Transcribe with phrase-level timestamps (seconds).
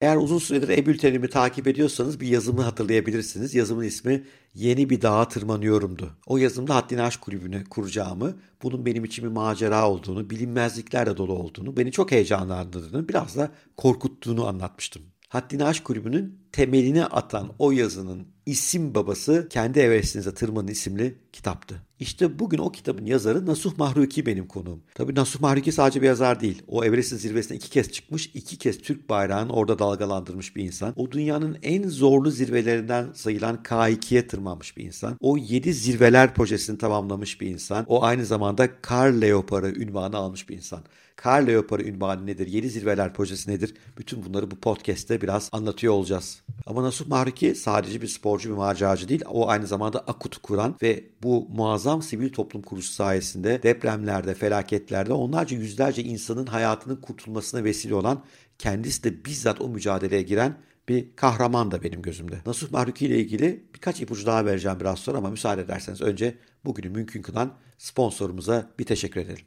[0.00, 3.54] Eğer uzun süredir e-bültenimi takip ediyorsanız bir yazımı hatırlayabilirsiniz.
[3.54, 6.10] Yazımın ismi Yeni Bir Dağa Tırmanıyorum'du.
[6.26, 11.76] O yazımda Haddini Aşk Kulübü'nü kuracağımı, bunun benim için bir macera olduğunu, bilinmezliklerle dolu olduğunu,
[11.76, 15.02] beni çok heyecanlandırdığını, biraz da korkuttuğunu anlatmıştım.
[15.28, 21.82] Haddini Aşk Kulübü'nün temelini atan o yazının isim babası Kendi Everestinize Tırmanın isimli kitaptı.
[22.00, 24.82] İşte bugün o kitabın yazarı Nasuh Mahruki benim konuğum.
[24.94, 26.62] Tabii Nasuh Mahruki sadece bir yazar değil.
[26.68, 30.92] O Everest'in zirvesine iki kez çıkmış, iki kez Türk bayrağını orada dalgalandırmış bir insan.
[30.96, 35.16] O dünyanın en zorlu zirvelerinden sayılan K2'ye tırmanmış bir insan.
[35.20, 37.84] O 7 zirveler projesini tamamlamış bir insan.
[37.88, 40.80] O aynı zamanda Kar Leopar'ı ünvanı almış bir insan.
[41.16, 42.46] Kar Leopar'ı ünvanı nedir?
[42.46, 43.74] 7 zirveler projesi nedir?
[43.98, 46.42] Bütün bunları bu podcast'te biraz anlatıyor olacağız.
[46.66, 49.22] Ama Nasuh Mahruki sadece bir sporcu, bir maceracı değil.
[49.28, 55.56] O aynı zamanda Akut'u kuran ve bu muazzam sivil toplum kuruluşu sayesinde depremlerde, felaketlerde onlarca
[55.56, 58.24] yüzlerce insanın hayatının kurtulmasına vesile olan
[58.58, 60.56] kendisi de bizzat o mücadeleye giren
[60.88, 62.38] bir kahraman da benim gözümde.
[62.46, 66.34] Nasuh Mahruki ile ilgili birkaç ipucu daha vereceğim biraz sonra ama müsaade ederseniz önce
[66.64, 69.44] bugünü mümkün kılan sponsorumuza bir teşekkür edelim.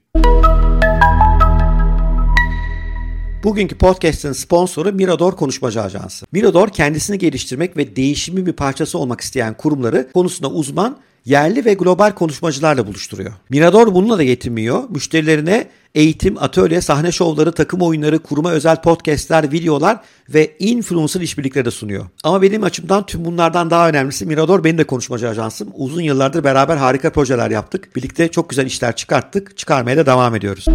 [3.44, 6.26] Bugünkü podcast'ın sponsoru Mirador Konuşmacı Ajansı.
[6.32, 12.12] Mirador kendisini geliştirmek ve değişimin bir parçası olmak isteyen kurumları konusunda uzman yerli ve global
[12.12, 13.34] konuşmacılarla buluşturuyor.
[13.50, 14.84] Mirador bununla da yetinmiyor.
[14.90, 20.00] Müşterilerine eğitim, atölye, sahne şovları, takım oyunları, kuruma özel podcastler, videolar
[20.30, 22.06] ve influencer işbirlikleri de sunuyor.
[22.24, 25.70] Ama benim açımdan tüm bunlardan daha önemlisi Mirador benim de konuşmacı ajansım.
[25.76, 27.96] Uzun yıllardır beraber harika projeler yaptık.
[27.96, 29.58] Birlikte çok güzel işler çıkarttık.
[29.58, 30.66] Çıkarmaya da devam ediyoruz.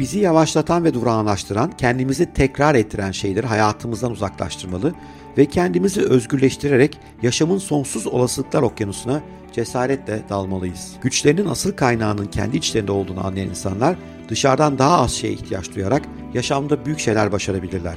[0.00, 4.94] Bizi yavaşlatan ve durağanlaştıran, kendimizi tekrar ettiren şeyleri hayatımızdan uzaklaştırmalı
[5.38, 10.92] ve kendimizi özgürleştirerek yaşamın sonsuz olasılıklar okyanusuna cesaretle dalmalıyız.
[11.02, 13.96] Güçlerinin asıl kaynağının kendi içlerinde olduğunu anlayan insanlar
[14.28, 16.02] dışarıdan daha az şeye ihtiyaç duyarak
[16.34, 17.94] yaşamda büyük şeyler başarabilirler.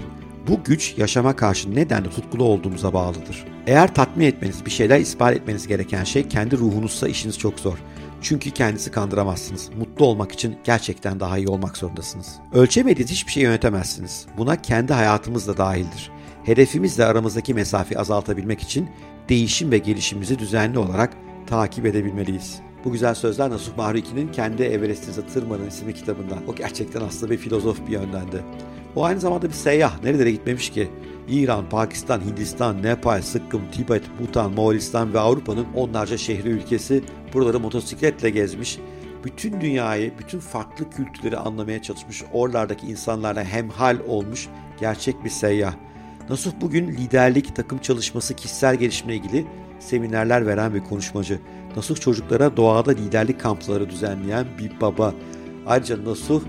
[0.48, 3.46] Bu güç yaşama karşı nedenle tutkulu olduğumuza bağlıdır.
[3.68, 7.78] Eğer tatmin etmeniz, bir şeyler ispat etmeniz gereken şey kendi ruhunuzsa işiniz çok zor.
[8.24, 9.70] Çünkü kendisi kandıramazsınız.
[9.78, 12.36] Mutlu olmak için gerçekten daha iyi olmak zorundasınız.
[12.54, 14.26] Ölçemediğiniz hiçbir şey yönetemezsiniz.
[14.38, 16.12] Buna kendi hayatımız da dahildir.
[16.44, 18.90] Hedefimizle aramızdaki mesafeyi azaltabilmek için
[19.30, 21.14] değişim ve gelişimimizi düzenli olarak
[21.48, 22.60] takip edebilmeliyiz.
[22.86, 26.48] Bu güzel sözler Nasuh Mahruki'nin kendi Everest'inize tırmanın isimli kitabından.
[26.48, 28.42] O gerçekten aslında bir filozof bir yönden de.
[28.96, 30.04] O aynı zamanda bir seyyah.
[30.04, 30.90] Nerelere gitmemiş ki?
[31.28, 37.04] İran, Pakistan, Hindistan, Nepal, Sıkkım, Tibet, Bhutan, Moğolistan ve Avrupa'nın onlarca şehri ülkesi
[37.34, 38.80] buraları motosikletle gezmiş.
[39.24, 44.48] Bütün dünyayı, bütün farklı kültürleri anlamaya çalışmış, oralardaki insanlarla hemhal olmuş
[44.80, 45.74] gerçek bir seyyah.
[46.30, 49.46] Nasuh bugün liderlik, takım çalışması, kişisel gelişimle ilgili
[49.80, 51.40] seminerler veren bir konuşmacı.
[51.76, 55.14] Nasuh çocuklara doğada liderlik kampları düzenleyen bir baba.
[55.66, 56.42] Ayrıca Nasuh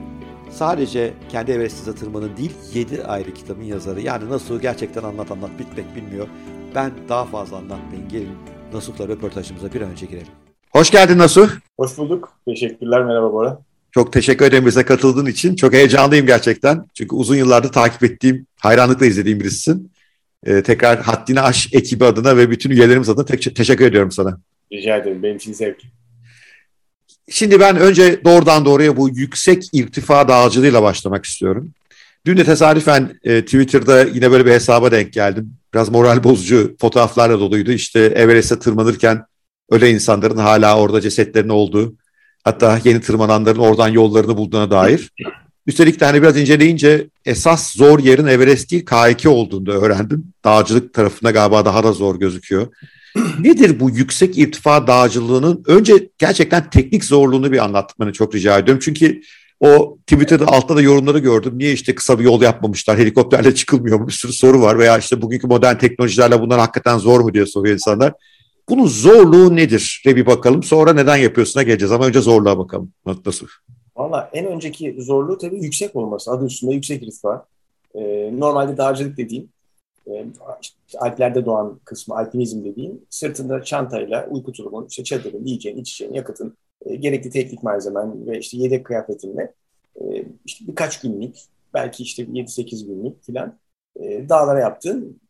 [0.55, 4.01] sadece kendi Everest'inize tırmanın değil 7 ayrı kitabın yazarı.
[4.01, 6.27] Yani Nasuh'u gerçekten anlat anlat bitmek bilmiyor.
[6.75, 8.37] Ben daha fazla anlatmayın gelin
[8.73, 10.27] Nasuh'la röportajımıza bir an önce girelim.
[10.71, 11.49] Hoş geldin Nasuh.
[11.79, 12.33] Hoş bulduk.
[12.49, 13.05] Teşekkürler.
[13.05, 13.59] Merhaba Bora.
[13.91, 15.57] Çok teşekkür ederim bize katıldığın için.
[15.57, 16.87] Çok heyecanlıyım gerçekten.
[16.95, 19.93] Çünkü uzun yıllardır takip ettiğim, hayranlıkla izlediğim birisisin.
[20.47, 24.41] Ee, tekrar Haddini Aş ekibi adına ve bütün üyelerimiz adına te- teşekkür ediyorum sana.
[24.73, 25.23] Rica ederim.
[25.23, 25.83] Benim için zevk.
[27.31, 31.71] Şimdi ben önce doğrudan doğruya bu yüksek irtifa dağcılığıyla başlamak istiyorum.
[32.27, 35.53] Dün de tesadüfen e, Twitter'da yine böyle bir hesaba denk geldim.
[35.75, 37.73] Biraz moral bozucu fotoğraflarla doluydu.
[37.73, 39.25] İşte Everest'e tırmanırken
[39.71, 41.95] öyle insanların hala orada cesetlerinin olduğu,
[42.45, 45.11] hatta yeni tırmananların oradan yollarını bulduğuna dair.
[45.67, 50.33] Üstelik de hani biraz inceleyince esas zor yerin Everest değil K2 olduğunu da öğrendim.
[50.45, 52.67] Dağcılık tarafında galiba daha da zor gözüküyor.
[53.41, 58.83] Nedir bu yüksek irtifa dağcılığının önce gerçekten teknik zorluğunu bir anlatmanı çok rica ediyorum.
[58.85, 59.21] Çünkü
[59.61, 61.53] o Twitter'da altta da yorumları gördüm.
[61.57, 65.23] Niye işte kısa bir yol yapmamışlar, helikopterle çıkılmıyor mu bir sürü soru var veya işte
[65.23, 68.13] bugünkü modern teknolojilerle bunlar hakikaten zor mu diye soruyor insanlar.
[68.69, 70.03] Bunun zorluğu nedir?
[70.07, 70.63] Bir bakalım.
[70.63, 72.93] Sonra neden yapıyorsun'a geleceğiz ama önce zorluğa bakalım.
[73.27, 73.47] Nasıl?
[73.97, 76.31] Valla en önceki zorluğu tabii yüksek olması.
[76.31, 77.47] Adı üstünde yüksek irtifa.
[77.95, 79.49] Ee, normalde dağcılık dediğim,
[80.07, 80.27] e,
[80.99, 86.57] Alplerde doğan kısmı alpinizm dediğim, sırtında çantayla uyku tulumun, işte çadırın, yiyeceğin, içeceğin, yakıtın,
[86.87, 89.53] e, gerekli teknik malzemen ve işte yedek kıyafetinle
[90.01, 91.37] e, işte birkaç günlük,
[91.75, 93.59] belki işte 7-8 günlük filan
[94.29, 95.21] dağlara yaptığın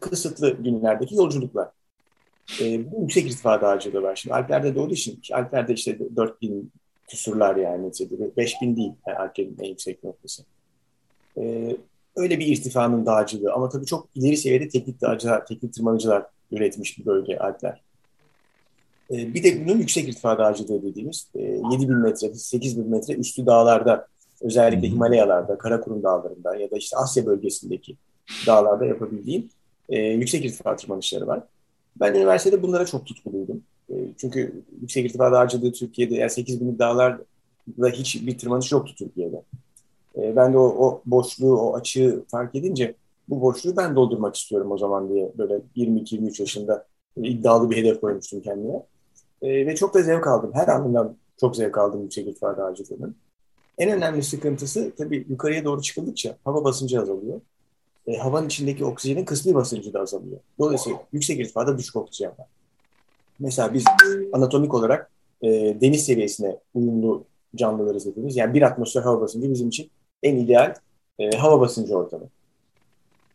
[0.00, 1.68] kısıtlı günlerdeki yolculuklar.
[2.60, 4.16] Bu yüksek irtifa dağcılığı var.
[4.16, 6.72] Şimdi Alplerde doğduğu için, Alplerde işte 4000
[7.08, 8.36] küsurlar yani neticede.
[8.36, 10.42] 5000 değil yani Alplerin en yüksek noktası.
[12.18, 17.06] Öyle bir irtifanın dağcılığı ama tabii çok ileri seviyede teknik dağcılar, teknik tırmanıcılar üretmiş bir
[17.06, 17.82] bölge Alpler.
[19.10, 24.08] E, bir de bunun yüksek irtifa dağcılığı dediğimiz e, 7000 metre, 8000 metre üstü dağlarda
[24.40, 27.96] Özellikle Himalayalarda, Karakurum Dağları'nda ya da işte Asya bölgesindeki
[28.46, 29.48] dağlarda yapabildiğim
[29.88, 31.42] e, yüksek irtifa tırmanışları var.
[32.00, 33.62] Ben üniversitede bunlara çok tutkuluydum.
[33.90, 37.24] E, çünkü yüksek irtifa dağcılığı Türkiye'de yani 8 bin dağlarda
[37.92, 39.42] hiç bir tırmanış yoktu Türkiye'de.
[40.18, 42.94] E, ben de o, o boşluğu, o açığı fark edince
[43.28, 46.86] bu boşluğu ben doldurmak istiyorum o zaman diye böyle 22-23 yaşında
[47.16, 48.82] iddialı bir hedef koymuştum kendime.
[49.42, 50.50] E, ve çok da zevk aldım.
[50.54, 53.16] Her anından çok zevk aldım yüksek irtifa dağcılığının.
[53.78, 57.40] En önemli sıkıntısı tabii yukarıya doğru çıkıldıkça hava basıncı azalıyor.
[58.06, 60.40] E, havanın içindeki oksijenin kısmi basıncı da azalıyor.
[60.58, 62.46] Dolayısıyla yüksek irtifada düşük oksijen var.
[63.38, 63.84] Mesela biz
[64.32, 65.10] anatomik olarak
[65.42, 65.48] e,
[65.80, 67.24] deniz seviyesine uyumlu
[67.56, 68.36] canlılarız hepimiz.
[68.36, 69.90] Yani bir atmosfer hava basıncı bizim için
[70.22, 70.74] en ideal
[71.18, 72.28] e, hava basıncı ortamı.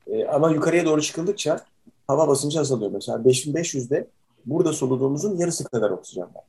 [0.07, 1.59] E, ama yukarıya doğru çıkıldıkça
[2.07, 2.91] hava basıncı azalıyor.
[2.91, 4.07] Mesela 5500'de
[4.45, 6.43] burada soluduğumuzun yarısı kadar oksijen var.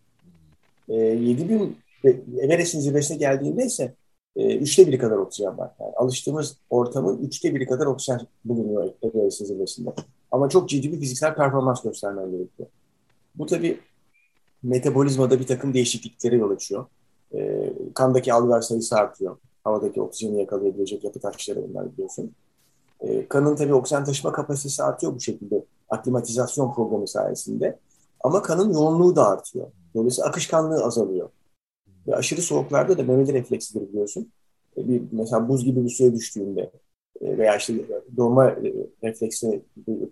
[0.89, 1.77] E, 7000
[2.39, 3.95] Everest'in zirvesine geldiğinde ise
[4.37, 5.71] e, üçte biri kadar oksijen var.
[5.81, 9.91] Yani alıştığımız ortamın üçte biri kadar oksijen bulunuyor Everest'in zirvesinde.
[10.33, 12.69] Ama çok ciddi bir fiziksel performans göstermen gerekiyor.
[13.35, 13.81] Bu tabii
[14.63, 16.87] metabolizmada bir takım değişikliklere yol açıyor.
[17.35, 19.37] E, kandaki alveolar sayısı artıyor.
[19.65, 22.33] Havadaki oksijeni yakalayabilecek yapı taşları bunlar biliyorsun.
[23.01, 27.79] E, kanın tabii oksijen taşıma kapasitesi artıyor bu şekilde aklimatizasyon programı sayesinde.
[28.21, 29.67] Ama kanın yoğunluğu da artıyor.
[29.95, 31.29] Dolayısıyla akışkanlığı azalıyor.
[32.07, 34.33] Ve aşırı soğuklarda da memeli refleksidir biliyorsun.
[34.77, 36.71] E, bir, mesela buz gibi bir suya düştüğünde
[37.21, 37.75] e, veya işte
[38.17, 39.63] donma e, refleksi,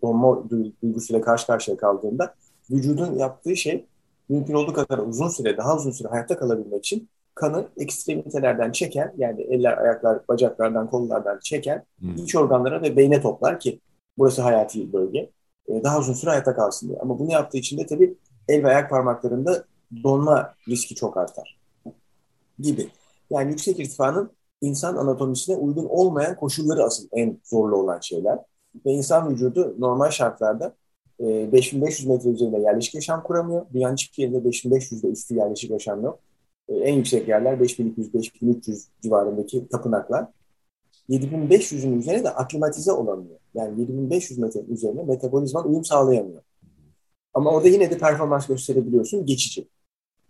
[0.02, 0.50] donma
[0.82, 2.34] duygusuyla karşı karşıya kaldığında
[2.70, 3.86] vücudun yaptığı şey
[4.28, 9.42] mümkün olduğu kadar uzun süre, daha uzun süre hayatta kalabilmek için kanı ekstremitelerden çeken, yani
[9.42, 12.14] eller, ayaklar, bacaklardan, kollardan çeken hmm.
[12.14, 13.80] iç organlara ve beyne toplar ki
[14.18, 15.30] burası hayati bölge.
[15.68, 16.98] Daha uzun süre hayatta kalsın diye.
[16.98, 18.14] Ama bunu yaptığı için de tabii
[18.48, 19.64] el ve ayak parmaklarında
[20.04, 21.58] donma riski çok artar
[22.58, 22.88] gibi.
[23.30, 24.30] Yani yüksek irtifanın
[24.60, 28.38] insan anatomisine uygun olmayan koşulları asıl en zorlu olan şeyler.
[28.86, 30.74] Ve insan vücudu normal şartlarda
[31.20, 33.66] 5500 e, metre üzerinde yerleşik yaşam kuramıyor.
[33.72, 36.18] Dünyanın hiçbir yerinde 5500'de üstü yerleşik yaşam yok.
[36.80, 40.26] En yüksek yerler 5200-5300 civarındaki tapınaklar.
[41.08, 43.38] 7500'ün üzerine de aklimatize olamıyor.
[43.54, 46.42] Yani 7500 metre üzerine metabolizman uyum sağlayamıyor.
[47.34, 49.68] Ama orada yine de performans gösterebiliyorsun geçici.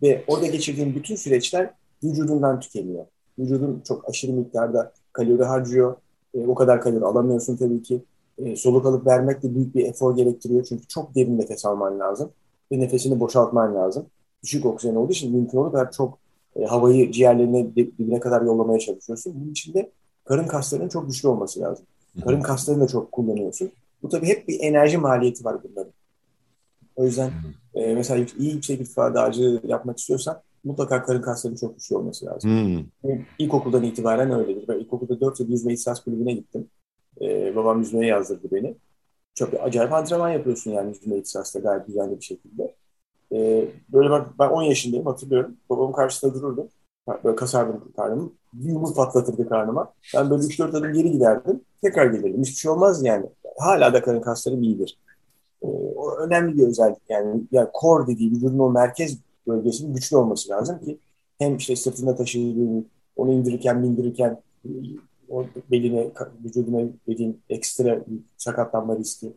[0.01, 1.73] Ve orada geçirdiğin bütün süreçler
[2.03, 3.05] vücudundan tükeniyor.
[3.39, 5.95] Vücudun çok aşırı miktarda kalori harcıyor.
[6.33, 8.03] E, o kadar kalori alamıyorsun tabii ki.
[8.37, 10.65] E, soluk alıp vermek de büyük bir efor gerektiriyor.
[10.65, 12.31] Çünkü çok derin nefes alman lazım.
[12.71, 14.05] Ve nefesini boşaltman lazım.
[14.43, 16.19] Düşük oksijen olduğu için mümkün olduğu kadar çok
[16.55, 19.33] e, havayı ciğerlerine dibine kadar yollamaya çalışıyorsun.
[19.35, 19.91] Bunun için de
[20.25, 21.85] karın kaslarının çok güçlü olması lazım.
[22.23, 23.71] Karın kaslarını da çok kullanıyorsun.
[24.03, 25.93] Bu tabii hep bir enerji maliyeti var bunların.
[26.95, 27.31] O yüzden
[27.75, 32.51] e, mesela iyi yüksek irtifa dağcı yapmak istiyorsan mutlaka karın kaslarının çok güçlü olması lazım.
[32.51, 33.11] Hmm.
[33.39, 34.67] İlkokuldan itibaren öyledir.
[34.67, 36.67] Ben ilkokulda 4 yıl yüzme ihsas kulübüne gittim.
[37.21, 38.75] Ee, babam yüzmeye yazdırdı beni.
[39.35, 42.75] Çok acayip antrenman yapıyorsun yani yüzme ihsasda gayet düzenli bir şekilde.
[43.33, 45.57] Ee, böyle ben, ben 10 yaşındayım hatırlıyorum.
[45.69, 46.67] Babam karşısında dururdu.
[47.23, 48.31] Böyle kasardım karnımı.
[48.53, 49.93] Bir yumruk patlatırdı karnıma.
[50.15, 51.61] Ben böyle 3-4 adım geri giderdim.
[51.81, 52.41] Tekrar gelirdim.
[52.41, 53.25] Hiçbir şey olmaz yani.
[53.57, 54.97] Hala da karın kaslarım iyidir.
[55.63, 57.41] Ee, o önemli bir özellik yani.
[57.51, 60.99] Yani core dediği vücudun o merkez bölgesinin güçlü olması lazım ki
[61.39, 64.41] hem işte sırtında taşıdığın, onu indirirken bindirirken
[65.29, 66.11] o beline,
[66.45, 68.05] vücuduna dediğin ekstra
[68.37, 69.33] sakatlanma riski,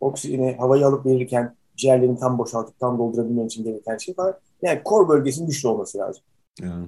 [0.00, 4.34] oksijeni havayı alıp verirken ciğerlerini tam boşaltıp tam doldurabilmen için gereken şey var.
[4.62, 6.22] Yani kor bölgesinin güçlü olması lazım.
[6.60, 6.86] Yani.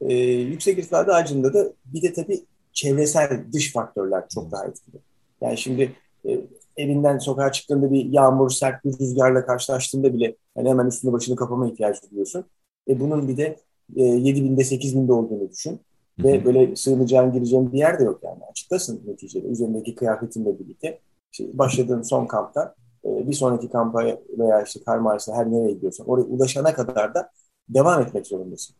[0.00, 4.96] Ee, yüksek irtifada ağacında da bir de tabii çevresel dış faktörler çok daha etkili.
[5.40, 5.92] Yani şimdi
[6.28, 6.40] e,
[6.76, 11.68] evinden sokağa çıktığında bir yağmur, sert bir rüzgarla karşılaştığında bile yani hemen üstünü başını kapama
[11.68, 12.44] ihtiyacı duyuyorsun.
[12.88, 13.56] E bunun bir de
[13.96, 15.80] e, 7 binde 8 binde olduğunu düşün.
[16.20, 16.24] Hı.
[16.24, 18.40] Ve böyle sığınacağın gireceğin bir yer de yok yani.
[18.50, 19.48] Açıktasın neticede.
[19.48, 20.98] Üzerindeki kıyafetinle birlikte.
[21.32, 22.74] İşte başladığın son kampta
[23.04, 24.04] bir sonraki kampa
[24.38, 27.30] veya işte kar mağarasına her nereye gidiyorsan oraya ulaşana kadar da
[27.68, 28.76] devam etmek zorundasın.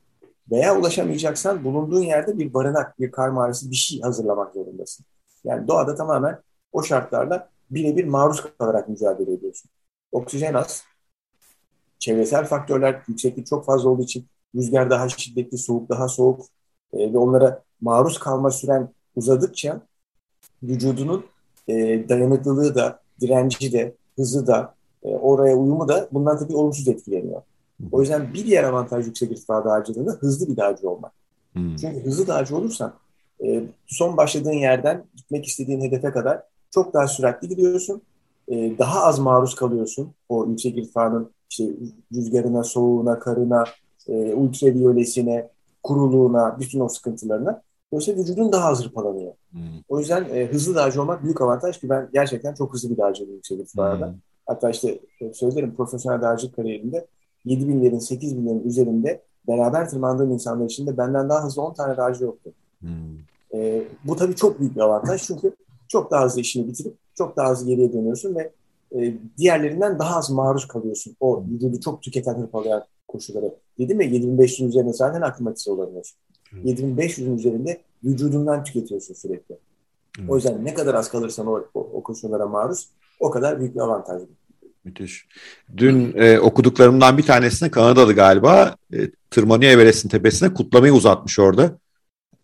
[0.50, 5.07] Veya ulaşamayacaksan bulunduğun yerde bir barınak, bir kar mağarası bir şey hazırlamak zorundasın.
[5.45, 6.38] Yani doğada tamamen
[6.73, 9.71] o şartlarla birebir maruz kalarak mücadele ediyorsun.
[10.12, 10.85] Oksijen az,
[11.99, 16.47] çevresel faktörler yükseklik çok fazla olduğu için rüzgar daha şiddetli, soğuk daha soğuk
[16.93, 19.81] e, ve onlara maruz kalma süren uzadıkça
[20.62, 21.25] vücudunun
[21.69, 21.75] e,
[22.09, 27.42] dayanıklılığı da, direnci de, hızı da, e, oraya uyumu da bundan tabii olumsuz etkileniyor.
[27.92, 31.12] O yüzden bir diğer avantaj yüksek irtifa dağcılığında hızlı bir dağcı olmak.
[31.52, 31.76] Hmm.
[31.76, 32.92] Çünkü hızlı dağcı olursan
[33.45, 38.02] e, son başladığın yerden gitmek istediğin hedefe kadar çok daha süratli gidiyorsun.
[38.49, 41.64] E, daha az maruz kalıyorsun o yüksek irtifanın işte
[42.14, 43.64] rüzgarına, soğuğuna, karına,
[44.09, 45.49] e, ultraviyolesine,
[45.83, 47.62] kuruluğuna, bütün o sıkıntılarına.
[47.93, 49.33] Dolayısıyla vücudun daha az hırpalanıyor.
[49.51, 49.61] Hmm.
[49.89, 53.33] O yüzden e, hızlı dağcı olmak büyük avantaj ki ben gerçekten çok hızlı bir dağcıyım
[53.33, 54.07] yüksek irtifalarda.
[54.07, 54.15] Hmm.
[54.47, 57.07] Hatta işte e, söylerim profesyonel dağcılık kariyerinde
[57.47, 62.53] 7000'lerin 8000'lerin üzerinde beraber tırmandığım insanlar içinde benden daha hızlı 10 tane dağcı yoktu.
[62.81, 62.91] Hmm.
[63.55, 65.57] E, bu tabii çok büyük bir avantaj çünkü
[65.89, 68.53] çok daha hızlı işini bitirip çok daha hızlı geriye dönüyorsun ve
[68.95, 71.17] e, diğerlerinden daha az maruz kalıyorsun.
[71.21, 73.55] O vücudu çok tüketen hırpalayan koşulları.
[73.79, 76.19] Dedim ya 7500 üzerinde zaten aklimatize olamıyorsun.
[76.52, 76.62] Hmm.
[76.62, 79.56] 7500'ün üzerinde vücudundan tüketiyorsun sürekli.
[80.16, 80.30] Hmm.
[80.30, 82.88] O yüzden ne kadar az kalırsan o, o, o koşullara maruz
[83.21, 84.23] o kadar büyük bir avantaj.
[84.85, 85.26] Müthiş.
[85.76, 88.97] Dün e, okuduklarımdan bir tanesine Kanadalı galiba e,
[89.30, 91.78] tırmanıyor Everest'in tepesine kutlamayı uzatmış orada.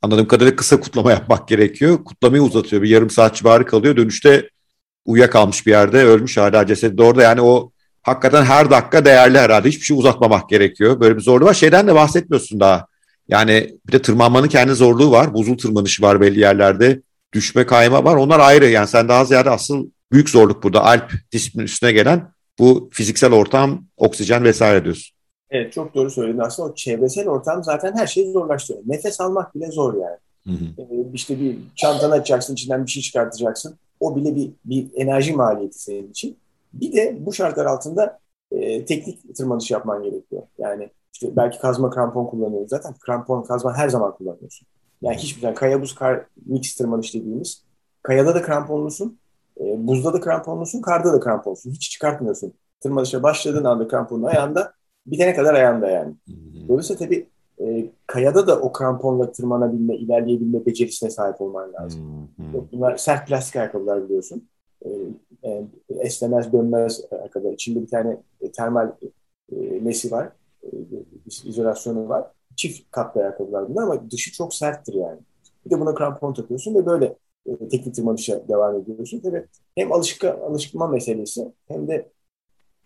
[0.03, 2.05] Anladığım kadarıyla kısa kutlama yapmak gerekiyor.
[2.05, 2.83] Kutlamayı uzatıyor.
[2.83, 3.97] Bir yarım saat civarı kalıyor.
[3.97, 4.51] Dönüşte
[5.05, 7.23] uyuyakalmış bir yerde ölmüş hala cesedi de orada.
[7.23, 7.71] Yani o
[8.03, 9.69] hakikaten her dakika değerli herhalde.
[9.69, 11.01] Hiçbir şey uzatmamak gerekiyor.
[11.01, 11.55] Böyle bir zorluğu var.
[11.55, 12.87] Şeyden de bahsetmiyorsun daha.
[13.29, 15.35] Yani bir de tırmanmanın kendi zorluğu var.
[15.35, 17.03] Buzul tırmanışı var belli yerlerde.
[17.33, 18.17] Düşme kayma var.
[18.17, 18.69] Onlar ayrı.
[18.69, 20.85] Yani sen daha ziyade asıl büyük zorluk burada.
[20.85, 25.17] Alp disiplin üstüne gelen bu fiziksel ortam, oksijen vesaire diyorsun.
[25.51, 26.39] Evet çok doğru söyledin.
[26.39, 28.85] Aslında o çevresel ortam zaten her şeyi zorlaştırıyor.
[28.87, 30.17] Nefes almak bile zor yani.
[30.47, 30.83] Hı hı.
[30.83, 33.77] Ee, işte bir çantanı açacaksın, içinden bir şey çıkartacaksın.
[34.01, 36.37] O bile bir, bir enerji maliyeti senin için.
[36.73, 38.19] Bir de bu şartlar altında
[38.53, 40.43] e, teknik tırmanış yapman gerekiyor.
[40.59, 40.91] Yani
[41.23, 42.71] işte belki kazma krampon kullanıyoruz.
[42.71, 44.69] Zaten krampon kazma her zaman kullanıyorsun.
[45.03, 47.65] Yani hiçbir zaman kaya buz kar mix tırmanış dediğimiz.
[48.03, 49.19] Kayada da kramponlusun,
[49.61, 51.71] e, buzda da kramponlusun, karda da kramponlusun.
[51.71, 52.53] Hiç çıkartmıyorsun.
[52.81, 54.73] Tırmanışa başladığın anda kramponun ayağında,
[55.07, 56.15] bitene kadar ayağında yani.
[56.69, 57.27] Dolayısıyla tabii
[57.61, 62.29] e, kayada da o kramponla tırmanabilme, ilerleyebilme becerisine sahip olman lazım.
[62.73, 64.49] Bunlar sert plastik ayakkabılar biliyorsun.
[64.85, 64.89] E,
[65.45, 65.65] e,
[65.99, 67.53] esnemez, dönmez ayakkabılar.
[67.53, 68.93] İçinde bir tane e, termal
[69.53, 70.33] e, nesi var,
[71.45, 72.33] izolasyonu var.
[72.57, 75.19] Çift katlı ayakkabılar bunlar ama dışı çok serttir yani.
[75.67, 79.21] Bir de buna krampon takıyorsun ve böyle e, teknik tırmanışa devam ediyorsun.
[79.21, 82.11] Tabii hem alışkı, alışkınma meselesi hem de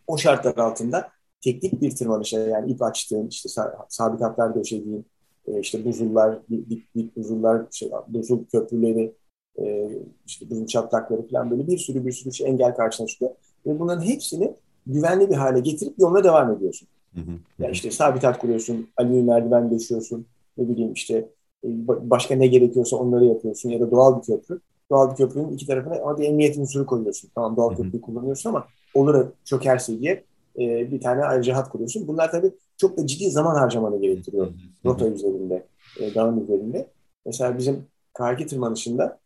[0.07, 1.09] o şartlar altında
[1.41, 3.49] teknik bir tırmanışa yani ip açtığın, işte
[3.89, 5.07] sabit hatlar döşediğin,
[5.47, 9.15] e, işte buzullar, dik, dik buzullar, şey, buzul köprüleri,
[9.59, 9.91] e,
[10.27, 13.31] işte buzul çatlakları falan böyle bir sürü bir sürü şey engel karşına çıkıyor.
[13.67, 14.55] Ve bunların hepsini
[14.87, 16.89] güvenli bir hale getirip yoluna devam ediyorsun.
[17.15, 17.39] Hı hı.
[17.59, 20.27] Yani işte sabit hat kuruyorsun, alüminyum merdiven döşüyorsun,
[20.59, 21.29] ne bileyim işte
[21.65, 24.61] e, başka ne gerekiyorsa onları yapıyorsun ya da doğal bir köprü.
[24.91, 27.31] Doğal bir köprünün iki tarafına bir emniyet unsuru koyuyorsun.
[27.35, 30.25] Tamam doğal köprüyü kullanıyorsun ama olur çökerse diye
[30.59, 32.09] e, bir tane ayrıca hat kuruyorsun.
[32.09, 34.53] Bunlar tabii çok da ciddi zaman harcamanı gerektiriyor
[34.87, 35.67] rota üzerinde,
[36.01, 36.89] e, dağın üzerinde.
[37.27, 39.19] Mesela bizim Karki tırmanışında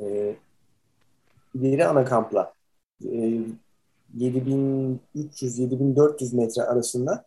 [0.00, 0.34] e,
[1.54, 2.52] ileri ana kampla
[3.04, 3.38] e,
[4.18, 7.24] 7300-7400 metre arasında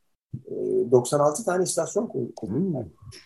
[0.92, 2.42] 96 tane istasyon kurduk.
[2.42, 2.74] Hmm.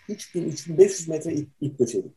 [0.09, 2.11] 3000-3500 metre ip, ip döşedik.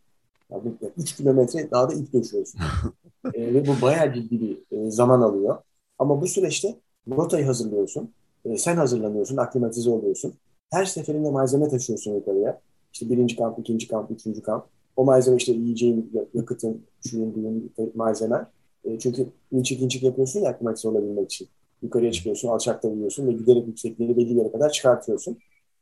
[0.51, 2.55] Yani 3 kilometre daha da ip döşüyoruz.
[3.35, 5.59] e, ve bu bayağı ciddi bir e, zaman alıyor.
[5.99, 6.81] Ama bu süreçte
[7.11, 8.11] rotayı hazırlıyorsun.
[8.45, 10.35] E, sen hazırlanıyorsun, aklimatize oluyorsun.
[10.71, 12.61] Her seferinde malzeme taşıyorsun yukarıya.
[12.93, 14.65] İşte birinci kamp, ikinci kamp, üçüncü kamp.
[14.97, 18.47] O malzeme işte yiyeceğin, yakıtın, şuyun, buyun malzemen.
[18.85, 21.49] E, çünkü inçik inçik yapıyorsun ya aklimatize olabilmek için.
[21.83, 25.39] Yukarıya çıkıyorsun, alçakta uyuyorsun ve giderek yüksekliği belli yere kadar çıkartıyorsun.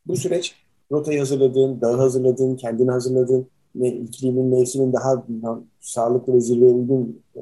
[0.07, 0.54] Bu süreç
[0.92, 5.25] rotayı hazırladığın, dağı hazırladığın, kendini hazırladığın, ne, iklimin, mevsimin daha
[5.80, 7.40] sağlıklı ve zirveye uygun e,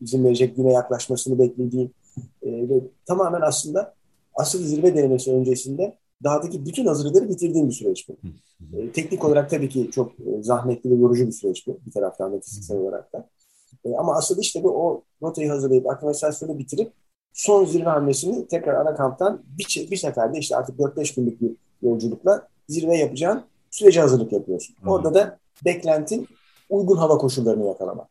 [0.00, 1.94] izin verecek güne yaklaşmasını beklediğin
[2.42, 3.94] e, ve tamamen aslında
[4.34, 8.16] asıl zirve denemesi öncesinde dağdaki bütün hazırlıkları bitirdiğim bir süreç bu.
[8.76, 12.32] E, teknik olarak tabii ki çok e, zahmetli ve yorucu bir süreç bu bir taraftan
[12.32, 13.28] da fiziksel olarak da.
[13.84, 16.92] E, ama asıl işte bu o rotayı hazırlayıp aklimatizasyonu bitirip
[17.32, 21.50] son zirve hamlesini tekrar ana kamptan bir, bir seferde işte artık 4-5 günlük bir
[21.82, 24.76] yolculukla zirve yapacağın sürece hazırlık yapıyorsun.
[24.82, 24.90] Hı.
[24.90, 26.28] Orada da beklentin
[26.70, 28.08] uygun hava koşullarını yakalamak.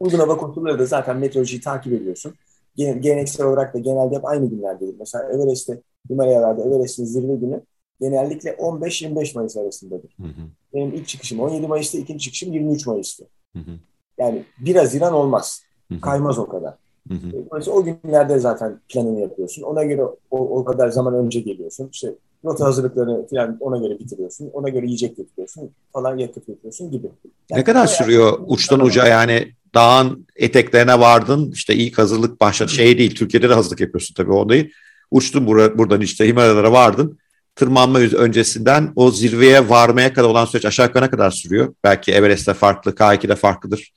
[0.00, 2.34] Uygun hava koşulları da zaten meteorolojiyi takip ediyorsun.
[2.76, 4.94] Geleneksel olarak da genelde hep aynı günlerdedir.
[4.98, 5.80] Mesela Everest'te,
[6.10, 7.62] Himalayalarda Everest'in zirve günü
[8.00, 10.16] genellikle 15-25 Mayıs arasındadır.
[10.16, 10.48] Hı hı.
[10.74, 13.24] Benim ilk çıkışım 17 Mayıs'ta, ikinci çıkışım 23 Mayıs'tı.
[13.52, 13.78] Hı hı.
[14.18, 15.62] Yani bir Haziran olmaz.
[16.02, 16.74] Kaymaz o kadar.
[17.08, 17.32] Hı hı.
[17.50, 19.62] Dolayısıyla o günlerde zaten planını yapıyorsun.
[19.62, 21.88] Ona göre o, o kadar zaman önce geliyorsun.
[21.92, 24.50] İşte rota hazırlıklarını falan ona göre bitiriyorsun.
[24.52, 27.06] Ona göre yiyecek getiriyorsun falan yakıt getiriyorsun gibi.
[27.50, 32.70] Yani ne kadar sürüyor uçtan uca yani dağın eteklerine vardın işte ilk hazırlık başladı.
[32.70, 34.72] Şey değil Türkiye'de de hazırlık yapıyorsun tabii o değil.
[35.10, 37.18] Uçtun bura, buradan işte Himalayalara vardın.
[37.56, 41.74] Tırmanma öncesinden o zirveye varmaya kadar olan süreç aşağı yukarı ne kadar sürüyor?
[41.84, 43.92] Belki Everest'te farklı, K2'de farklıdır.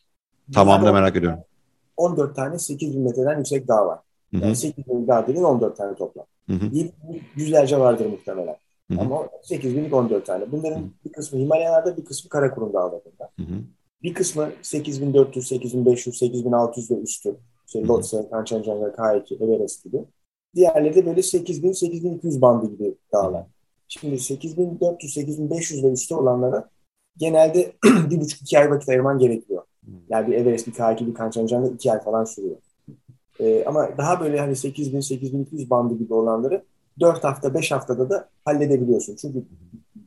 [0.53, 1.39] Tamamını merak ediyorum.
[1.97, 3.99] 14 tane 8 bin metreden yüksek dağ var.
[4.31, 4.55] Yani hı hı.
[4.55, 6.25] 8 bin dağ dediğin 14 tane toplam.
[6.49, 6.71] Hı hı.
[7.35, 8.55] Yüzlerce vardır muhtemelen.
[8.91, 9.01] Hı-hı.
[9.01, 10.51] Ama 8 binlik 14 tane.
[10.51, 10.89] Bunların Hı-hı.
[11.05, 13.29] bir kısmı Himalayalarda bir kısmı Karakurum Dağları'nda.
[13.39, 13.61] Hı-hı.
[14.03, 17.35] Bir kısmı 8400, 8500, 8600 ve üstü.
[17.67, 19.97] İşte Lhotse, Kanchenjunga, K2, Everest gibi.
[20.55, 23.45] Diğerleri de böyle 8000, 8200 bandı gibi dağlar.
[23.87, 26.69] Şimdi 8400, 8500 ve üstü olanlara
[27.17, 27.71] genelde
[28.09, 29.63] bir buçuk iki ay vakit ayırman gerekiyor.
[30.09, 32.55] Yani bir Everest, bir K2, bir Kanchenjunga iki ay falan sürüyor.
[33.39, 36.63] Ee, ama daha böyle hani 8000, 8200 bandı gibi olanları
[36.99, 39.15] 4 hafta, 5 haftada da halledebiliyorsun.
[39.15, 39.43] Çünkü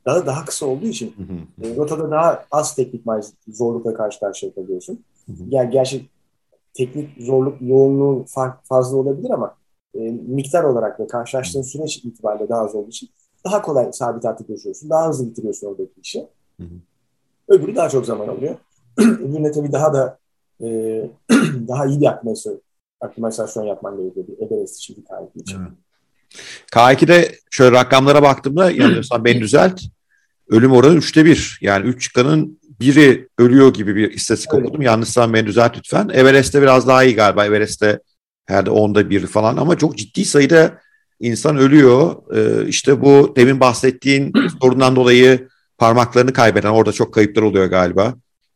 [0.07, 1.15] daha daha kısa olduğu için
[1.63, 3.05] e, rotada daha az teknik
[3.49, 5.05] zorlukla karşı karşıya kalıyorsun.
[5.49, 6.09] Yani gerçi
[6.75, 9.57] teknik zorluk yoğunluğu fark, fazla olabilir ama
[9.95, 13.09] e, miktar olarak ve karşılaştığın süreç itibariyle daha az olduğu için
[13.45, 14.91] daha kolay sabit artık yaşıyorsun.
[14.91, 16.27] Daha hızlı bitiriyorsun oradaki işi.
[17.49, 18.57] Öbürü daha çok zaman alıyor.
[19.21, 20.19] Öbürüne tabii daha da
[20.61, 20.67] e,
[21.69, 22.61] daha iyi aklimasyon,
[23.01, 24.27] aklimasyon yapman gerekiyor.
[24.29, 25.59] Bir Everest için bir K2 için.
[25.61, 25.73] Evet.
[26.73, 29.81] K2'de şöyle rakamlara baktığımda yanılıyorsam beni düzelt.
[30.49, 31.59] Ölüm oranı üçte bir.
[31.61, 34.65] Yani üç çıkanın biri ölüyor gibi bir istatistik Öyle.
[34.65, 34.83] okudum.
[34.83, 36.09] Yanlışsam beni düzelt lütfen.
[36.09, 37.47] Everest'te biraz daha iyi galiba.
[37.47, 38.01] Everest'te
[38.47, 40.79] herhalde onda bir falan ama çok ciddi sayıda
[41.21, 42.17] insan ölüyor.
[42.35, 48.15] Ee, işte bu demin bahsettiğin sorundan dolayı parmaklarını kaybeden orada çok kayıplar oluyor galiba.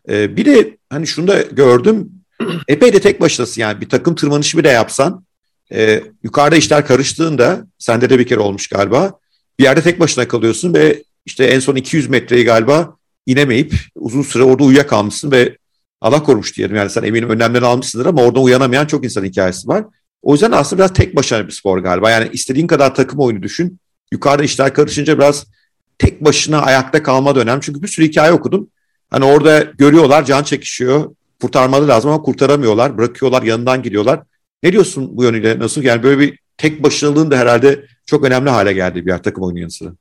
[0.09, 2.11] Ee, bir de hani şunu da gördüm.
[2.69, 5.25] Epey de tek başınasın yani bir takım tırmanışı bile yapsan
[5.73, 9.13] e, yukarıda işler karıştığında sende de bir kere olmuş galiba.
[9.59, 12.97] Bir yerde tek başına kalıyorsun ve işte en son 200 metreyi galiba
[13.27, 15.57] inemeyip uzun süre orada uyuyakalmışsın ve
[16.01, 16.77] Allah korumuş diyelim.
[16.77, 19.85] Yani sen eminim önlemlerini almışsındır ama orada uyanamayan çok insan hikayesi var.
[20.23, 22.11] O yüzden aslında biraz tek başına bir spor galiba.
[22.11, 23.79] Yani istediğin kadar takım oyunu düşün.
[24.13, 25.47] Yukarıda işler karışınca biraz
[25.99, 27.61] tek başına ayakta kalma dönem.
[27.61, 28.69] Çünkü bir sürü hikaye okudum.
[29.11, 31.15] Hani orada görüyorlar can çekişiyor.
[31.41, 32.99] Kurtarmalı lazım ama kurtaramıyorlar.
[32.99, 34.23] Bırakıyorlar yanından gidiyorlar.
[34.63, 35.59] Ne diyorsun bu yönüyle?
[35.59, 35.83] Nasıl?
[35.83, 39.59] Yani böyle bir tek başınalığın da herhalde çok önemli hale geldi bir yer takım oyunu
[39.59, 39.93] yanı sıra.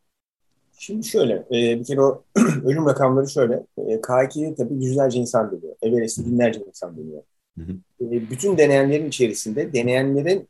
[0.78, 2.24] Şimdi şöyle, e, bir kere o
[2.66, 3.54] ölüm rakamları şöyle.
[3.78, 5.76] E, K2'de tabii yüzlerce insan dönüyor.
[5.82, 7.22] Everest'te binlerce insan dönüyor.
[7.58, 7.72] Hı hı.
[8.06, 10.48] E, bütün deneyenlerin içerisinde deneyenlerin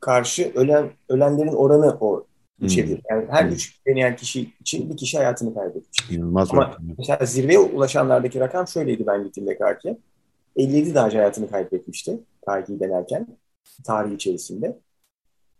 [0.00, 2.26] karşı ölen ölenlerin oranı o
[2.60, 3.00] içerir.
[3.10, 3.54] Yani her hı.
[3.54, 6.10] üç deneyen kişi için bir kişi hayatını kaybetmiş.
[6.10, 6.48] İnanılmaz.
[6.52, 6.76] Ama var.
[6.98, 9.96] mesela zirveye ulaşanlardaki rakam şöyleydi ben gittiğimde K2.
[10.56, 13.26] 57 dağcı hayatını kaybetmişti K2'yi denerken
[13.84, 14.78] tarihi içerisinde.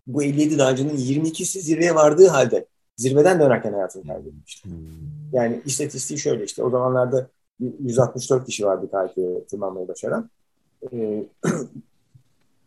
[0.06, 4.68] Bu 57 dağcının 22'si zirveye vardığı halde zirveden dönerken hayatını kaybetmişti.
[4.68, 4.76] Hmm.
[5.32, 7.28] Yani istatistiği şöyle işte o zamanlarda
[7.60, 10.30] 164 kişi vardı K2'ye tırmanmayı başaran.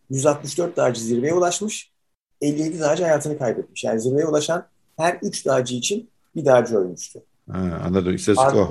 [0.10, 1.92] 164 ee, dağcı zirveye ulaşmış.
[2.42, 3.84] 57 dağcı hayatını kaybetmiş.
[3.84, 4.66] Yani zirveye ulaşan
[4.98, 7.20] her 3 dağcı için bir dağcı ölmüştü.
[7.52, 8.16] Ha, anladım.
[8.16, 8.70] İstatistik o.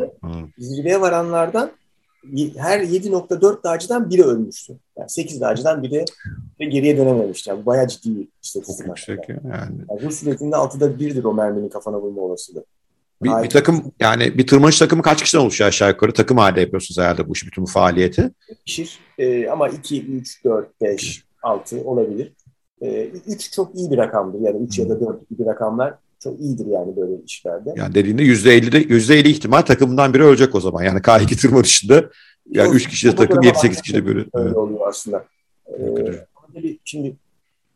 [0.59, 1.71] Zirveye varanlardan
[2.57, 4.79] her 7.4 dağcıdan biri ölmüştü.
[4.99, 6.05] Yani 8 dağcıdan biri
[6.61, 7.51] ve geriye dönememişti.
[7.51, 8.87] Yani bayağı ciddi bir istatistik.
[8.87, 9.41] Yüksek yani.
[9.51, 10.05] yani.
[10.05, 12.65] Bu süretinde 6'da 1'dir o merminin kafana vurma olasılığı.
[13.23, 16.13] Bir, bir takım yani bir tırmanış takımı kaç kişiden oluşuyor aşağı yukarı?
[16.13, 18.31] Takım halinde yapıyorsunuz herhalde bu işi bütün bu faaliyeti.
[18.67, 22.33] Pişir e, ama 2, 3, 4, 5, 6 olabilir.
[22.83, 24.41] E, 3 çok iyi bir rakamdır.
[24.41, 24.85] Yani 3 hmm.
[24.85, 27.75] ya da 4 gibi rakamlar çok iyidir yani böyle işlerde.
[27.77, 30.83] Yani dediğinde %50'de %50 ihtimal takımından biri ölecek o zaman.
[30.83, 32.11] Yani K2 tırmanışında
[32.51, 34.19] yani 3 kişi de takım 7-8 kişi de böyle.
[34.19, 34.57] Öyle evet.
[34.57, 35.25] oluyor aslında.
[35.67, 35.95] Ee,
[36.55, 37.17] tabii şimdi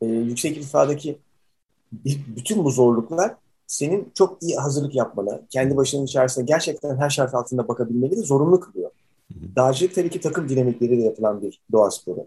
[0.01, 1.19] e, yüksek irtifadaki
[2.37, 3.35] bütün bu zorluklar
[3.67, 8.61] senin çok iyi hazırlık yapmanı, kendi başının içerisinde gerçekten her şart altında bakabilmeni de zorunlu
[8.61, 8.91] kılıyor.
[9.57, 12.27] Dağcılık tabii ki takım dinamikleriyle yapılan bir doğa sporu.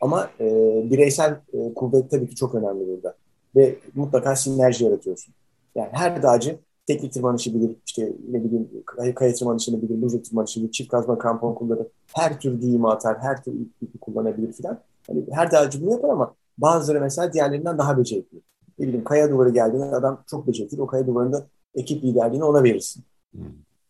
[0.00, 0.46] Ama e,
[0.90, 3.14] bireysel e, kuvvet tabii ki çok önemli burada.
[3.56, 5.34] Ve mutlaka sinerji yaratıyorsun.
[5.74, 8.68] Yani her dağcı teknik tırmanışı bilir, işte ne bileyim
[9.14, 13.44] kaya tırmanışını bilir, buzlu tırmanışı bilir, çift kazma krampon kullanır, her tür düğümü atar, her
[13.44, 14.80] tür ipi kullanabilir filan.
[15.06, 18.40] Hani her dağcı bunu yapar ama bazıları mesela diğerlerinden daha becerikli.
[18.78, 20.82] Ne bileyim kaya duvarı geldiğinde adam çok becerikli.
[20.82, 23.04] O kaya duvarında ekip liderliğini ona verirsin.
[23.32, 23.42] Hmm.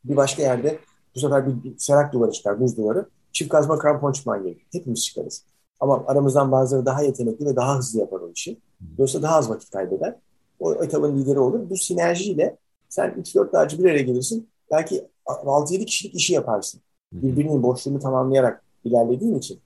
[0.05, 0.79] Bir başka yerde
[1.15, 3.07] bu sefer bir, bir serak duvarı çıkar, buz duvarı.
[3.33, 4.67] Çift kazma krampon çıkman gerekir.
[4.73, 5.45] Hepimiz çıkarız.
[5.81, 8.59] Ama aramızdan bazıları daha yetenekli ve daha hızlı yapar o işi.
[8.99, 10.15] Dolayısıyla daha az vakit kaybeder.
[10.61, 11.71] O etabın lideri olur.
[11.71, 12.57] Bu sinerjiyle
[12.89, 14.49] sen 3-4 dağcı bir araya gelirsin.
[14.71, 16.81] Belki 6-7 kişilik işi yaparsın.
[17.13, 19.61] Birbirinin boşluğunu tamamlayarak ilerlediğin için.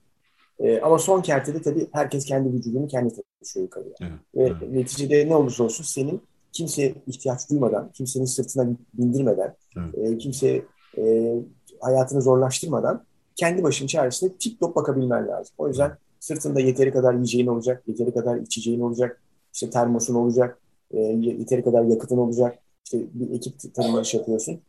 [0.59, 3.93] E, ama son kertede tabii herkes kendi vücudunu kendi taşıyor yukarıya.
[4.01, 4.71] Evet, Ve evet.
[4.71, 6.21] neticede ne olursa olsun senin
[6.51, 10.11] kimseye ihtiyaç duymadan, kimsenin sırtına bindirmeden, evet.
[10.11, 10.65] e, kimseye
[10.97, 11.35] e,
[11.81, 13.03] hayatını zorlaştırmadan
[13.35, 15.53] kendi başın içerisinde tip top bakabilmen lazım.
[15.57, 19.21] O yüzden sırtında yeteri kadar yiyeceğin olacak, yeteri kadar içeceğin olacak,
[19.53, 20.59] işte termosun olacak,
[20.91, 22.59] e, yeteri kadar yakıtın olacak.
[22.85, 24.59] İşte bir ekip tanımlaşı yapıyorsun.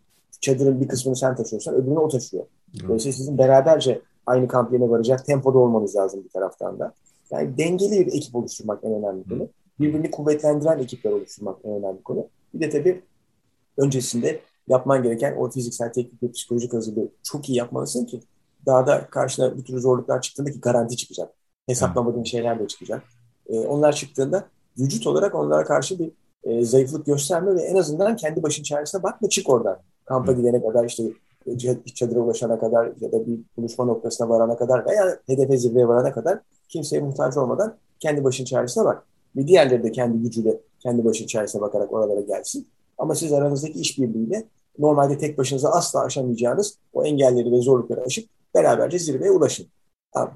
[0.40, 2.44] Çadırın bir kısmını sen taşıyorsan öbürünü o taşıyor.
[2.82, 6.94] Dolayısıyla sizin beraberce aynı kamp yerine varacak tempoda olmanız lazım bir taraftan da.
[7.30, 9.48] Yani dengeli bir ekip oluşturmak en önemli konu.
[9.80, 12.26] Birbirini kuvvetlendiren ekipler oluşturmak en önemli konu.
[12.54, 13.02] Bir de tabii
[13.76, 18.20] öncesinde yapman gereken o fiziksel, teknik ve psikolojik hazırlığı çok iyi yapmalısın ki
[18.66, 21.34] dağda karşına bir tür zorluklar çıktığında ki garanti çıkacak.
[21.66, 23.02] Hesaplamadığın şeyler de çıkacak.
[23.46, 24.48] E, onlar çıktığında
[24.78, 26.12] vücut olarak onlara karşı bir
[26.44, 29.78] e, zayıflık gösterme ve en azından kendi başın çaresine bakma çık oradan.
[30.04, 31.04] Kampa gidene kadar işte
[31.94, 36.40] çadıra ulaşana kadar ya da bir buluşma noktasına varana kadar veya hedefe zirveye varana kadar
[36.68, 39.06] kimseye muhtaç olmadan kendi başın çaresine bak.
[39.36, 42.68] Bir diğerleri de kendi gücüyle kendi başın çaresine bakarak oralara gelsin.
[42.98, 44.44] Ama siz aranızdaki işbirliğiyle
[44.78, 49.66] normalde tek başınıza asla aşamayacağınız o engelleri ve zorlukları aşıp beraberce zirveye ulaşın.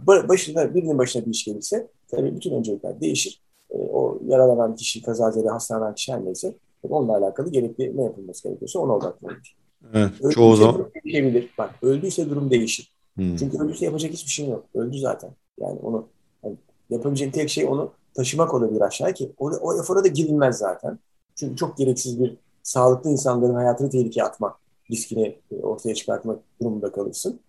[0.06, 3.42] başına, birinin başına bir iş gelirse tabii bütün öncelikler değişir.
[3.70, 8.78] E, o yaralanan kişi, kazazede hastalanan kişi her neyse onunla alakalı gerekli ne yapılması gerekiyorsa
[8.80, 9.56] ona odaklanır.
[9.94, 10.90] Evet, öldüyse çoğu zaman.
[11.04, 11.50] Değişebilir.
[11.58, 12.92] Bak öldüyse durum değişir.
[13.14, 13.36] Hmm.
[13.36, 14.64] Çünkü öldüyse yapacak hiçbir şey yok.
[14.74, 15.30] Öldü zaten.
[15.60, 16.08] Yani onu
[16.44, 16.56] yani
[16.90, 20.98] yapabileceğin tek şey onu taşımak olabilir aşağı ki o, o efora da girilmez zaten.
[21.34, 24.56] Çünkü çok gereksiz bir sağlıklı insanların hayatını tehlikeye atmak
[24.90, 27.40] riskini e, ortaya çıkartmak durumunda kalırsın.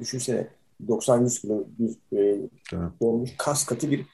[0.00, 0.48] Düşünsene
[0.88, 2.38] 90-100 kilo bir e,
[3.00, 4.06] dolmuş kas katı bir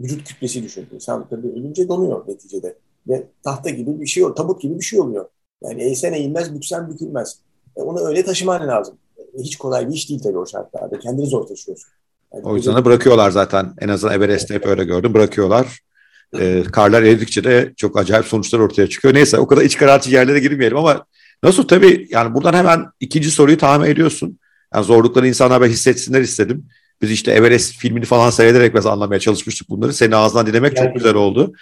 [0.00, 0.88] vücut kütlesi düşün.
[0.94, 2.76] İnsan tabii ölünce donuyor neticede.
[3.08, 5.26] Ve tahta gibi bir şey oluyor, tabut gibi bir şey oluyor.
[5.62, 7.38] Yani eğsen eğilmez, büksen bükülmez.
[7.76, 8.94] E, onu öyle taşıman lazım.
[9.18, 10.98] E, hiç kolay bir iş değil tabii o şartlarda.
[10.98, 11.90] Kendini zor taşıyorsun.
[12.34, 13.74] Yani o yüzden de bırakıyorlar zaten.
[13.80, 15.14] En azından Everest'te hep öyle gördüm.
[15.14, 15.80] Bırakıyorlar.
[16.38, 19.14] E, karlar eridikçe de çok acayip sonuçlar ortaya çıkıyor.
[19.14, 21.06] Neyse o kadar iç karartıcı yerlere girmeyelim ama
[21.42, 24.38] nasıl tabii yani buradan hemen ikinci soruyu tahmin ediyorsun.
[24.74, 26.64] Yani zorlukları insanlar böyle hissetsinler istedim.
[27.02, 29.92] Biz işte Everest filmini falan seyrederek biraz anlamaya çalışmıştık bunları.
[29.92, 30.86] Senin ağzından dinlemek yani.
[30.86, 31.52] çok güzel oldu.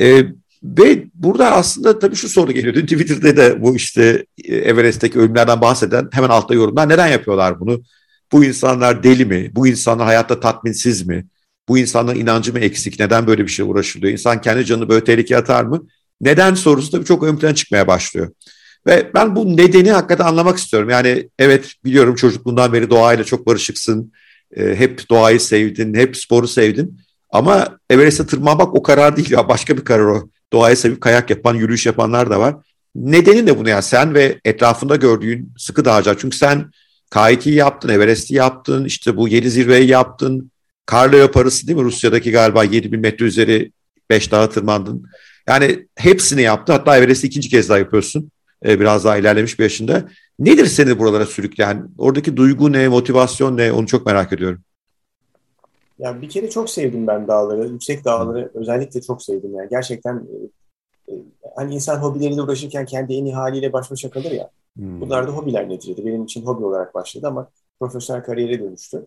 [0.00, 0.24] Ee,
[0.62, 2.74] ve burada aslında tabii şu soru geliyor.
[2.74, 6.88] Dün Twitter'da da bu işte e, Everest'teki ölümlerden bahseden hemen altta yorumlar.
[6.88, 7.82] Neden yapıyorlar bunu?
[8.32, 9.50] Bu insanlar deli mi?
[9.54, 11.26] Bu insanlar hayatta tatminsiz mi?
[11.68, 13.00] Bu insanların inancı mı eksik?
[13.00, 14.12] Neden böyle bir şey uğraşılıyor?
[14.12, 15.86] İnsan kendi canını böyle tehlikeye atar mı?
[16.20, 18.30] Neden sorusu tabii çok ön plana çıkmaya başlıyor.
[18.86, 20.90] Ve ben bu nedeni hakikaten anlamak istiyorum.
[20.90, 24.12] Yani evet biliyorum çocukluğundan beri doğayla çok barışıksın.
[24.56, 27.00] E, hep doğayı sevdin, hep sporu sevdin.
[27.30, 30.28] Ama Everest'e tırmanmak o karar değil ya başka bir karar o.
[30.52, 32.54] Doğayı sevip kayak yapan, yürüyüş yapanlar da var.
[32.94, 36.16] Nedeni ne bunu yani sen ve etrafında gördüğün sıkı dağcılar.
[36.18, 36.70] Çünkü sen
[37.10, 40.50] K2'yi yaptın, Everest'i yaptın, işte bu yedi zirveyi yaptın.
[40.86, 43.72] Karlaya parası değil mi Rusya'daki galiba 7000 metre üzeri
[44.10, 45.06] 5 dağa tırmandın.
[45.48, 46.72] Yani hepsini yaptı.
[46.72, 48.30] Hatta Everest'i ikinci kez daha yapıyorsun.
[48.64, 50.08] Ee, biraz daha ilerlemiş bir yaşında.
[50.38, 51.88] Nedir seni buralara sürükleyen?
[51.98, 53.72] Oradaki duygu ne, motivasyon ne?
[53.72, 54.60] Onu çok merak ediyorum.
[55.98, 57.68] Ya bir kere çok sevdim ben dağları.
[57.68, 59.54] Yüksek dağları özellikle çok sevdim.
[59.54, 60.26] Yani gerçekten
[61.08, 61.22] e, e,
[61.56, 64.50] hani insan hobileriyle uğraşırken kendi en iyi haliyle baş başa kalır ya.
[64.76, 65.00] Hmm.
[65.00, 66.06] Bunlar da hobiler neticede.
[66.06, 67.48] Benim için hobi olarak başladı ama
[67.80, 69.06] profesyonel kariyere dönüştü.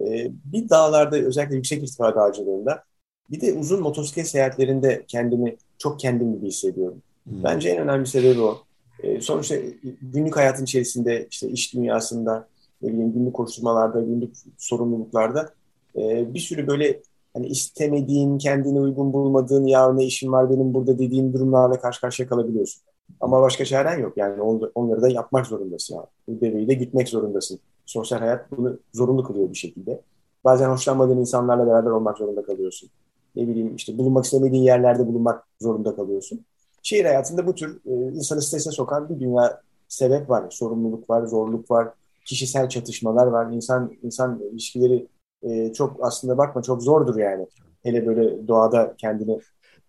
[0.00, 2.82] Ee, bir dağlarda özellikle yüksek irtifa dağcılığında
[3.30, 7.02] bir de uzun motosiklet seyahatlerinde kendimi çok kendim gibi hissediyorum.
[7.24, 7.44] Hmm.
[7.44, 8.65] Bence en önemli sebebi o.
[9.02, 9.54] Ee, sonuçta
[10.02, 12.48] günlük hayatın içerisinde işte iş dünyasında
[12.82, 15.50] ne bileyim günlük koşturmalarda, günlük sorumluluklarda
[15.96, 17.00] e, bir sürü böyle
[17.34, 22.28] hani istemediğin, kendine uygun bulmadığın ya ne işim var benim burada dediğin durumlarla karşı karşıya
[22.28, 22.82] kalabiliyorsun.
[23.20, 24.16] Ama başka çaren yok.
[24.16, 24.42] Yani
[24.74, 25.94] onları da yapmak zorundasın.
[25.94, 26.06] Yani.
[26.28, 27.58] Bu deveyi de gitmek zorundasın.
[27.86, 30.00] Sosyal hayat bunu zorunlu kılıyor bir şekilde.
[30.44, 32.90] Bazen hoşlanmadığın insanlarla beraber olmak zorunda kalıyorsun.
[33.36, 36.44] Ne bileyim işte bulunmak istemediğin yerlerde bulunmak zorunda kalıyorsun.
[36.86, 40.44] Şehir hayatında bu tür e, insanı strese sokan bir dünya sebep var.
[40.50, 41.88] Sorumluluk var, zorluk var,
[42.24, 43.52] kişisel çatışmalar var.
[43.52, 45.06] İnsan insan ilişkileri
[45.42, 47.46] e, çok aslında bakma çok zordur yani.
[47.82, 49.40] Hele böyle doğada kendini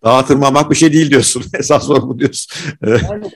[0.04, 1.42] Dağa tırmanmak bir şey değil diyorsun.
[1.58, 2.52] Esas zor bu diyorsun.
[2.86, 3.30] yani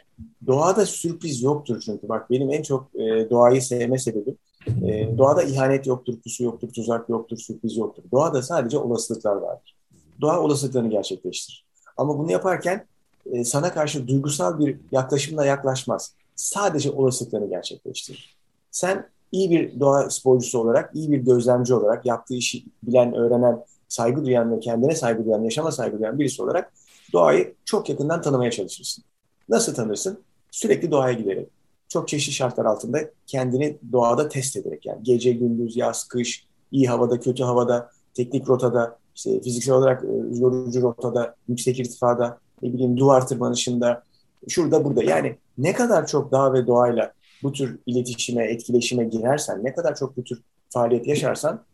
[0.46, 2.08] doğada sürpriz yoktur çünkü.
[2.08, 4.36] Bak benim en çok e, doğayı sevme sebebim.
[4.66, 8.02] E, doğada ihanet yoktur, pusu yoktur, tuzak yoktur, sürpriz yoktur.
[8.12, 9.76] Doğada sadece olasılıklar vardır.
[10.20, 11.64] Doğa olasılıklarını gerçekleştirir.
[11.96, 12.86] Ama bunu yaparken
[13.26, 16.14] e, sana karşı duygusal bir yaklaşımla yaklaşmaz.
[16.36, 18.36] Sadece olasılıklarını gerçekleştirir.
[18.70, 24.24] Sen iyi bir doğa sporcusu olarak, iyi bir gözlemci olarak, yaptığı işi bilen, öğrenen, saygı
[24.24, 26.72] duyan ve kendine saygı duyan, yaşama saygı duyan birisi olarak
[27.12, 29.04] doğayı çok yakından tanımaya çalışırsın.
[29.48, 30.18] Nasıl tanırsın?
[30.50, 31.48] Sürekli doğaya giderek.
[31.88, 37.20] Çok çeşitli şartlar altında kendini doğada test ederek yani gece, gündüz, yaz, kış, iyi havada,
[37.20, 43.26] kötü havada, teknik rotada, işte fiziksel olarak e, yorucu rotada, yüksek irtifada, ne bileyim duvar
[43.26, 44.02] tırmanışında,
[44.48, 45.04] şurada burada.
[45.04, 50.16] Yani ne kadar çok dağ ve doğayla bu tür iletişime, etkileşime girersen, ne kadar çok
[50.16, 51.64] bu tür faaliyet yaşarsan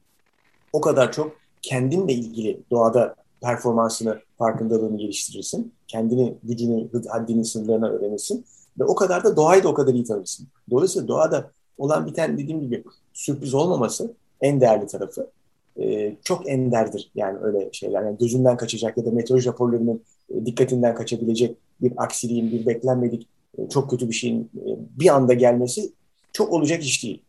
[0.73, 5.73] o kadar çok kendinle ilgili doğada performansını, farkındalığını geliştirirsin.
[5.87, 8.45] Kendini, gücünü, haddini, sınırlarını öğrenirsin.
[8.79, 10.49] Ve o kadar da doğayı da o kadar iyi tanırsın.
[10.71, 15.31] Dolayısıyla doğada olan biten dediğim gibi sürpriz olmaması en değerli tarafı.
[15.81, 18.03] Ee, çok enderdir yani öyle şeyler.
[18.03, 23.69] Yani gözünden kaçacak ya da meteoroloji raporlarının e, dikkatinden kaçabilecek bir aksiliğin, bir beklenmedik e,
[23.69, 24.69] çok kötü bir şeyin e,
[25.01, 25.93] bir anda gelmesi
[26.33, 27.23] çok olacak iş değil.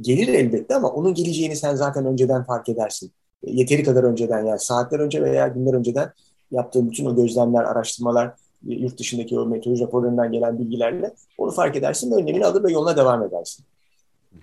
[0.00, 3.10] Gelir elbette ama onun geleceğini sen zaten önceden fark edersin.
[3.44, 6.12] E, yeteri kadar önceden yani saatler önce veya günler önceden
[6.50, 12.10] yaptığın bütün o gözlemler, araştırmalar, yurt dışındaki o meteoroloji raporlarından gelen bilgilerle onu fark edersin
[12.10, 13.64] ve önlemini alır ve yoluna devam edersin.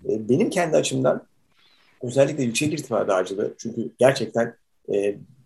[0.04, 1.22] Benim kendi açımdan
[2.04, 4.56] özellikle yüksek irtifa dağcılığı çünkü gerçekten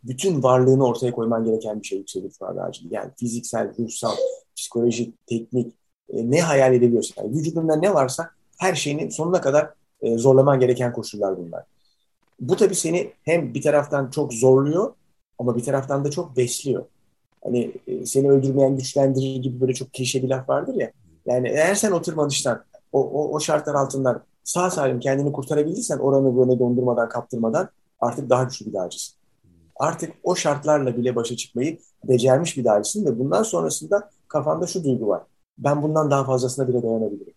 [0.03, 2.93] bütün varlığını ortaya koyman gereken bir şey yüksek irtifa dağcılığı.
[2.93, 4.15] Yani fiziksel, ruhsal,
[4.55, 5.73] psikolojik, teknik
[6.13, 9.69] ne hayal edebiliyorsan, yani vücudunda ne varsa her şeyini sonuna kadar
[10.03, 11.63] zorlaman gereken koşullar bunlar.
[12.39, 14.93] Bu tabii seni hem bir taraftan çok zorluyor
[15.39, 16.85] ama bir taraftan da çok besliyor.
[17.43, 20.91] Hani e, seni öldürmeyen güçlendirir gibi böyle çok klişe bir laf vardır ya.
[21.25, 26.37] Yani eğer sen o tırmanıştan, o, o, o şartlar altından sağ salim kendini kurtarabildiysen oranı
[26.37, 29.15] böyle dondurmadan, kaptırmadan artık daha güçlü bir dağcısın.
[29.75, 35.07] Artık o şartlarla bile başa çıkmayı becermiş bir dağcısın ve bundan sonrasında kafanda şu duygu
[35.07, 35.21] var.
[35.57, 37.33] Ben bundan daha fazlasına bile dayanabilirim.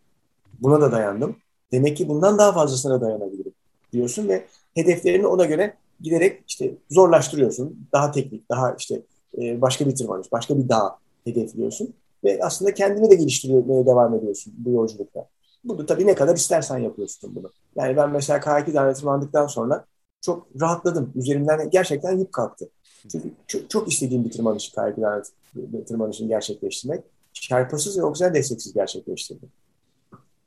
[0.60, 1.36] Buna da dayandım.
[1.72, 3.52] Demek ki bundan daha fazlasına dayanabilirim
[3.92, 7.88] diyorsun ve hedeflerini ona göre giderek işte zorlaştırıyorsun.
[7.92, 9.02] Daha teknik, daha işte
[9.38, 11.94] e, başka bir tırmanış, başka bir dağ hedefliyorsun.
[12.24, 15.26] Ve aslında kendini de geliştirmeye devam ediyorsun bu yolculukta.
[15.68, 17.50] Bunu tabii ne kadar istersen yapıyorsun bunu.
[17.76, 19.84] Yani ben mesela K2 Dağı'na tırmandıktan sonra
[20.20, 21.12] çok rahatladım.
[21.14, 22.68] Üzerimden gerçekten yük kalktı.
[23.12, 27.04] Çünkü çok, çok istediğim bir tırmanışı K2 Dağı'na tırmanışını gerçekleştirmek.
[27.32, 29.48] Şarpasız ve oksijen desteksiz gerçekleştirdim.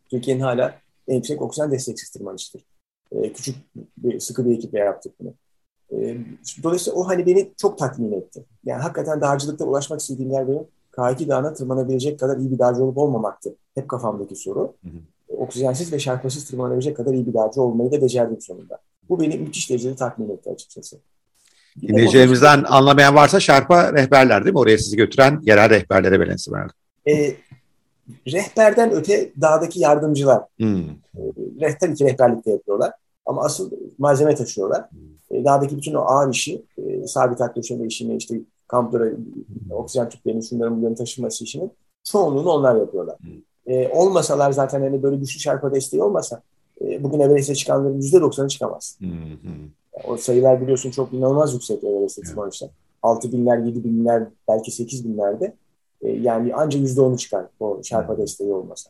[0.09, 0.75] Türkiye'nin hala
[1.07, 2.65] en yüksek oksijen desteksiz tırmanışıdır.
[3.11, 3.55] Ee, küçük
[3.97, 5.33] bir, sıkı bir ekiple yaptık bunu.
[5.91, 6.17] Ee,
[6.63, 8.45] dolayısıyla o hani beni çok tatmin etti.
[8.65, 12.97] Yani hakikaten dağcılıkta ulaşmak istediğim yer benim K2 Dağı'na tırmanabilecek kadar iyi bir dağcı olup
[12.97, 13.55] olmamaktı.
[13.75, 14.73] Hep kafamdaki soru.
[14.83, 15.37] Hı hı.
[15.37, 18.79] Oksijensiz ve şarkısız tırmanabilecek kadar iyi bir dağcı olmayı da becerdim sonunda.
[19.09, 20.97] Bu beni müthiş derecede tatmin etti açıkçası.
[21.81, 24.59] Dinleyicilerimizden anlamayan varsa Şarpa rehberler değil mi?
[24.59, 26.73] Oraya sizi götüren yerel rehberlere belensi verdi.
[27.07, 27.35] E,
[28.27, 30.43] rehberden öte dağdaki yardımcılar.
[30.57, 30.89] Hmm.
[30.89, 31.21] E,
[31.61, 32.91] rehber iki rehberlikte yapıyorlar.
[33.25, 34.85] Ama asıl malzeme taşıyorlar.
[34.91, 35.37] Hmm.
[35.37, 38.35] E, dağdaki bütün o ağır işi, e, sabit hak döşeme işini, işte
[38.69, 39.09] kamplara
[39.71, 41.69] oksijen tüplerini, şunların bunların taşınması işini
[42.03, 43.17] çoğunluğunu onlar yapıyorlar.
[43.67, 46.41] E, olmasalar zaten hani böyle güçlü şarpa desteği olmasa
[46.81, 48.97] e, bugün Everest'e çıkanların %90'ı çıkamaz.
[48.99, 49.09] Hmm.
[49.09, 49.69] Yani
[50.07, 52.69] o sayılar biliyorsun çok inanılmaz yüksek Everest'e tırmanışlar.
[53.03, 55.55] 6 binler, 7 binler, belki 8 binlerde.
[56.01, 58.21] E, yani ancak %10'u çıkar o şarpa hmm.
[58.21, 58.89] desteği olmasa.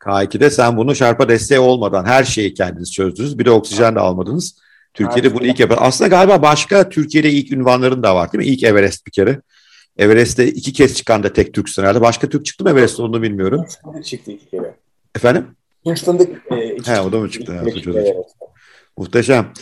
[0.00, 3.38] K2'de sen bunu şarpa desteği olmadan her şeyi kendiniz çözdünüz.
[3.38, 4.56] Bir de oksijen de almadınız.
[4.94, 5.78] Türkiye'de bunu ilk yapar.
[5.80, 8.50] Aslında galiba başka Türkiye'de ilk ünvanların da var değil mi?
[8.54, 9.40] İlk Everest bir kere.
[9.96, 12.00] Everest'te iki kez çıkan da tek Türksün herhalde.
[12.00, 13.66] Başka Türk çıktı mı Everest'te onu bilmiyorum.
[13.84, 14.74] Fındık çıktı iki kere.
[15.16, 15.46] Efendim?
[16.04, 17.62] Fındık e, iki He, o da mı çıktı?
[17.62, 18.16] Evet.
[18.96, 19.52] Muhteşem.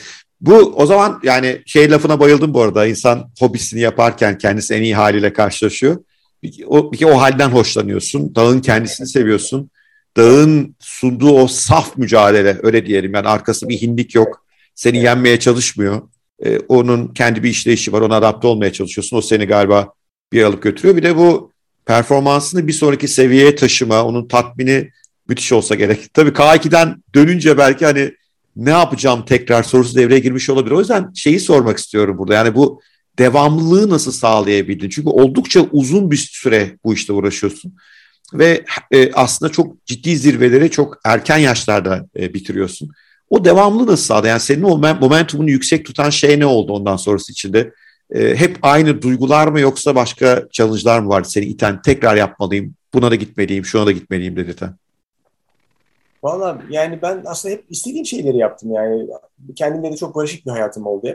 [0.40, 2.87] Bu o zaman yani şey lafına bayıldım bu arada.
[2.87, 6.05] İnsan hobisini yaparken kendisi en iyi haliyle karşılaşıyor.
[6.42, 8.35] Bir, o, bir kere o halden hoşlanıyorsun.
[8.35, 9.71] Dağın kendisini seviyorsun.
[10.16, 13.14] Dağın sunduğu o saf mücadele öyle diyelim.
[13.14, 14.45] Yani arkası bir hindik yok.
[14.74, 15.04] Seni evet.
[15.04, 16.02] yenmeye çalışmıyor.
[16.44, 18.00] Ee, onun kendi bir işleyişi var.
[18.00, 19.16] Ona adapte olmaya çalışıyorsun.
[19.16, 19.92] O seni galiba
[20.32, 20.96] bir alıp götürüyor.
[20.96, 21.52] Bir de bu
[21.87, 24.90] performansını bir sonraki seviyeye taşıma, onun tatmini
[25.28, 26.14] müthiş olsa gerek.
[26.14, 28.12] Tabii K2'den dönünce belki hani
[28.56, 30.74] ne yapacağım tekrar sorusu devreye girmiş olabilir.
[30.74, 32.35] O yüzden şeyi sormak istiyorum burada.
[32.35, 32.80] Yani bu
[33.18, 34.88] devamlılığı nasıl sağlayabildin?
[34.88, 37.74] Çünkü oldukça uzun bir süre bu işte uğraşıyorsun.
[38.35, 42.90] Ve e, aslında çok ciddi zirveleri çok erken yaşlarda e, bitiriyorsun.
[43.33, 44.27] O devamlı nasıl sağladı?
[44.27, 47.73] Yani senin o momentumunu yüksek tutan şey ne oldu ondan sonrası içinde?
[48.14, 53.11] E, hep aynı duygular mı yoksa başka challenge'lar mı vardı seni iten tekrar yapmalıyım, buna
[53.11, 54.75] da gitmeliyim, şuna da gitmeliyim dedirten?
[56.23, 59.07] Valla yani ben aslında hep istediğim şeyleri yaptım yani.
[59.57, 61.09] Kendimde de çok barışık bir hayatım oldu.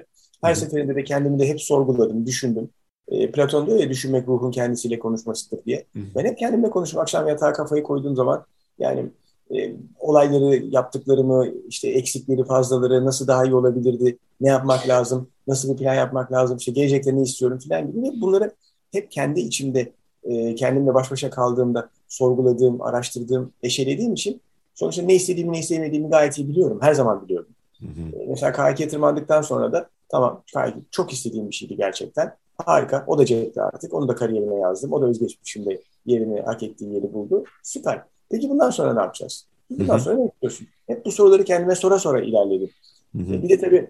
[0.43, 0.59] Her Hı-hı.
[0.59, 2.69] seferinde de kendimi de hep sorguladım, düşündüm.
[3.07, 5.85] E, Platon diyor ya düşünmek ruhun kendisiyle konuşmasıdır diye.
[5.93, 6.03] Hı-hı.
[6.15, 8.45] Ben hep kendimle konuşup akşam yatağa kafayı koyduğum zaman
[8.79, 9.05] yani
[9.55, 15.77] e, olayları, yaptıklarımı, işte eksikleri, fazlaları nasıl daha iyi olabilirdi, ne yapmak lazım, nasıl bir
[15.77, 18.21] plan yapmak lazım, işte gelecekte ne istiyorum falan gibi.
[18.21, 18.51] Bunları
[18.91, 19.91] hep kendi içimde,
[20.23, 24.41] e, kendimle baş başa kaldığımda sorguladığım, araştırdığım, eşelediğim için
[24.75, 26.79] sonuçta ne istediğimi, ne istemediğimi gayet iyi biliyorum.
[26.81, 27.49] Her zaman biliyorum.
[27.79, 28.21] Hı hı.
[28.23, 32.35] E, mesela K2'ye tırmandıktan sonra da tamam K2 çok istediğim bir şeydi gerçekten.
[32.65, 33.03] Harika.
[33.07, 33.93] O da cepte artık.
[33.93, 34.93] Onu da kariyerime yazdım.
[34.93, 37.43] O da özgeçmişimde yerini, hak ettiği yeri buldu.
[37.63, 38.03] Süper.
[38.31, 39.45] Peki bundan sonra ne yapacağız?
[39.69, 40.03] Bundan Hı-hı.
[40.03, 40.67] sonra ne yapıyorsun?
[40.87, 42.69] Hep bu soruları kendime sonra sonra ilerledim.
[43.15, 43.43] Hı-hı.
[43.43, 43.89] Bir de tabii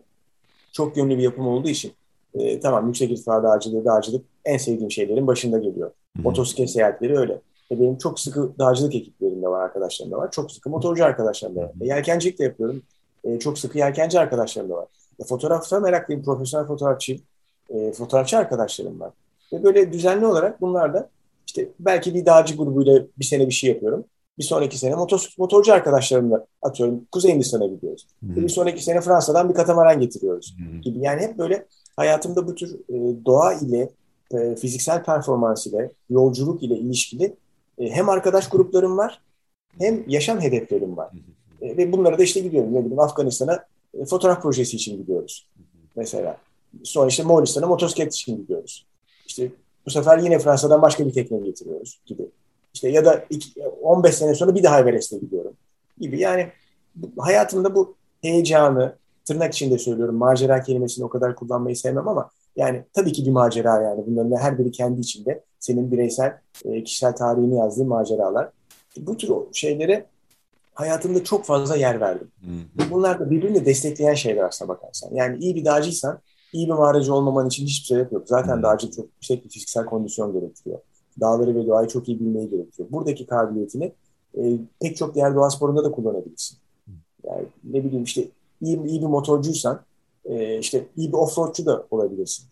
[0.71, 1.91] çok yönlü bir yapım olduğu için
[2.33, 5.91] e, tamam yüksek irtifa dağcılığı, dağcılık en sevdiğim şeylerin başında geliyor.
[6.17, 6.67] Hı-hı.
[6.67, 7.41] Seyahatleri öyle.
[7.71, 10.31] E, benim çok sıkı dağcılık ekiplerim de var, arkadaşlarım da var.
[10.31, 11.71] Çok sıkı motorcu arkadaşlarım da var.
[11.81, 12.81] E, yelkencilik de yapıyorum.
[13.23, 14.87] E, çok sıkı yelkenci arkadaşlarım da var.
[15.19, 17.21] E, fotoğrafta meraklıyım, profesyonel fotoğrafçıyım.
[17.69, 19.11] E, fotoğrafçı arkadaşlarım var.
[19.53, 21.09] Ve böyle düzenli olarak bunlar da
[21.47, 24.05] işte belki bir dağcı grubuyla bir sene bir şey yapıyorum.
[24.39, 28.07] Bir sonraki sene motor, motorcu arkadaşlarımla atıyorum Kuzey Hindistan'a gidiyoruz.
[28.19, 28.35] Hmm.
[28.35, 30.81] Bir sonraki sene Fransa'dan bir katamaran getiriyoruz hmm.
[30.81, 30.99] gibi.
[30.99, 33.89] Yani hep böyle hayatımda bu tür e, doğa ile
[34.31, 37.35] e, fiziksel performans ile yolculuk ile ilişkili
[37.79, 39.21] e, hem arkadaş gruplarım var
[39.79, 41.11] hem yaşam hedeflerim var.
[41.61, 42.73] E, ve bunlara da işte gidiyorum.
[42.73, 45.47] Ne bileyim Afganistan'a e, fotoğraf projesi için gidiyoruz.
[45.95, 46.37] Mesela.
[46.83, 48.85] Sonra işte Moğolistan'a motosiklet için gidiyoruz.
[49.27, 49.51] İşte
[49.85, 52.23] bu sefer yine Fransa'dan başka bir tekne getiriyoruz gibi.
[52.77, 55.53] İşte ya da iki, 15 sene sonra bir daha Everest'e gidiyorum
[55.99, 56.19] gibi.
[56.19, 56.47] Yani
[57.17, 63.11] hayatımda bu heyecanı, tırnak içinde söylüyorum, macera kelimesini o kadar kullanmayı sevmem ama yani tabii
[63.11, 64.03] ki bir macera yani.
[64.07, 68.49] Bunların her biri kendi içinde senin bireysel, e, kişisel tarihini yazdığın maceralar.
[68.97, 70.05] Bu tür şeylere
[70.73, 72.31] hayatımda çok fazla yer verdim.
[72.91, 75.09] Bunlar da birbirini destekleyen şeyler aslına bakarsan.
[75.13, 76.19] Yani iyi bir dağcıysan
[76.53, 78.23] iyi bir mağaracı olmaman için hiçbir sebep yok.
[78.27, 80.79] Zaten dağcı çok yüksek bir fiziksel kondisyon gerektiriyor.
[81.19, 82.91] Dağları ve doğayı çok iyi bilmeyi gerektiriyor.
[82.91, 83.91] Buradaki kabiliyetini
[84.37, 86.57] e, pek çok diğer doğa sporunda da kullanabilirsin.
[87.23, 88.27] Yani ne bileyim işte
[88.61, 89.81] iyi, iyi bir motorcuysan
[90.25, 92.45] e, işte iyi bir offroadçu da olabilirsin.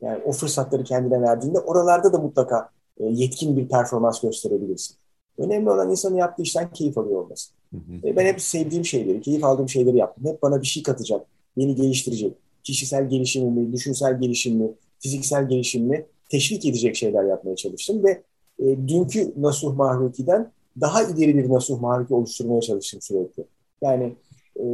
[0.00, 4.96] Yani o fırsatları kendine verdiğinde oralarda da mutlaka e, yetkin bir performans gösterebilirsin.
[5.38, 7.50] Önemli olan insanın yaptığı işten keyif alıyor olması.
[7.70, 8.08] Hı hı.
[8.08, 10.24] E, ben hep sevdiğim şeyleri, keyif aldığım şeyleri yaptım.
[10.24, 16.96] Hep bana bir şey katacak, beni geliştirecek, kişisel gelişimimi, düşünsel gelişimimi, fiziksel gelişimimi teşvik edecek
[16.96, 18.22] şeyler yapmaya çalıştım ve
[18.58, 23.44] e, dünkü Nasuh Mahruki'den daha ileri bir Nasuh Mahruki oluşturmaya çalıştım sürekli.
[23.82, 24.14] Yani
[24.60, 24.64] e,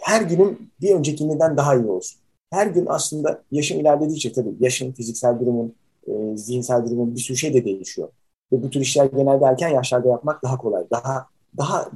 [0.00, 2.20] her günüm bir öncekinden daha iyi olsun.
[2.50, 5.74] Her gün aslında yaşım ilerledikçe tabii yaşın, fiziksel durumun,
[6.06, 8.08] e, zihinsel durumun bir sürü şey de değişiyor.
[8.52, 10.84] Ve bu tür işler genelde erken yaşlarda yapmak daha kolay.
[10.90, 11.26] Daha
[11.58, 11.90] daha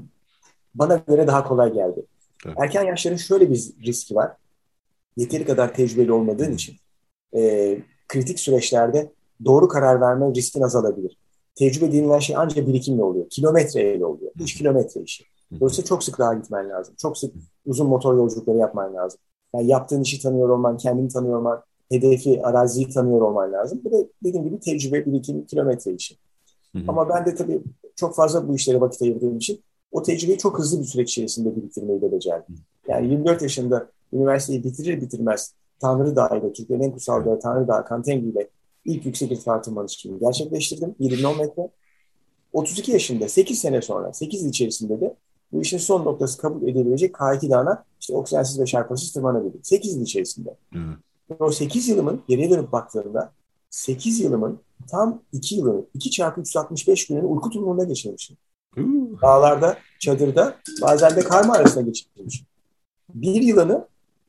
[0.75, 2.07] bana göre daha kolay geldi.
[2.47, 2.57] Evet.
[2.61, 4.33] Erken yaşların şöyle bir riski var.
[5.17, 6.77] Yeteri kadar tecrübeli olmadığın için
[7.37, 9.13] e, kritik süreçlerde
[9.45, 11.19] doğru karar verme riskin azalabilir.
[11.55, 13.29] Tecrübe denilen şey ancak birikimle oluyor.
[13.31, 14.33] Kilometreyle oluyor.
[14.41, 15.25] 3 kilometre işi.
[15.61, 16.95] Dolayısıyla çok sık daha gitmen lazım.
[16.99, 17.35] Çok sık
[17.67, 19.21] uzun motor yolculukları yapman lazım.
[19.55, 23.81] Yani yaptığın işi tanıyor olman, kendini tanıyor olman, hedefi, araziyi tanıyor olman lazım.
[23.85, 26.17] Bu da dediğim gibi tecrübe, birikim, kilometre işi.
[26.73, 26.85] Hı hı.
[26.89, 27.63] Ama ben de tabii
[27.97, 29.61] çok fazla bu işlere vakit ayırdığım için
[29.93, 32.57] o tecrübeyi çok hızlı bir süreç içerisinde biriktirmeyi de becerdim.
[32.89, 37.85] Yani 24 yaşında üniversiteyi bitirir bitirmez Tanrı Dağı ile, Türkiye'nin en kutsal dağı Tanrı Dağı,
[37.85, 38.49] Kantengi ile
[38.85, 40.95] ilk yüksek irtifa tırmanışımı gerçekleştirdim.
[40.99, 41.69] 20 metre.
[42.53, 45.15] 32 yaşında, 8 sene sonra, 8 yıl içerisinde de
[45.53, 49.61] bu işin son noktası kabul edilebilecek K2 Dağı'na işte oksijensiz ve şarkısız tırmanabildim.
[49.63, 50.57] 8 yıl içerisinde.
[50.73, 50.95] Hmm.
[51.39, 53.33] O 8 yılımın geriye dönüp baktığımda
[53.71, 54.61] 8 yılımın
[54.91, 58.37] tam 2 yılını, 2 çarpı 365 gününü uyku tulumunda geçirmişim.
[59.23, 62.47] Dağlarda, çadırda, bazen de karma arasında geçirmişim.
[63.15, 63.89] Bir yılını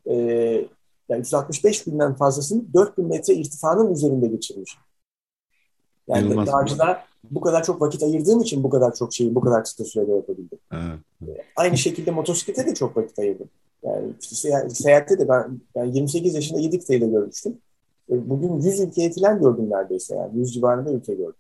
[0.10, 0.66] e,
[1.10, 4.82] yani 365 günden fazlasını 4000 metre irtifanın üzerinde geçirmişim.
[6.08, 6.48] Yani İnanılmaz.
[6.48, 10.12] dağcılar bu kadar çok vakit ayırdığım için bu kadar çok şeyi bu kadar kısa sürede
[10.12, 10.60] yapabildim.
[10.74, 11.38] Evet.
[11.38, 13.50] E, aynı şekilde motosiklete de çok vakit ayırdım.
[13.84, 17.54] Yani işte seyahatte de ben yani 28 yaşında 7 kıtayla görmüştüm.
[18.10, 20.40] E, bugün 100 ülkeye etilen gördüm neredeyse yani.
[20.40, 21.36] 100 civarında ülke gördüm.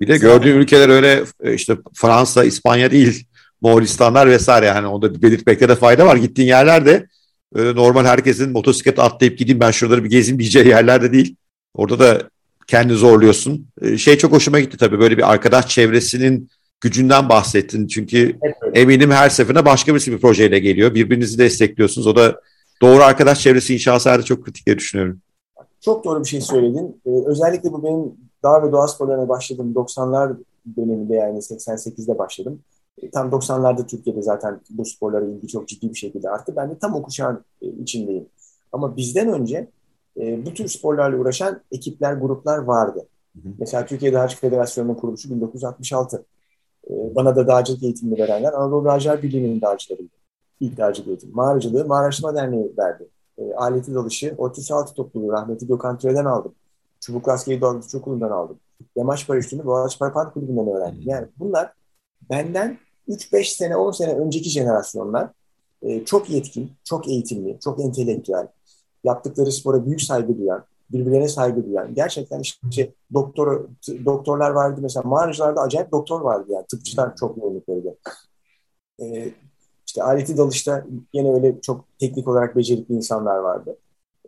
[0.00, 3.26] Bir de gördüğüm ülkeler öyle e, işte Fransa, İspanya değil,
[3.60, 6.16] Moğolistanlar vesaire yani onda belirtmekte de fayda var.
[6.16, 7.06] Gittiğin yerlerde öyle
[7.54, 11.36] normal herkesin motosiklet atlayıp gideyim ben şuraları bir gezeyim diyeceği yerlerde değil.
[11.74, 12.30] Orada da
[12.66, 13.66] kendi zorluyorsun.
[13.82, 16.48] E, şey çok hoşuma gitti tabii böyle bir arkadaş çevresinin
[16.80, 17.86] gücünden bahsettin.
[17.86, 18.38] Çünkü
[18.74, 20.94] eminim her seferinde başka birisi bir projeyle geliyor.
[20.94, 22.06] Birbirinizi destekliyorsunuz.
[22.06, 22.40] O da
[22.82, 25.20] doğru arkadaş çevresi inşası herhalde çok kritik diye düşünüyorum.
[25.80, 27.00] Çok doğru bir şey söyledin.
[27.06, 28.12] Ee, özellikle bu benim
[28.42, 30.36] dağ ve doğa sporlarına başladım 90'lar
[30.76, 32.60] döneminde yani 88'de başladım.
[33.12, 36.56] Tam 90'larda Türkiye'de zaten bu sporlara ilgi çok ciddi bir şekilde arttı.
[36.56, 38.26] Ben de tam o kuşağın e, içindeyim.
[38.72, 39.68] Ama bizden önce
[40.20, 43.06] e, bu tür sporlarla uğraşan ekipler, gruplar vardı.
[43.34, 43.52] Hı hı.
[43.58, 46.24] Mesela Türkiye Dağcılık Federasyonu'nun kuruluşu 1966.
[46.90, 50.12] E, bana da dağcılık eğitimini verenler Anadolu Dağcılar Birliği'nin dağcılarıydı.
[50.60, 51.32] İlk dağcılık eğitimi.
[51.32, 53.08] Mağaracılığı Mağaraştırma Derneği verdi.
[53.38, 56.54] E, aleti dalışı Orta Altı Topluluğu rahmetli Gökhan Türe'den aldım.
[57.00, 58.56] Çubuk Askeri Dalgıç Okulu'ndan aldım.
[58.96, 61.02] Yamaç paraşütünü Boğaziçi Parapant Kulübü'nden öğrendim.
[61.04, 61.72] Yani bunlar
[62.32, 62.78] benden
[63.08, 65.30] 3-5 sene, 10 sene önceki jenerasyonlar
[65.82, 68.46] e, çok yetkin, çok eğitimli, çok entelektüel,
[69.04, 71.94] yaptıkları spora büyük saygı duyan, birbirlerine saygı duyan.
[71.94, 73.68] Gerçekten işte doktor
[74.04, 77.96] doktorlar vardı mesela mağaracılarda acayip doktor vardı yani tıpçılar çok yoğunluklarıydı.
[79.02, 79.32] Ee,
[79.86, 83.76] işte aleti dalışta yine öyle çok teknik olarak becerikli insanlar vardı.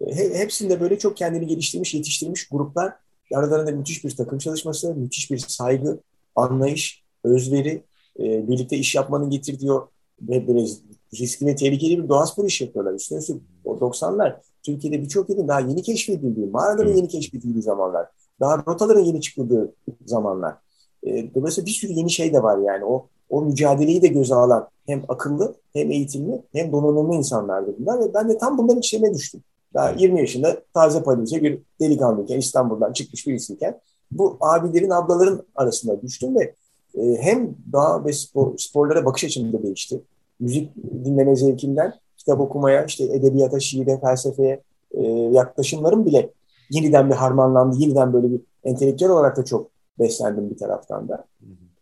[0.00, 2.92] Ee, hepsinde böyle çok kendini geliştirmiş, yetiştirmiş gruplar
[3.34, 5.98] aralarında müthiş bir takım çalışması, müthiş bir saygı,
[6.36, 7.82] anlayış, özveri,
[8.18, 9.88] e, birlikte iş yapmanın getirdiği o
[10.20, 10.66] böyle
[11.14, 12.92] riskli ve tehlikeli bir doğa spor iş yapıyorlar.
[12.92, 18.06] Üstüne üstlük o 90'lar Türkiye'de birçok yerin daha yeni keşfedildiği, mağaraların yeni keşfedildiği zamanlar,
[18.40, 19.74] daha rotaların yeni çıkıldığı
[20.06, 20.54] zamanlar.
[21.02, 22.84] E, dolayısıyla bir sürü yeni şey de var yani.
[22.84, 28.14] O o mücadeleyi de göze alan hem akıllı hem eğitimli hem donanımlı insanlardı bunlar ve
[28.14, 29.42] ben de tam bunların içine düştüm.
[29.74, 36.36] Daha 20 yaşında taze palimize bir delikanlıyken İstanbul'dan çıkmış birisiyken bu abilerin ablaların arasında düştüm
[36.36, 36.54] ve
[36.98, 40.00] e, hem daha ve spor, sporlara bakış açım da değişti.
[40.40, 46.30] Müzik dinleme zevkinden kitap okumaya, işte edebiyata, şiire, felsefeye e, yaklaşımlarım bile
[46.70, 47.76] yeniden bir harmanlandı.
[47.78, 51.24] Yeniden böyle bir entelektüel olarak da çok beslendim bir taraftan da.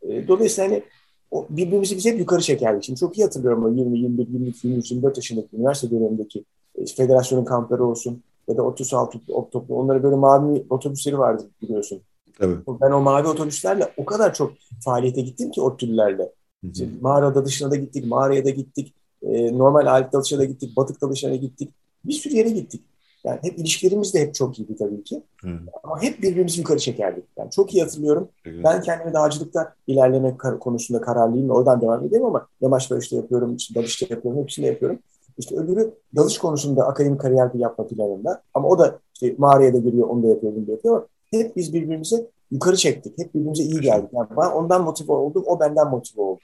[0.03, 0.83] E, dolayısıyla hani
[1.31, 2.85] o birbirimizi biz hep yukarı çekerdik.
[2.85, 6.45] Şimdi çok iyi hatırlıyorum o 20, 21, 22, 23, 24 yaşındaki üniversite dönemindeki
[6.79, 12.01] e, federasyonun kampları olsun ya da 36 toplu onlara böyle mavi otobüsleri vardı biliyorsun.
[12.39, 12.57] Tabii.
[12.81, 14.53] Ben o mavi otobüslerle o kadar çok
[14.85, 16.33] faaliyete gittim ki o türlerle.
[16.63, 21.03] İşte mağarada dışına da gittik, mağaraya da gittik, e, normal alet dalışına da gittik, batık
[21.03, 21.71] dalışına gittik.
[22.05, 22.83] Bir sürü yere gittik.
[23.25, 25.23] Yani hep ilişkilerimiz de hep çok iyiydi tabii ki.
[25.43, 25.49] Hı.
[25.83, 27.25] Ama hep birbirimizi yukarı çekerdik.
[27.37, 28.29] Yani çok iyi hatırlıyorum.
[28.45, 28.65] Evet.
[28.65, 34.43] Ben kendimi dağcılıkta ilerlemek konusunda kararlıyım oradan devam edeyim ama yamaç dalışta yapıyorum, dalışta yapıyorum,
[34.43, 34.99] hepsini yapıyorum.
[35.39, 38.43] İşte öbürü dalış konusunda akademik kariyer yapma planında.
[38.55, 41.07] Ama o da işte mağaraya da giriyor, onu da yapıyor, bunu da yapıyor.
[41.33, 43.19] Hep biz birbirimizi yukarı çektik.
[43.19, 44.11] Hep birbirimize iyi geldik.
[44.13, 46.41] Yani ben ondan motive oldum, o benden motive oldu.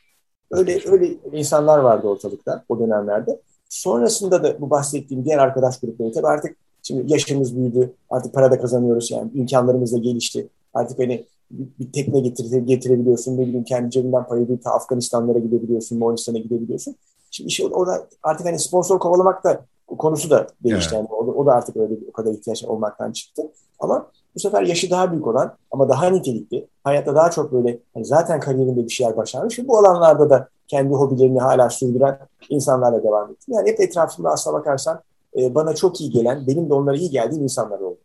[0.50, 3.40] Öyle öyle insanlar vardı ortalıkta o dönemlerde.
[3.68, 6.56] Sonrasında da bu bahsettiğim diğer arkadaş grupları tabii artık
[6.88, 7.94] Şimdi yaşımız büyüdü.
[8.10, 9.30] Artık para da kazanıyoruz yani.
[9.34, 10.48] imkanlarımız da gelişti.
[10.74, 13.36] Artık hani bir tekne getire, getirebiliyorsun.
[13.36, 16.96] Ne bileyim kendi cebinden parayı değil, ta Afganistanlara gidebiliyorsun, Moğolistan'a gidebiliyorsun.
[17.30, 20.94] Şimdi işi orada artık hani sponsor kovalamak da konusu da değişti.
[20.96, 21.04] Evet.
[21.04, 23.42] Yani o, o da artık öyle o kadar ihtiyaç olmaktan çıktı.
[23.78, 28.04] Ama bu sefer yaşı daha büyük olan ama daha nitelikli, hayatta daha çok böyle hani
[28.04, 32.18] zaten kariyerinde bir şeyler başarmış ve bu alanlarda da kendi hobilerini hala sürdüren
[32.48, 33.54] insanlarla devam ettim.
[33.54, 35.00] Yani hep etrafımda aslına bakarsan
[35.38, 37.98] e, bana çok iyi gelen, benim de onlara iyi geldiğim insanlar oldu.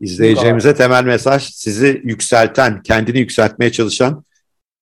[0.00, 4.24] İzleyeceğimize temel mesaj sizi yükselten, kendini yükseltmeye çalışan,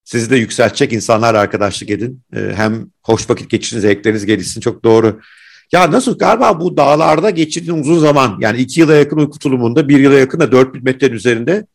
[0.05, 2.23] sizi de yükseltecek insanlar arkadaşlık edin.
[2.37, 4.61] E, hem hoş vakit geçirin, zevkleriniz gelişsin.
[4.61, 5.21] Çok doğru.
[5.73, 9.99] Ya nasıl galiba bu dağlarda geçirdiğin uzun zaman yani iki yıla yakın uyku tulumunda bir
[9.99, 11.66] yıla yakın da 4000 metrenin üzerinde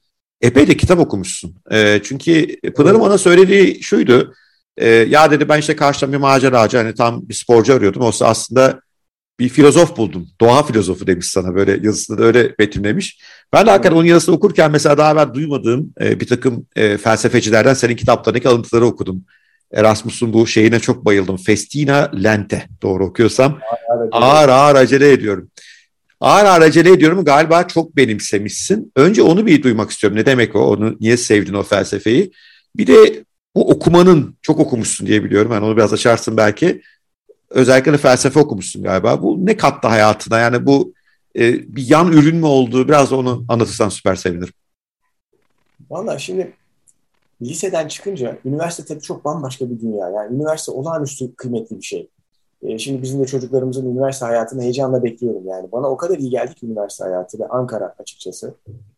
[0.42, 1.56] epey de kitap okumuşsun.
[1.72, 4.34] E, çünkü Pınar'ın bana söylediği şuydu.
[4.78, 8.02] E, ya dedi ben işte karşıdan bir maceracı hani tam bir sporcu arıyordum.
[8.02, 8.80] Oysa aslında
[9.40, 10.28] bir filozof buldum.
[10.42, 13.22] Doğa filozofu demiş sana böyle yazısında da öyle betimlemiş.
[13.54, 17.74] Ben de hakikaten onun yazısını okurken mesela daha evvel duymadığım e, bir takım e, felsefecilerden
[17.74, 19.26] senin kitaplarındaki alıntıları okudum.
[19.74, 21.38] Erasmus'un bu şeyine çok bayıldım.
[21.38, 23.60] Festina Lente doğru okuyorsam.
[24.12, 25.52] Ağır ağır, ağır acele ediyorum.
[26.20, 28.92] Ağır ağır acele ediyorum galiba çok benimsemişsin.
[28.96, 30.18] Önce onu bir duymak istiyorum.
[30.18, 30.60] Ne demek o?
[30.60, 32.32] Onu niye sevdin o felsefeyi?
[32.76, 33.24] Bir de
[33.56, 35.52] bu okumanın çok okumuşsun diye biliyorum.
[35.52, 36.82] Yani onu biraz açarsın belki
[37.50, 39.22] özellikle de felsefe okumuşsun galiba.
[39.22, 40.40] Bu ne kattı hayatına?
[40.40, 40.94] Yani bu
[41.36, 42.88] e, bir yan ürün mü oldu?
[42.88, 44.54] Biraz onu anlatırsan süper sevinirim.
[45.90, 46.54] Valla şimdi
[47.42, 50.10] liseden çıkınca üniversite tabii çok bambaşka bir dünya.
[50.10, 52.10] Yani üniversite olağanüstü kıymetli bir şey.
[52.62, 55.48] E, şimdi bizim de çocuklarımızın üniversite hayatını heyecanla bekliyorum.
[55.48, 58.54] Yani bana o kadar iyi geldi ki üniversite hayatı ve Ankara açıkçası.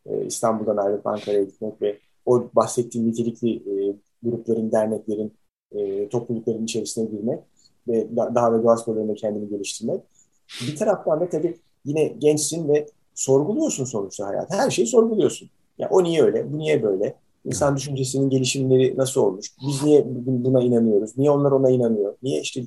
[0.05, 5.33] E, İstanbul'dan ayrılıp Ankara'ya gitmek ve o bahsettiğim nitelikli e, grupların, derneklerin,
[5.71, 7.39] e, toplulukların içerisine girmek
[7.87, 10.01] ve daha ve doğa sporlarında kendini geliştirmek.
[10.67, 14.53] Bir taraftan da tabii yine gençsin ve sorguluyorsun sonuçta hayat.
[14.53, 15.49] Her şeyi sorguluyorsun.
[15.77, 17.15] Ya o niye öyle, bu niye böyle?
[17.45, 19.51] İnsan düşüncesinin gelişimleri nasıl olmuş?
[19.67, 21.17] Biz niye buna inanıyoruz?
[21.17, 22.15] Niye onlar ona inanıyor?
[22.23, 22.61] Niye işte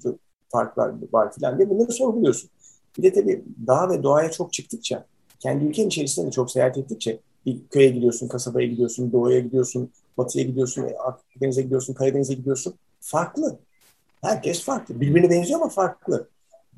[0.48, 2.50] farklar var filan diye bunları sorguluyorsun.
[2.98, 5.04] Bir de tabii dağ ve doğaya çok çıktıkça,
[5.40, 10.44] kendi ülkenin içerisinde de çok seyahat ettikçe bir köye gidiyorsun, kasabaya gidiyorsun, doğuya gidiyorsun, batıya
[10.44, 12.74] gidiyorsun, Akdeniz'e gidiyorsun, Karadeniz'e gidiyorsun.
[13.00, 13.58] Farklı.
[14.22, 15.00] Herkes farklı.
[15.00, 16.28] Birbirine benziyor ama farklı.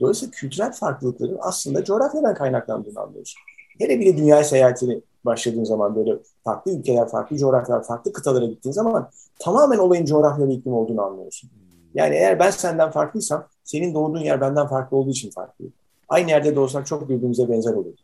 [0.00, 3.40] Dolayısıyla kültürel farklılıkların aslında coğrafyadan kaynaklandığını anlıyorsun.
[3.78, 8.72] Hele bir de dünya seyahatini başladığın zaman böyle farklı ülkeler, farklı coğrafyalar, farklı kıtalara gittiğin
[8.72, 11.50] zaman tamamen olayın coğrafya ve iklim olduğunu anlıyorsun.
[11.94, 15.64] Yani eğer ben senden farklıysam senin doğduğun yer benden farklı olduğu için farklı.
[16.08, 17.94] Aynı yerde doğsak çok birbirimize benzer olur.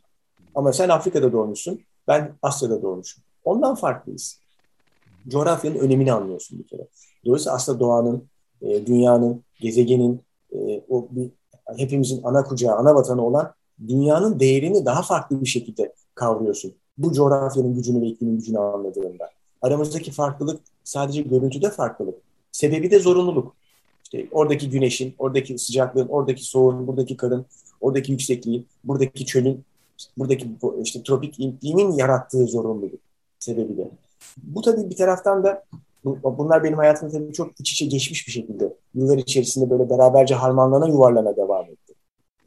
[0.55, 3.23] Ama sen Afrika'da doğmuşsun, ben Asya'da doğmuşum.
[3.45, 4.39] Ondan farklıyız.
[5.27, 6.87] Coğrafyanın önemini anlıyorsun bir kere.
[7.25, 8.23] Dolayısıyla aslında doğanın,
[8.61, 11.29] e, dünyanın, gezegenin, e, o bir,
[11.77, 13.53] hepimizin ana kucağı, ana vatanı olan
[13.87, 16.73] dünyanın değerini daha farklı bir şekilde kavruyorsun.
[16.97, 19.29] Bu coğrafyanın gücünü ve iklimin gücünü anladığında.
[19.61, 22.15] Aramızdaki farklılık sadece görüntüde farklılık.
[22.51, 23.55] Sebebi de zorunluluk.
[24.03, 27.45] İşte oradaki güneşin, oradaki sıcaklığın, oradaki soğuğun, buradaki karın,
[27.81, 29.63] oradaki yüksekliğin, buradaki çölün,
[30.17, 30.47] buradaki
[30.83, 32.99] işte tropik iklimin yarattığı zorunluluk
[33.39, 33.89] sebebi de.
[34.43, 35.63] Bu tabii bir taraftan da
[36.23, 40.87] bunlar benim hayatımda tabii çok iç içe geçmiş bir şekilde yıllar içerisinde böyle beraberce harmanlana
[40.87, 41.86] yuvarlana devam etti.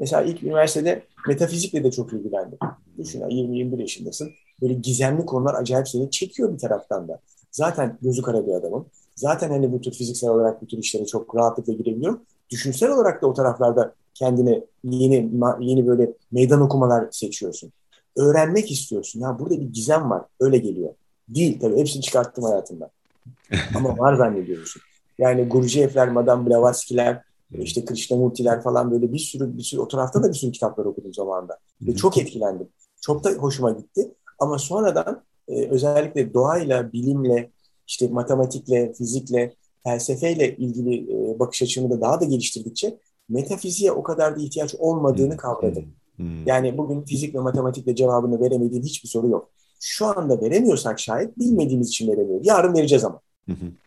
[0.01, 2.59] Mesela ilk üniversitede metafizikle de çok ilgilendim.
[2.99, 4.31] Düşün 20-21 yaşındasın.
[4.63, 7.21] Böyle gizemli konular acayip seni çekiyor bir taraftan da.
[7.51, 8.87] Zaten gözü kara bir adamım.
[9.17, 12.21] Zaten hani bu tür fiziksel olarak bu tür işlere çok rahatlıkla girebiliyorum.
[12.51, 15.31] Düşünsel olarak da o taraflarda kendine yeni
[15.61, 17.73] yeni böyle meydan okumalar seçiyorsun.
[18.17, 19.21] Öğrenmek istiyorsun.
[19.21, 20.23] Ya burada bir gizem var.
[20.41, 20.95] Öyle geliyor.
[21.29, 21.77] Değil tabii.
[21.77, 22.91] Hepsini çıkarttım hayatımdan.
[23.75, 24.83] Ama var zannediyorsun.
[25.19, 27.23] Yani Gurdjieff'ler, Madame Blavatsky'ler,
[27.59, 31.15] işte Krishnamurti'ler falan böyle bir sürü bir sürü o tarafta da bir sürü kitaplar okudum
[31.15, 31.59] zamanında.
[31.83, 32.69] Ve çok etkilendim.
[33.01, 34.15] Çok da hoşuma gitti.
[34.39, 37.51] Ama sonradan e, özellikle doğayla, bilimle,
[37.87, 42.99] işte matematikle, fizikle, felsefeyle ilgili e, bakış açımı da daha da geliştirdikçe
[43.29, 45.85] metafiziğe o kadar da ihtiyaç olmadığını kavradım.
[46.47, 49.51] Yani bugün fizik ve matematikle cevabını veremediğin hiçbir soru yok.
[49.81, 52.47] Şu anda veremiyorsak şayet bilmediğimiz için veremiyoruz.
[52.47, 53.21] Yarın vereceğiz ama.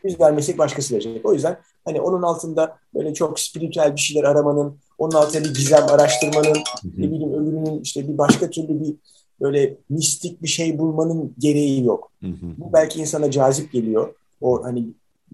[0.03, 1.25] Biz vermesek başkası verecek.
[1.25, 5.83] O yüzden hani onun altında böyle çok spiritüel bir şeyler aramanın, onun altında bir gizem
[5.89, 6.57] araştırmanın,
[6.97, 8.95] ne bileyim öbürünün işte bir başka türlü bir
[9.41, 12.11] böyle mistik bir şey bulmanın gereği yok.
[12.57, 14.13] Bu belki insana cazip geliyor.
[14.41, 14.85] O hani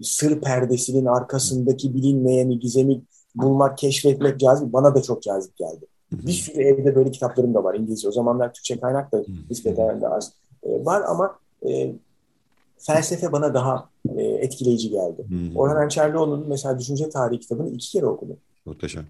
[0.02, 3.00] sır perdesinin arkasındaki bilinmeyeni, gizemi
[3.34, 4.72] bulmak, keşfetmek cazip.
[4.72, 5.86] Bana da çok cazip geldi.
[6.12, 8.08] Bir sürü evde böyle kitaplarım da var İngilizce.
[8.08, 10.32] O zamanlar Türkçe kaynak da nispeten de az.
[10.62, 11.92] E, var ama e,
[12.80, 15.24] felsefe bana daha e, etkileyici geldi.
[15.28, 15.56] Hmm.
[15.56, 18.36] Orhan Ençerlioğlu'nun mesela Düşünce Tarihi kitabını iki kere okudum.
[18.66, 19.04] Muhteşem.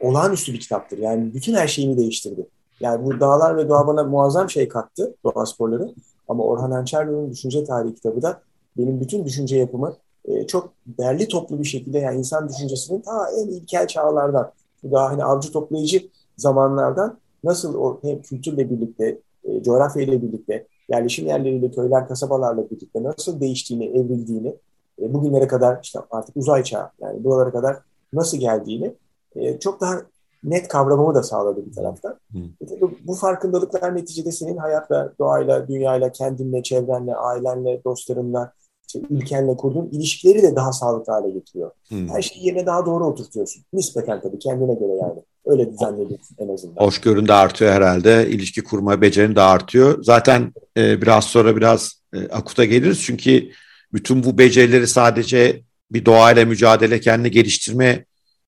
[0.00, 0.98] Olağanüstü bir kitaptır.
[0.98, 2.46] Yani bütün her şeyimi değiştirdi.
[2.80, 5.94] Yani bu dağlar ve doğa bana muazzam şey kattı, doğa sporları.
[6.28, 8.40] Ama Orhan Ençerlioğlu'nun Düşünce Tarihi kitabı da
[8.78, 13.48] benim bütün düşünce yapımı e, çok değerli toplu bir şekilde yani insan düşüncesinin ta en
[13.48, 14.52] ilkel çağlardan,
[14.84, 21.70] daha hani avcı toplayıcı zamanlardan nasıl o hem kültürle birlikte, e, coğrafyayla birlikte, yerleşim yerleriyle,
[21.70, 24.56] köyler, kasabalarla birlikte nasıl değiştiğini, evrildiğini,
[25.02, 27.76] e, bugünlere kadar işte artık uzay çağı yani buralara kadar
[28.12, 28.94] nasıl geldiğini
[29.36, 30.02] e, çok daha
[30.44, 32.18] net kavramamı da sağladı bir taraftan.
[32.34, 38.52] E, bu, farkındalıklar neticede senin hayatla, doğayla, dünyayla, kendinle, çevrenle, ailenle, dostlarınla,
[38.88, 41.70] işte ülkenle kurduğun ilişkileri de daha sağlıklı hale getiriyor.
[41.88, 42.08] Hmm.
[42.08, 43.62] Her şeyi yerine daha doğru oturtuyorsun.
[43.72, 45.22] Nispeten tabii kendine göre yani.
[45.46, 46.82] Öyle zannediyorsun en azından.
[46.82, 48.28] Hoşgörün de artıyor herhalde.
[48.28, 50.02] İlişki kurma becerin de artıyor.
[50.02, 53.02] Zaten e, biraz sonra biraz e, akuta geliriz.
[53.02, 53.50] Çünkü
[53.92, 58.04] bütün bu becerileri sadece bir doğayla mücadele, kendini geliştirme,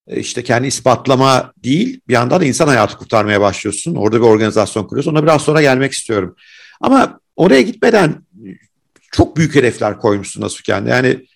[0.07, 3.95] e, işte kendi ispatlama değil, bir yandan da insan hayatı kurtarmaya başlıyorsun.
[3.95, 5.13] Orada bir organizasyon kuruyorsun.
[5.13, 6.37] Ona biraz sonra gelmek istiyorum.
[6.81, 8.15] Ama oraya gitmeden
[9.13, 10.87] çok büyük hedefler koymuşsun Asuken.
[10.87, 11.27] Yani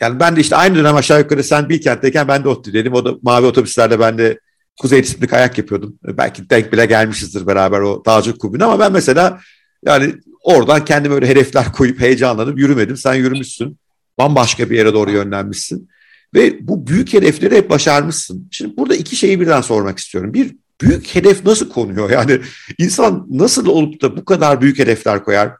[0.00, 2.92] yani ben de işte aynı dönem aşağı yukarı sen bir kentteyken ben de ODTÜ'deydim.
[2.92, 4.40] O da mavi otobüslerde ben de
[4.80, 5.98] Kuzey Disiplini kayak yapıyordum.
[6.04, 9.40] Belki denk bile gelmişizdir beraber o dağcılık kulübüne ama ben mesela
[9.86, 12.96] yani oradan kendime öyle hedefler koyup heyecanlanıp yürümedim.
[12.96, 13.78] Sen yürümüşsün.
[14.18, 15.88] Bambaşka bir yere doğru yönlenmişsin.
[16.34, 18.48] Ve bu büyük hedefleri hep başarmışsın.
[18.50, 20.34] Şimdi burada iki şeyi birden sormak istiyorum.
[20.34, 22.10] Bir, büyük hedef nasıl konuyor?
[22.10, 22.40] Yani
[22.78, 25.52] insan nasıl olup da bu kadar büyük hedefler koyar?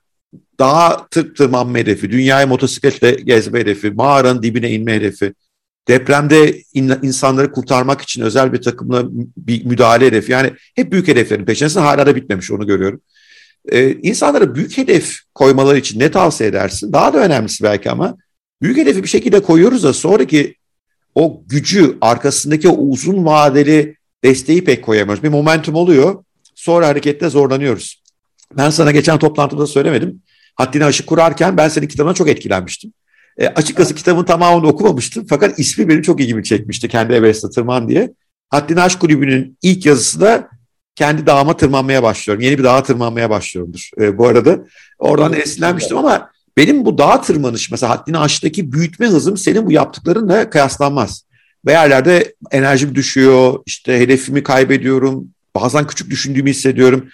[0.60, 5.34] Dağa tır tırmanma hedefi, dünyayı motosikletle gezme hedefi, mağaranın dibine inme hedefi,
[5.88, 9.04] depremde in, insanları kurtarmak için özel bir takımla
[9.36, 10.32] bir müdahale hedefi.
[10.32, 13.00] Yani hep büyük hedeflerin peşindesin hala da bitmemiş onu görüyorum.
[13.68, 16.92] Ee, insanlara büyük hedef koymaları için ne tavsiye edersin?
[16.92, 18.16] Daha da önemlisi belki ama
[18.62, 20.54] büyük hedefi bir şekilde koyuyoruz da sonraki
[21.14, 25.22] o gücü arkasındaki o uzun vadeli desteği pek koyamıyoruz.
[25.22, 26.24] Bir momentum oluyor
[26.54, 28.02] sonra harekette zorlanıyoruz.
[28.56, 30.22] Ben sana geçen toplantıda söylemedim.
[30.54, 32.92] Haddini aşı kurarken ben senin kitabına çok etkilenmiştim.
[33.38, 36.88] E, açıkçası kitabın tamamını okumamıştım fakat ismi benim çok ilgimi çekmişti.
[36.88, 38.12] Kendi Everest'e tırman diye.
[38.50, 40.48] Haddini Aşk Kulübü'nün ilk yazısı da
[40.94, 42.44] kendi dağıma tırmanmaya başlıyorum.
[42.44, 44.58] Yeni bir dağa tırmanmaya başlıyorumdur e, bu arada.
[44.98, 50.50] Oradan esinlenmiştim ama benim bu dağ tırmanış mesela haddini aştaki büyütme hızım senin bu yaptıklarınla
[50.50, 51.24] kıyaslanmaz.
[51.66, 57.08] Ve yerlerde enerjim düşüyor, işte hedefimi kaybediyorum, bazen küçük düşündüğümü hissediyorum.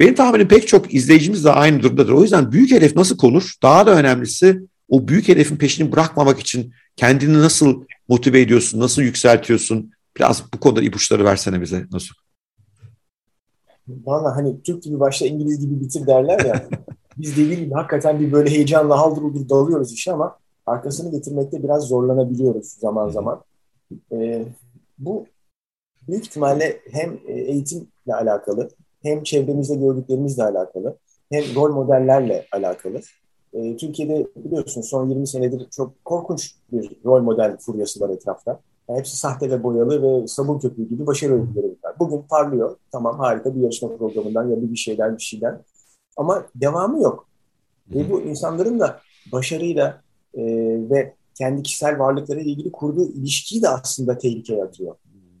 [0.00, 2.12] Benim tahminim pek çok izleyicimiz de aynı durumdadır.
[2.12, 3.52] O yüzden büyük hedef nasıl konur?
[3.62, 9.92] Daha da önemlisi o büyük hedefin peşini bırakmamak için kendini nasıl motive ediyorsun, nasıl yükseltiyorsun?
[10.16, 12.14] Biraz bu konuda ipuçları versene bize nasıl?
[13.88, 16.68] Valla hani Türk gibi başla İngiliz gibi bitir derler ya.
[17.18, 21.82] biz dediğim gibi hakikaten bir böyle heyecanla haldır uldur dalıyoruz işe ama arkasını getirmekte biraz
[21.88, 23.42] zorlanabiliyoruz zaman zaman.
[24.12, 24.44] Ee,
[24.98, 25.26] bu
[26.08, 28.68] büyük ihtimalle hem e, eğitimle alakalı
[29.02, 30.98] hem çevremizde gördüklerimizle alakalı
[31.32, 33.00] hem rol modellerle alakalı.
[33.56, 38.60] Ee, Türkiye'de biliyorsun son 20 senedir çok korkunç bir rol model furyası var etrafta.
[38.88, 41.94] Yani hepsi sahte ve boyalı ve sabun köpüğü gibi başarı öyküleri var.
[41.98, 42.76] Bugün parlıyor.
[42.92, 45.62] Tamam harika bir yarışma programından ya bir şeyden bir şeyden.
[46.16, 47.28] Ama devamı yok.
[47.94, 49.00] Ve bu insanların da
[49.32, 50.02] başarıyla
[50.34, 50.42] e,
[50.90, 54.96] ve kendi kişisel varlıkları ile ilgili kurduğu ilişkiyi de aslında tehlikeye atıyor.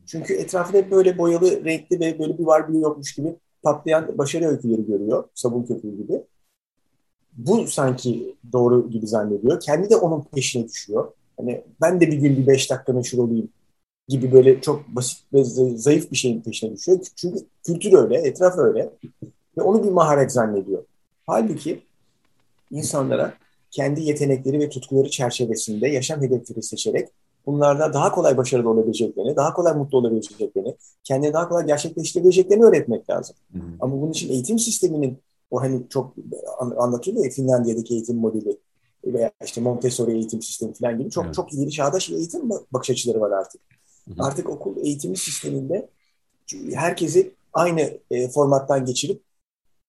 [0.06, 4.86] Çünkü etrafında böyle boyalı, renkli ve böyle bir var bir yokmuş gibi patlayan başarı öyküleri
[4.86, 5.24] görüyor.
[5.34, 6.22] Sabun köpüğü gibi.
[7.36, 9.60] Bu sanki doğru gibi zannediyor.
[9.60, 11.12] Kendi de onun peşine düşüyor.
[11.36, 13.48] Hani ben de bir gün bir beş dakika meşhur olayım
[14.08, 15.44] gibi böyle çok basit ve
[15.76, 16.98] zayıf bir şeyin peşine düşüyor.
[17.16, 18.90] Çünkü kültür öyle, etraf öyle.
[19.58, 20.84] Ve onu bir maharet zannediyor.
[21.26, 21.82] Halbuki
[22.70, 23.34] insanlara
[23.70, 27.08] kendi yetenekleri ve tutkuları çerçevesinde yaşam hedefleri seçerek
[27.46, 33.36] bunlarda daha kolay başarılı olabileceklerini, daha kolay mutlu olabileceklerini, kendini daha kolay gerçekleştirebileceklerini öğretmek lazım.
[33.52, 33.62] Hı hı.
[33.80, 35.18] Ama bunun için eğitim sisteminin
[35.50, 36.14] o hani çok
[36.76, 38.58] anlatılıyor ya Finlandiya'daki eğitim modeli
[39.04, 41.34] veya işte Montessori eğitim sistemi falan gibi çok evet.
[41.34, 43.60] çok ileri çağdaş eğitim bakış açıları var artık.
[44.08, 44.26] Hı hı.
[44.26, 45.88] Artık okul eğitimi sisteminde
[46.74, 49.22] herkesi aynı e, formattan geçirip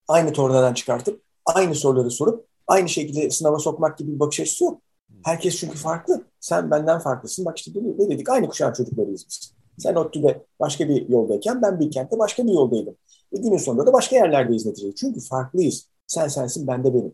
[0.07, 4.81] aynı tornadan çıkartıp aynı soruları sorup aynı şekilde sınava sokmak gibi bir bakış açısı yok.
[5.23, 6.23] Herkes çünkü farklı.
[6.39, 7.45] Sen benden farklısın.
[7.45, 8.29] Bak işte ne dedik?
[8.29, 9.53] Aynı kuşağın çocuklarıyız biz.
[9.77, 12.95] Sen ODTÜ'de başka bir yoldayken ben Bilkent'te başka bir yoldaydım.
[13.33, 14.95] E günün sonunda da başka yerlerdeyiz neticede.
[14.95, 15.85] Çünkü farklıyız.
[16.07, 17.11] Sen sensin, ben de benim.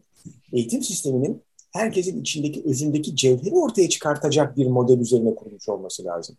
[0.54, 1.42] Eğitim sisteminin
[1.72, 6.36] herkesin içindeki, özündeki cevheri ortaya çıkartacak bir model üzerine kurulmuş olması lazım.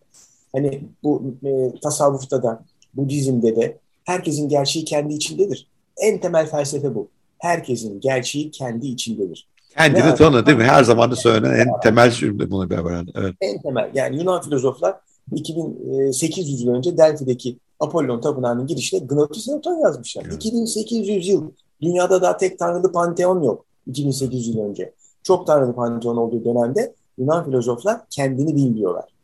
[0.53, 2.65] Hani bu e, tasavvufta da,
[2.95, 5.67] Budizm'de de herkesin gerçeği kendi içindedir.
[5.97, 7.09] En temel felsefe bu.
[7.39, 9.49] Herkesin gerçeği kendi içindedir.
[9.77, 10.65] Kendini ne tanı değil mi?
[10.65, 13.05] Her zaman da söylenen en temel cümle bunu beraber.
[13.15, 13.35] Evet.
[13.41, 13.91] En temel.
[13.95, 14.97] Yani Yunan filozoflar
[15.33, 20.25] 2800 yıl önce Delphi'deki Apollon Tapınağı'nın girişine Gnotis Newton yazmışlar.
[20.25, 20.35] Evet.
[20.35, 21.51] 2800 yıl.
[21.83, 24.95] Dünyada daha tek tanrılı panteon yok 2800 yıl önce.
[25.23, 29.15] Çok tanrılı panteon olduğu dönemde Yunan filozoflar kendini bilmiyorlar.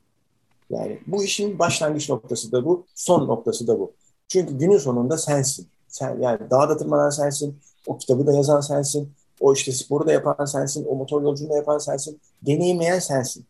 [0.71, 3.93] Yani bu işin başlangıç noktası da bu, son noktası da bu.
[4.29, 5.69] Çünkü günün sonunda sensin.
[5.89, 10.45] Sen, yani dağda tırmanan sensin, o kitabı da yazan sensin, o işte sporu da yapan
[10.45, 13.45] sensin, o motor yolculuğunu da yapan sensin, deneyimleyen sensin.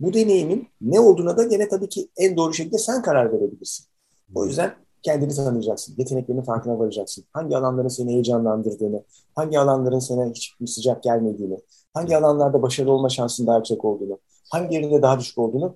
[0.00, 3.86] Bu deneyimin ne olduğuna da gene tabii ki en doğru şekilde sen karar verebilirsin.
[4.34, 7.24] O yüzden kendini tanıyacaksın, yeteneklerinin farkına varacaksın.
[7.32, 9.02] Hangi alanların seni heyecanlandırdığını,
[9.34, 11.58] hangi alanların sana hiç sıcak gelmediğini,
[11.94, 14.18] hangi alanlarda başarılı olma şansın daha yüksek olduğunu,
[14.50, 15.74] hangi yerinde daha düşük olduğunu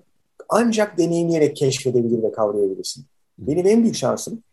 [0.49, 3.05] ancak deneyimleyerek keşfedebilir ve kavrayabilirsin.
[3.37, 4.43] Benim en büyük şansım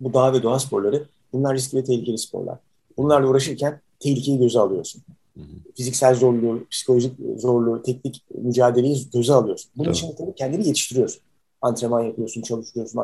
[0.00, 1.08] bu dağ ve doğa sporları.
[1.32, 2.58] Bunlar riskli ve tehlikeli sporlar.
[2.96, 5.02] Bunlarla uğraşırken tehlikeyi göze alıyorsun.
[5.36, 5.72] Hı hı.
[5.76, 9.70] Fiziksel zorluğu, psikolojik zorluğu, teknik mücadeleyi göze alıyorsun.
[9.76, 11.22] Bunun için tabii kendini yetiştiriyorsun.
[11.62, 13.00] Antrenman yapıyorsun, çalışıyorsun,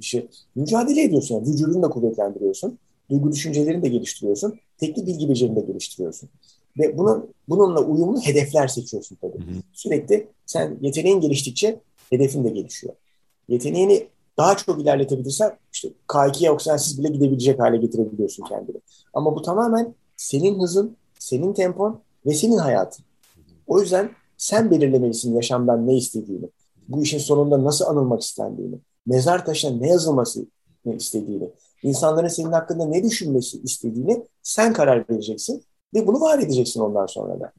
[0.00, 0.28] şey.
[0.54, 1.48] Mücadele ediyorsun yani.
[1.48, 2.78] Vücudunu da kuvvetlendiriyorsun.
[3.10, 4.54] Duygu düşüncelerini de geliştiriyorsun.
[4.78, 6.28] Teknik bilgi becerini de geliştiriyorsun.
[6.78, 9.38] Ve bunun, bununla uyumlu hedefler seçiyorsun tabii.
[9.38, 9.62] Hı hı.
[9.72, 11.80] Sürekli sen yeteneğin geliştikçe
[12.10, 12.94] hedefin de gelişiyor.
[13.48, 14.06] Yeteneğini
[14.38, 18.76] daha çok ilerletebilirsen işte K2'ye oksijensiz bile gidebilecek hale getirebiliyorsun kendini.
[19.14, 23.04] Ama bu tamamen senin hızın, senin tempon ve senin hayatın.
[23.66, 26.48] O yüzden sen belirlemelisin yaşamdan ne istediğini,
[26.90, 30.46] bu işin sonunda nasıl anılmak istendiğini, mezar taşına ne yazılması
[30.96, 31.50] istediğini,
[31.82, 35.64] insanların senin hakkında ne düşünmesi istediğini sen karar vereceksin
[35.94, 37.52] ve bunu var edeceksin ondan sonra da.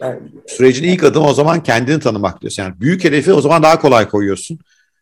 [0.00, 2.62] Yani, Sürecin ilk adımı o zaman kendini tanımak diyorsun.
[2.62, 4.58] Yani büyük hedefi o zaman daha kolay koyuyorsun.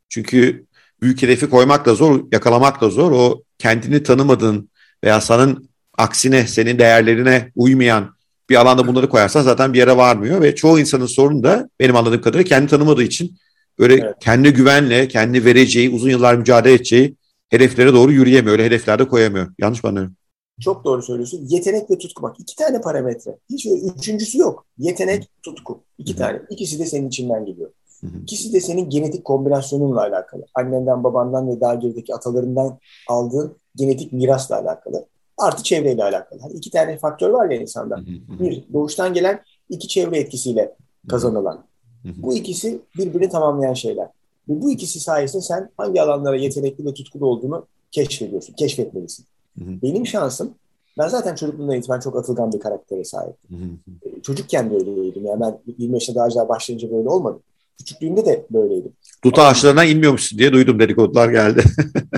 [0.08, 0.66] Çünkü
[1.02, 3.12] büyük hedefi koymak da zor, yakalamak da zor.
[3.12, 4.70] O kendini tanımadığın
[5.04, 8.17] veya senin aksine senin değerlerine uymayan
[8.50, 12.20] bir alanda bunları koyarsan zaten bir yere varmıyor ve çoğu insanın sorunu da benim anladığım
[12.20, 13.36] kadarıyla kendi tanımadığı için
[13.78, 14.14] böyle evet.
[14.20, 17.16] kendi güvenle, kendi vereceği, uzun yıllar mücadele edeceği
[17.48, 18.52] hedeflere doğru yürüyemiyor.
[18.52, 19.48] Öyle hedeflerde koyamıyor.
[19.58, 20.14] Yanlış mı anlıyorum?
[20.60, 21.46] Çok doğru söylüyorsun.
[21.48, 22.36] Yetenek ve tutku bak.
[22.40, 23.36] iki tane parametre.
[23.50, 24.66] Hiç üçüncüsü yok.
[24.78, 25.82] Yetenek, tutku.
[25.98, 26.18] İki Hı-hı.
[26.18, 26.40] tane.
[26.50, 27.70] İkisi de senin içinden geliyor.
[28.00, 28.22] Hı-hı.
[28.22, 30.42] İkisi de senin genetik kombinasyonunla alakalı.
[30.54, 32.78] Annenden, babandan ve daha gerideki atalarından
[33.08, 35.06] aldığın genetik mirasla alakalı.
[35.38, 36.40] Artı çevreyle alakalı.
[36.40, 38.00] Hani iki tane faktör var ya insanda.
[38.40, 40.74] Bir, doğuştan gelen iki çevre etkisiyle
[41.08, 41.64] kazanılan.
[42.04, 44.06] Bu ikisi birbirini tamamlayan şeyler.
[44.48, 49.26] Ve bu ikisi sayesinde sen hangi alanlara yetenekli ve tutkulu olduğunu keşfediyorsun, keşfetmelisin.
[49.56, 50.54] Benim şansım,
[50.98, 53.80] ben zaten çocukluğumdan itibaren çok atılgan bir karaktere sahiptim.
[54.02, 55.26] Ee, çocukken de öyleydim.
[55.26, 57.40] Yani ben 20 yaşında ağaçlar başlayınca böyle olmadım.
[57.78, 58.92] Küçüklüğümde de böyleydim.
[59.24, 61.62] Dut ağaçlarına inmiyormuşsun diye duydum dedikodular geldi.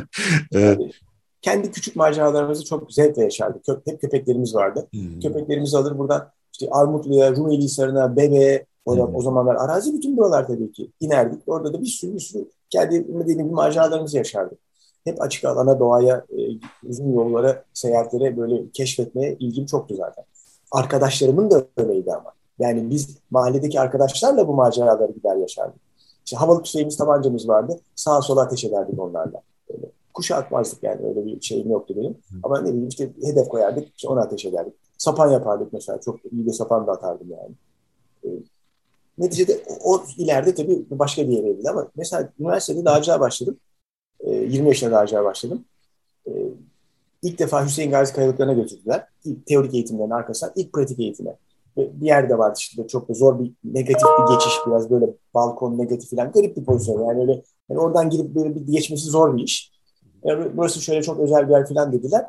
[0.52, 0.80] evet
[1.42, 3.64] kendi küçük maceralarımızı çok zevkle yaşardık.
[3.64, 4.88] Kö hep köpeklerimiz vardı.
[4.92, 5.20] Hmm.
[5.20, 9.16] Köpeklerimizi alır buradan işte Armutlu'ya, Rumeli Hisarı'na, Bebe'ye o, hmm.
[9.16, 11.42] o zamanlar arazi bütün buralar tabii ki inerdik.
[11.46, 14.58] Orada da bir sürü bir sürü kendi dediğim gibi maceralarımızı yaşardık.
[15.04, 16.42] Hep açık alana, doğaya, e,
[16.88, 20.24] uzun yollara, seyahatlere böyle keşfetmeye ilgim çoktu zaten.
[20.72, 22.32] Arkadaşlarımın da öyleydi ama.
[22.58, 25.80] Yani biz mahalledeki arkadaşlarla bu maceraları gider yaşardık.
[26.24, 27.80] İşte havalı tüfeğimiz, tabancamız vardı.
[27.94, 29.42] Sağa sola ateş ederdik onlarla.
[30.14, 32.12] Kuşa atmazdık yani öyle bir şeyim yoktu benim.
[32.12, 32.36] Hı.
[32.42, 34.74] Ama ne bileyim işte hedef koyardık, işte ona ateş ederdik.
[34.98, 37.54] Sapan yapardık mesela, çok iyi de sapan da atardım yani.
[38.24, 38.42] Ee,
[39.20, 43.56] Neticede o, o ileride tabii başka bir yere evrildi ama mesela üniversitede dağcılığa başladım.
[44.20, 45.64] E, 20 yaşında dağcılığa başladım.
[46.26, 46.30] E,
[47.22, 49.06] ilk defa Hüseyin Gazi Kayalıkları'na götürdüler.
[49.24, 51.36] İlk teorik eğitimlerin arkasından ilk pratik eğitime.
[51.76, 56.10] Bir yerde vardı işte çok da zor bir negatif bir geçiş biraz böyle balkon negatif
[56.10, 57.08] falan garip bir pozisyon.
[57.08, 59.72] Yani öyle yani oradan girip böyle bir geçmesi zor bir iş.
[60.24, 62.24] Yani burası şöyle çok özel bir yer falan dediler.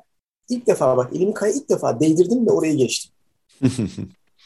[0.50, 3.12] İlk defa bak elimi kaya ilk defa değdirdim ve orayı geçtim.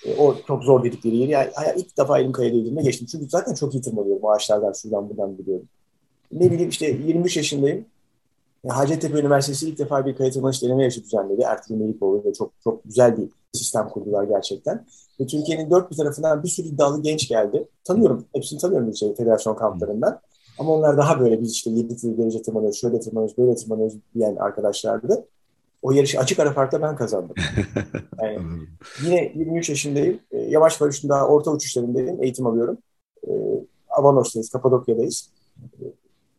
[0.06, 1.32] e, o çok zor dedikleri yeri.
[1.32, 3.08] Yani, ilk defa elim kaya değdirme geçtim.
[3.12, 5.66] Çünkü zaten çok iyi tırmalıyorum ağaçlardan şuradan buradan biliyorum.
[6.32, 7.86] Ne bileyim işte 23 yaşındayım.
[8.68, 11.42] Hacettepe Üniversitesi ilk defa bir kaya tırmanış deneme yarışı düzenledi.
[11.42, 14.86] Ertuğrul Melikoğlu ve çok çok güzel bir sistem kurdular gerçekten.
[15.20, 17.68] Ve Türkiye'nin dört bir tarafından bir sürü iddialı genç geldi.
[17.84, 20.20] Tanıyorum, hepsini tanıyorum şey, federasyon kamplarından.
[20.60, 25.26] Ama onlar daha böyle biz işte 7 derece tırmanıyoruz, şöyle tırmanıyoruz, böyle tırmanıyoruz diyen arkadaşlardı.
[25.82, 27.36] O yarışı açık ara farkla ben kazandım.
[28.24, 28.40] Yani
[29.04, 30.20] yine 23 yaşındayım.
[30.32, 32.24] E, yavaş paraşütün daha orta uçuşlarındayım.
[32.24, 32.78] Eğitim alıyorum.
[33.28, 33.32] E,
[33.90, 35.30] Avanos'tayız, Kapadokya'dayız.
[35.58, 35.84] E,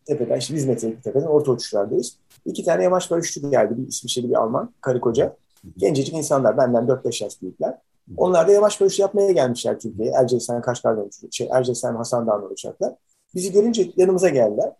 [0.04, 2.16] tepeden işte 100 metrelik tepeden orta uçuşlardayız.
[2.44, 3.74] İki tane yavaş paraşütçü geldi.
[3.76, 5.36] Bir İsviçreli bir Alman, karı koca.
[5.76, 7.78] Gencecik insanlar, benden 4-5 yaş büyükler.
[8.16, 10.14] Onlar da yavaş paraşüt yapmaya gelmişler Türkiye'ye.
[10.14, 11.32] Erciyes'ten Kaşgar'dan uçuyor.
[11.32, 12.94] Şey, Erciyes'ten Hasan Dağı'ndan uçaklar.
[13.36, 14.72] Bizi görünce yanımıza geldiler.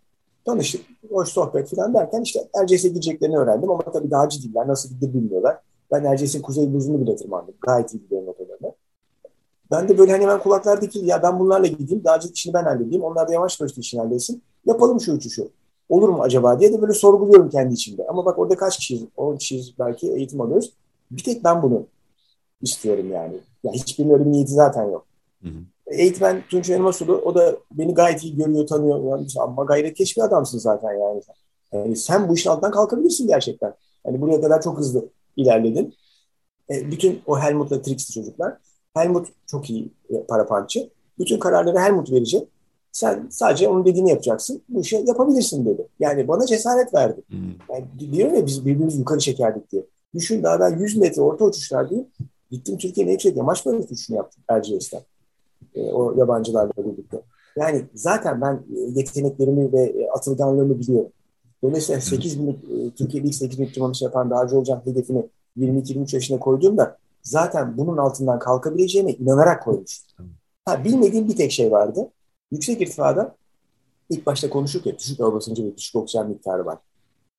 [0.45, 0.81] Tanıştık,
[1.11, 5.57] hoş sohbet falan derken işte Erciyes'e gideceklerini öğrendim ama tabii daha ciddiler, nasıl gidiyor bilmiyorlar.
[5.91, 7.53] Ben Erciyes'in kuzey buzunu bile tırmandım.
[7.61, 8.73] Gayet iyi biliyorum otolarını.
[9.71, 11.05] Ben de böyle hani hemen kulaklar dikildi.
[11.05, 13.03] Ya ben bunlarla gideyim, dağcılık işini ben halledeyim.
[13.03, 14.41] Onlar da yavaş yavaş işini halletsin.
[14.65, 15.49] Yapalım şu uçuşu.
[15.89, 18.07] Olur mu acaba diye de böyle sorguluyorum kendi içimde.
[18.07, 19.03] Ama bak orada kaç kişiyiz?
[19.17, 20.73] 10 kişiyiz belki eğitim alıyoruz.
[21.11, 21.85] Bir tek ben bunu
[22.61, 23.39] istiyorum yani.
[23.63, 25.05] Ya hiçbirinin öyle bir niyeti zaten yok.
[25.41, 25.59] Hı hı.
[25.91, 29.09] Eğitmen Tunç Elmasulu o da beni gayet iyi görüyor, tanıyor.
[29.09, 31.21] Yani, ama gayretkeş bir adamsın zaten yani.
[31.73, 31.95] yani.
[31.95, 33.73] Sen bu işin altından kalkabilirsin gerçekten.
[34.05, 35.93] Yani buraya kadar çok hızlı ilerledin.
[36.69, 38.57] E, bütün o Helmut'la Trix'li çocuklar.
[38.93, 40.89] Helmut çok iyi e, parapançı.
[41.19, 42.47] Bütün kararları Helmut verecek.
[42.91, 44.61] Sen sadece onun dediğini yapacaksın.
[44.69, 45.87] Bu işi yapabilirsin dedi.
[45.99, 47.21] Yani bana cesaret verdi.
[47.27, 47.39] Hmm.
[47.69, 49.85] Yani diyorum ya biz birbirimizi yukarı çekerdik diye.
[50.13, 52.03] Düşün daha ben 100 metre orta uçuşlar değil.
[52.51, 55.01] Gittim Türkiye'nin en yüksek yamaç paraşüt uçuşunu yaptım Erciyes'ten.
[55.75, 57.21] E, o yabancılarla birlikte.
[57.57, 61.11] Yani zaten ben e, yeteneklerimi ve e, atılganlığımı biliyorum.
[61.63, 66.39] Dolayısıyla 8 bin, e, Türkiye'de ilk 8 bin tırmanış yapan dağcı olacak hedefini 22-23 yaşına
[66.39, 70.29] koyduğumda zaten bunun altından kalkabileceğime inanarak koymuştum.
[70.65, 72.09] Ha, bilmediğim bir tek şey vardı.
[72.51, 73.35] Yüksek irtifada
[74.09, 76.77] ilk başta konuşurken düşük hava basıncı ve düşük oksijen miktarı var.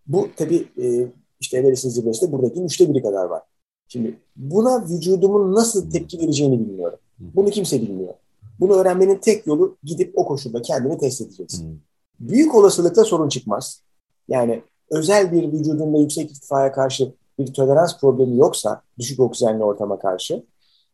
[0.07, 3.43] Bu tabii e, işte Everest'in zirvesinde buradaki üçte biri kadar var.
[3.89, 6.99] Şimdi buna vücudumun nasıl tepki vereceğini bilmiyorum.
[7.21, 8.14] Bunu kimse bilmiyor.
[8.61, 11.81] Bunu öğrenmenin tek yolu gidip o koşulda kendini test edeceksin.
[12.21, 13.83] Büyük olasılıkla sorun çıkmaz.
[14.29, 20.43] Yani özel bir vücudunda yüksek irtifaya karşı bir tolerans problemi yoksa düşük oksijenli ortama karşı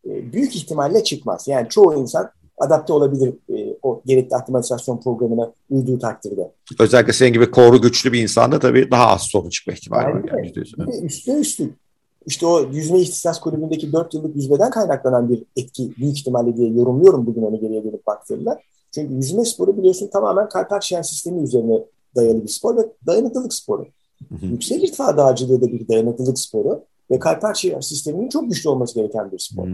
[0.06, 1.48] e, büyük ihtimalle çıkmaz.
[1.48, 6.52] Yani çoğu insan adapte olabilir e, o gerekli aklimatizasyon programına uyduğu takdirde.
[6.78, 10.24] Özellikle senin gibi koru güçlü bir insanda tabii daha az sorun çıkma ihtimali var.
[10.28, 10.52] Yani.
[10.56, 11.83] Yani üstüne üstlük
[12.26, 17.26] işte o yüzme ihtisas kulübündeki 4 yıllık yüzmeden kaynaklanan bir etki büyük ihtimalle diye yorumluyorum
[17.26, 18.60] bugün onu geriye dönüp baktığımda.
[18.94, 21.84] Çünkü yüzme sporu biliyorsun tamamen kalp akciğer sistemi üzerine
[22.16, 23.86] dayalı bir spor ve dayanıklılık sporu.
[24.42, 29.32] Yüksek irtifa dağcılığı da bir dayanıklılık sporu ve kalp akciğer sisteminin çok güçlü olması gereken
[29.32, 29.68] bir spor.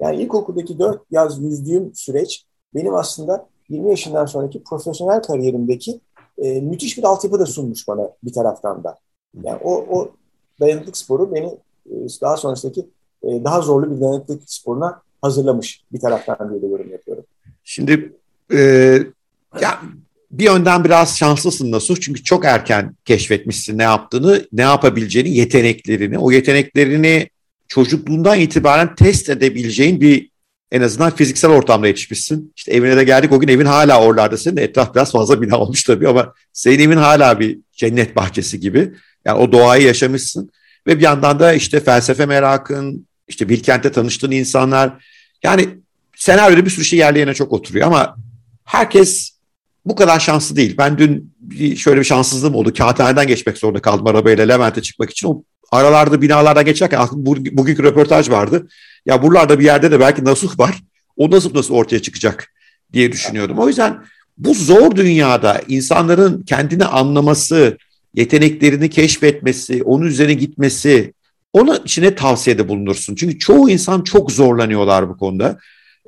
[0.00, 6.00] Yani ilkokuldaki 4 yaz yüzdüğüm süreç benim aslında 20 yaşından sonraki profesyonel kariyerimdeki
[6.38, 8.98] e, müthiş bir altyapı da sunmuş bana bir taraftan da.
[9.42, 10.10] Yani o, o
[10.60, 11.58] dayanıklık sporu beni
[12.22, 12.80] daha sonrasındaki
[13.22, 17.24] e, daha zorlu bir dayanıklılık sporuna hazırlamış bir taraftan diye de yorum yapıyorum.
[17.64, 18.12] Şimdi
[18.52, 18.58] e,
[19.60, 19.80] ya
[20.30, 26.18] bir yönden biraz şanslısın Nasuh çünkü çok erken keşfetmişsin ne yaptığını, ne yapabileceğini, yeteneklerini.
[26.18, 27.30] O yeteneklerini
[27.68, 30.30] çocukluğundan itibaren test edebileceğin bir
[30.72, 32.52] en azından fiziksel ortamda yetişmişsin.
[32.56, 35.84] İşte evine de geldik o gün evin hala oralarda senin etraf biraz fazla bina olmuş
[35.84, 38.94] tabii ama senin evin hala bir cennet bahçesi gibi.
[39.24, 40.50] Yani o doğayı yaşamışsın.
[40.86, 45.04] Ve bir yandan da işte felsefe merakın, işte Bilkent'te tanıştığın insanlar.
[45.42, 45.68] Yani
[46.16, 48.16] senaryoda bir sürü şey yerli yerine çok oturuyor ama
[48.64, 49.36] herkes
[49.84, 50.74] bu kadar şanslı değil.
[50.78, 51.34] Ben dün
[51.76, 52.72] şöyle bir şanssızlığım oldu.
[52.74, 55.28] Kağıthaneden geçmek zorunda kaldım arabayla Levent'e çıkmak için.
[55.28, 58.68] O aralarda binalardan geçerken aklım bugünkü röportaj vardı.
[59.06, 60.82] Ya buralarda bir yerde de belki nasuh var.
[61.16, 62.52] O nasıl nasıl ortaya çıkacak
[62.92, 63.58] diye düşünüyordum.
[63.58, 64.02] O yüzden
[64.38, 67.78] bu zor dünyada insanların kendini anlaması,
[68.16, 71.14] yeteneklerini keşfetmesi, onun üzerine gitmesi,
[71.52, 73.14] ona içine tavsiyede bulunursun.
[73.14, 75.58] Çünkü çoğu insan çok zorlanıyorlar bu konuda.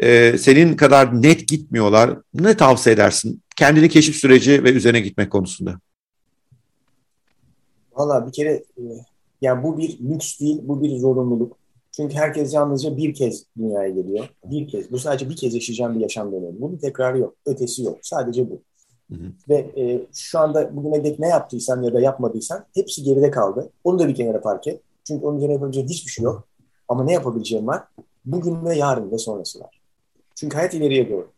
[0.03, 2.19] Ee, senin kadar net gitmiyorlar.
[2.35, 3.43] Ne tavsiye edersin?
[3.57, 5.81] Kendini keşif süreci ve üzerine gitmek konusunda.
[7.93, 8.83] Valla bir kere e,
[9.41, 11.57] yani bu bir lüks değil, bu bir zorunluluk.
[11.93, 14.29] Çünkü herkes yalnızca bir kez dünyaya geliyor.
[14.45, 14.93] Bir kez.
[14.93, 16.61] Bu sadece bir kez yaşayacağım bir yaşam dönemi.
[16.61, 17.35] Bunun tekrarı yok.
[17.47, 17.99] Ötesi yok.
[18.03, 18.61] Sadece bu.
[19.11, 19.33] Hı hı.
[19.49, 23.71] Ve e, şu anda bugüne dek ne yaptıysan ya da yapmadıysan hepsi geride kaldı.
[23.85, 24.81] Onu da bir kenara park et.
[25.05, 26.45] Çünkü onun üzerine yapabileceğin hiçbir şey yok.
[26.89, 27.83] Ama ne yapabileceğim var?
[28.25, 29.81] Bugün ve yarın ve sonrası var.
[30.35, 31.29] Çünkü hayat ileriye doğru.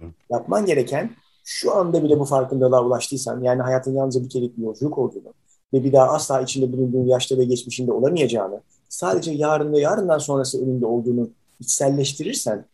[0.00, 0.06] Hı.
[0.30, 1.10] Yapman gereken
[1.44, 5.34] şu anda bile bu farkındalığa ulaştıysan yani hayatın yalnızca bir kerelik bir yolculuk olduğunu
[5.72, 10.62] ve bir daha asla içinde bulunduğun yaşta ve geçmişinde olamayacağını sadece yarın ve yarından sonrası
[10.62, 12.64] önünde olduğunu içselleştirirsen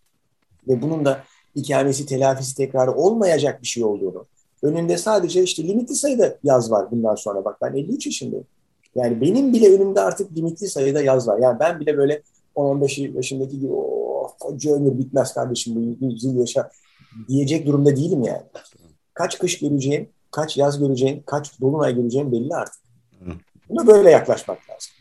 [0.68, 1.24] ve bunun da
[1.58, 4.26] ikamesi, telafisi, tekrarı olmayacak bir şey olduğunu,
[4.62, 7.44] önünde sadece işte limitli sayıda yaz var bundan sonra.
[7.44, 8.46] Bak ben 53 yaşındayım.
[8.94, 11.38] Yani benim bile önümde artık limitli sayıda yaz var.
[11.38, 12.22] Yani ben bile böyle
[12.56, 16.70] 10-15 yaşındaki gibi oh, koca ömür bitmez kardeşim bu yıl yaşa
[17.28, 18.42] diyecek durumda değilim yani.
[19.14, 22.82] Kaç kış göreceğim, kaç yaz göreceğim, kaç dolunay göreceğim belli artık.
[23.68, 24.92] Buna böyle yaklaşmak lazım.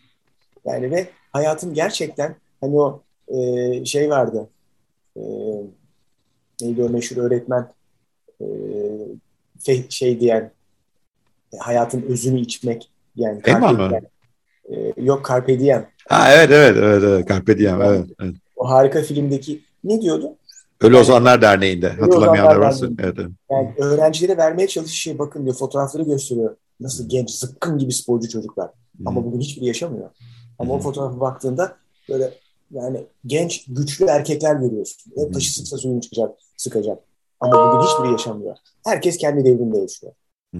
[0.65, 4.49] Yani ve hayatın gerçekten hani o e, şey vardı.
[5.17, 5.21] E,
[6.61, 7.67] neydi o meşhur öğretmen
[8.41, 10.51] e, şey diyen
[11.59, 13.99] hayatın özünü içmek yani Eyvallah mı?
[14.69, 15.87] E, yok Carpe Diem.
[16.09, 18.35] Ha evet evet evet, evet Carpe Diem evet, evet.
[18.55, 20.35] O harika filmdeki ne diyordu?
[20.81, 22.85] Ölü Ozanlar Derneği'nde hatırlamayanlar varsa.
[22.99, 23.31] Evet, evet.
[23.51, 26.55] Yani öğrencilere vermeye çalıştığı şey bakın diyor fotoğrafları gösteriyor.
[26.79, 28.69] Nasıl genç zıkkın gibi sporcu çocuklar.
[29.05, 30.09] Ama bugün hiçbiri yaşamıyor.
[30.59, 30.79] Ama hmm.
[30.79, 31.75] o fotoğrafa baktığında
[32.09, 32.33] böyle
[32.71, 35.11] yani genç, güçlü erkekler görüyorsun.
[35.17, 36.99] Hep taşı sıksa suyunu çıkacak, sıkacak.
[37.39, 38.55] Ama bugün hiçbiri yaşamıyor.
[38.85, 40.13] Herkes kendi devrinde yaşıyor.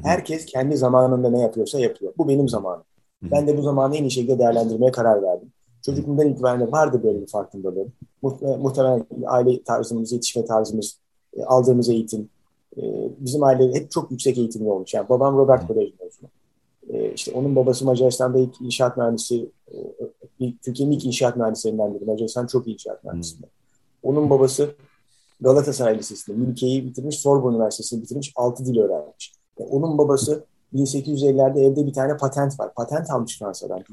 [0.03, 2.13] Herkes kendi zamanında ne yapıyorsa yapıyor.
[2.17, 2.83] Bu benim zamanım.
[3.21, 5.51] Ben de bu zamanı en iyi şekilde değerlendirmeye karar verdim.
[5.85, 7.93] Çocukluğumdan itibaren vardı böyle bir farkındalığım.
[8.61, 10.99] Muhtemelen aile tarzımız, yetişme tarzımız,
[11.37, 12.29] e, aldığımız eğitim.
[12.77, 12.81] E,
[13.19, 14.93] bizim aile hep çok yüksek eğitimli olmuş.
[14.93, 16.29] Yani babam Robert Kolej mezunu.
[16.89, 19.49] E, işte onun babası Macaristan'da ilk inşaat mühendisi,
[20.63, 22.05] Türkiye'nin ilk inşaat mühendislerinden biri.
[22.05, 23.35] Macaristan çok iyi inşaat mühendisi.
[24.03, 24.75] Onun babası
[25.41, 29.33] Galatasaray Lisesi'nde ülkeyi bitirmiş, Sorbonne Üniversitesi'ni bitirmiş, altı dil öğrenmiş.
[29.59, 32.73] Yani onun babası 1850'lerde evde bir tane patent var.
[32.73, 33.83] Patent almış Fransa'dan.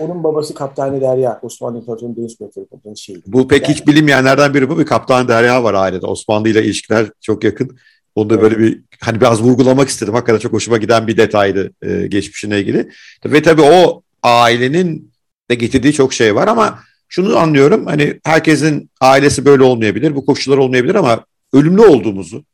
[0.00, 1.40] onun babası Kaptanı Derya.
[1.42, 3.22] Osmanlı İmparatorluğu'nun Deniz Kuvvetleri Komutanı şeydi.
[3.26, 4.78] Bu pek yani, hiç bilinmeyenlerden biri bu.
[4.78, 6.06] Bir Kaptan Derya var ailede.
[6.06, 7.78] Osmanlı ile ilişkiler çok yakın.
[8.20, 10.14] Onu da böyle bir hani biraz vurgulamak istedim.
[10.14, 12.90] Hakikaten çok hoşuma giden bir detaydı e, geçmişine ilgili.
[13.24, 15.12] Ve tabii o ailenin
[15.50, 17.86] de getirdiği çok şey var ama şunu anlıyorum.
[17.86, 20.14] Hani herkesin ailesi böyle olmayabilir.
[20.14, 22.44] Bu koşullar olmayabilir ama ölümlü olduğumuzu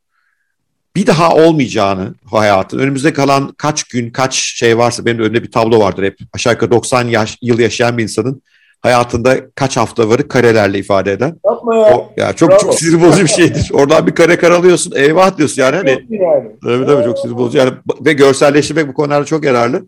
[0.97, 5.81] bir daha olmayacağını hayatın önümüzde kalan kaç gün kaç şey varsa benim önümde bir tablo
[5.81, 8.43] vardır hep aşağı yukarı 90 yaş, yıl yaşayan bir insanın
[8.87, 11.37] hayatında kaç hafta varı karelerle ifade eden.
[11.47, 11.97] Yapma ya.
[11.97, 13.70] O, ya çok, çok sinir bozucu bir şeydir.
[13.72, 15.76] Oradan bir kare karalıyorsun eyvah diyorsun yani.
[15.76, 16.49] Hani, yani.
[16.64, 17.59] Tabii tabii çok sinir bozucu.
[17.59, 19.87] Yani, ve görselleştirmek bu konularda çok yararlı.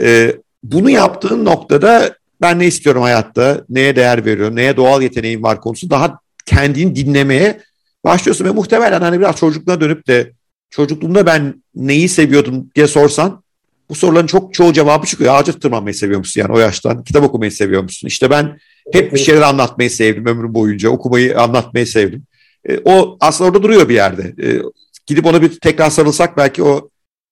[0.00, 5.60] Ee, bunu yaptığın noktada ben ne istiyorum hayatta, neye değer veriyorum, neye doğal yeteneğim var
[5.60, 7.60] konusu daha kendini dinlemeye
[8.04, 10.32] başlıyorsun ve muhtemelen hani biraz çocukluğuna dönüp de
[10.70, 13.42] çocukluğumda ben neyi seviyordum diye sorsan
[13.88, 15.34] bu soruların çok çoğu cevabı çıkıyor.
[15.34, 17.04] Ağaca tırmanmayı seviyormuşsun yani o yaştan.
[17.04, 18.08] Kitap okumayı seviyormuşsun.
[18.08, 18.58] İşte ben
[18.92, 20.90] hep bir şeyler anlatmayı sevdim ömrüm boyunca.
[20.90, 22.22] Okumayı anlatmayı sevdim.
[22.68, 24.34] E, o aslında orada duruyor bir yerde.
[24.48, 24.62] E,
[25.06, 26.90] gidip ona bir tekrar sarılsak belki o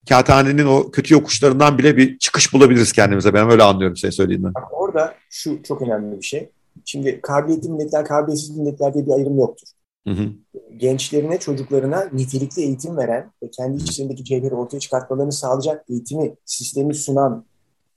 [0.09, 3.35] kağıthanenin o kötü yokuşlarından bile bir çıkış bulabiliriz kendimize.
[3.35, 4.55] Ben öyle anlıyorum sen söylediğinden.
[4.55, 6.51] Bak orada şu çok önemli bir şey.
[6.85, 9.69] Şimdi kabiliyetli milletler, kabiliyetsiz milletler diye bir ayrım yoktur.
[10.07, 10.29] Hı hı.
[10.77, 17.45] Gençlerine, çocuklarına nitelikli eğitim veren ve kendi içlerindeki cevheri ortaya çıkartmalarını sağlayacak eğitimi, sistemi sunan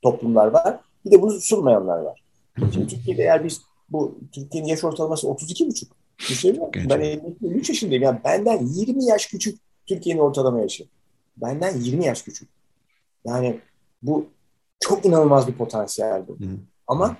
[0.02, 0.80] toplumlar var.
[1.06, 2.24] Bir de bunu sunmayanlar var.
[2.74, 5.88] Şimdi Türkiye'de eğer biz bu Türkiye'nin yaş ortalaması 32,5.
[6.30, 6.90] Düşünüyor musun?
[6.90, 8.04] Ben 53 yaşındayım.
[8.04, 10.86] Yani benden 20 yaş küçük Türkiye'nin ortalama yaşı.
[11.38, 12.50] Benden 20 yaş küçük.
[13.26, 13.60] Yani
[14.02, 14.26] bu
[14.80, 16.34] çok inanılmaz bir potansiyel bu.
[16.34, 16.50] Hı.
[16.88, 17.18] Ama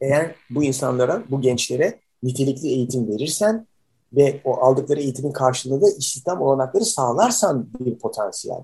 [0.00, 3.66] eğer bu insanlara, bu gençlere nitelikli eğitim verirsen
[4.12, 8.60] ve o aldıkları eğitimin karşılığında istihdam olanakları sağlarsan bir potansiyel.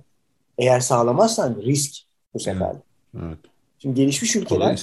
[0.58, 1.94] Eğer sağlamazsan risk
[2.34, 2.70] bu sefer.
[3.14, 3.24] Evet.
[3.26, 3.38] evet.
[3.78, 4.82] Şimdi gelişmiş ülkeler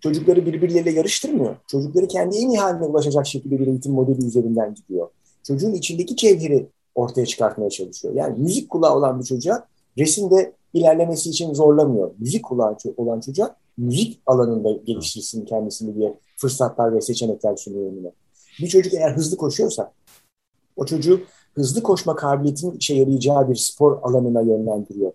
[0.00, 1.56] çocukları birbirleriyle yarıştırmıyor.
[1.66, 5.08] Çocukları kendi en iyi haline ulaşacak şekilde bir eğitim modeli üzerinden gidiyor.
[5.42, 8.14] Çocuğun içindeki cevheri ortaya çıkartmaya çalışıyor.
[8.14, 9.66] Yani müzik kulağı olan bir çocuğa
[9.98, 12.10] resimde ilerlemesi için zorlamıyor.
[12.18, 18.12] Müzik kulağı olan çocuğa müzik alanında geliştirsin kendisini diye fırsatlar ve seçenekler sunuyor önüne.
[18.60, 19.92] Bir çocuk eğer hızlı koşuyorsa
[20.82, 21.20] o çocuğu
[21.54, 25.12] hızlı koşma kabiliyetinin işe yarayacağı bir spor alanına yönlendiriyor.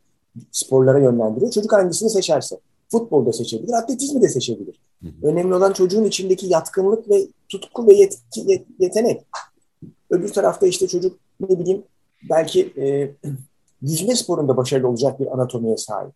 [0.51, 1.51] Sporlara yönlendiriyor.
[1.51, 2.55] Çocuk hangisini seçerse.
[2.91, 4.79] Futbolda seçebilir, atletizmi de seçebilir.
[5.03, 5.27] Hı hı.
[5.27, 9.25] Önemli olan çocuğun içindeki yatkınlık ve tutku ve yetki, yetenek.
[10.09, 11.83] Öbür tarafta işte çocuk ne bileyim
[12.29, 13.11] belki e,
[13.81, 16.13] yüzme sporunda başarılı olacak bir anatomiye sahip.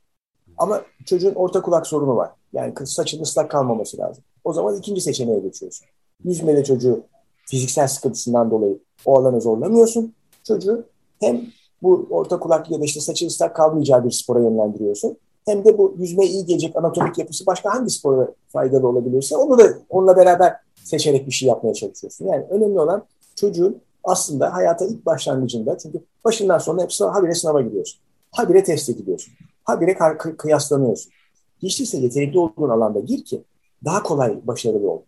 [0.58, 2.32] Ama çocuğun orta kulak sorunu var.
[2.54, 4.24] Yani saçın ıslak kalmaması lazım.
[4.43, 5.88] O zaman ikinci seçeneğe geçiyorsun.
[6.24, 7.04] Yüzmede çocuğu
[7.45, 10.14] fiziksel sıkıntısından dolayı o alanı zorlamıyorsun.
[10.43, 10.84] Çocuğu
[11.20, 11.41] hem
[11.82, 15.18] bu orta kulak ya da işte saçı ıslak kalmayacağı bir spora yönlendiriyorsun.
[15.45, 19.64] Hem de bu yüzmeye iyi gelecek anatomik yapısı başka hangi spora faydalı olabilirse onu da
[19.89, 22.26] onunla beraber seçerek bir şey yapmaya çalışıyorsun.
[22.26, 23.04] Yani önemli olan
[23.36, 28.02] çocuğun aslında hayata ilk başlangıcında çünkü başından sonra hep habire sınava gidiyorsun.
[28.32, 29.34] Habire test ediliyorsun.
[29.64, 29.97] Habire
[30.38, 31.12] kıyaslanıyorsun.
[31.62, 33.43] Hiç yetenekli olduğun alanda gir ki
[33.86, 35.02] daha kolay başarılı ol.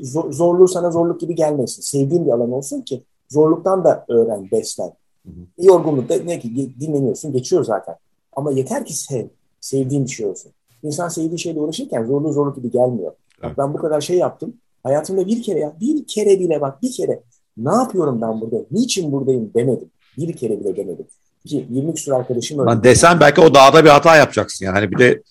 [0.00, 1.82] Zor, zorluğu sana zorluk gibi gelmesin.
[1.82, 4.92] Sevdiğin bir alan olsun ki zorluktan da öğren, beslen.
[5.26, 5.64] Hı hı.
[5.66, 7.96] Yorgunlukta ne ki dinleniyorsun, geçiyor zaten.
[8.36, 9.26] Ama yeter ki sev,
[9.60, 10.52] sevdiğin bir şey olsun.
[10.82, 13.12] İnsan sevdiği şeyle uğraşırken zorluğu zorluk gibi gelmiyor.
[13.42, 13.58] Evet.
[13.58, 14.54] Ben bu kadar şey yaptım.
[14.82, 17.20] Hayatımda bir kere ya, bir kere bile bak bir kere
[17.56, 19.90] ne yapıyorum ben burada, niçin buradayım demedim.
[20.18, 21.06] Bir kere bile demedim.
[21.46, 22.70] Ki 20 küsur arkadaşım öyle.
[22.70, 24.90] Ben desen belki o dağda bir hata yapacaksın yani.
[24.90, 25.22] Bir de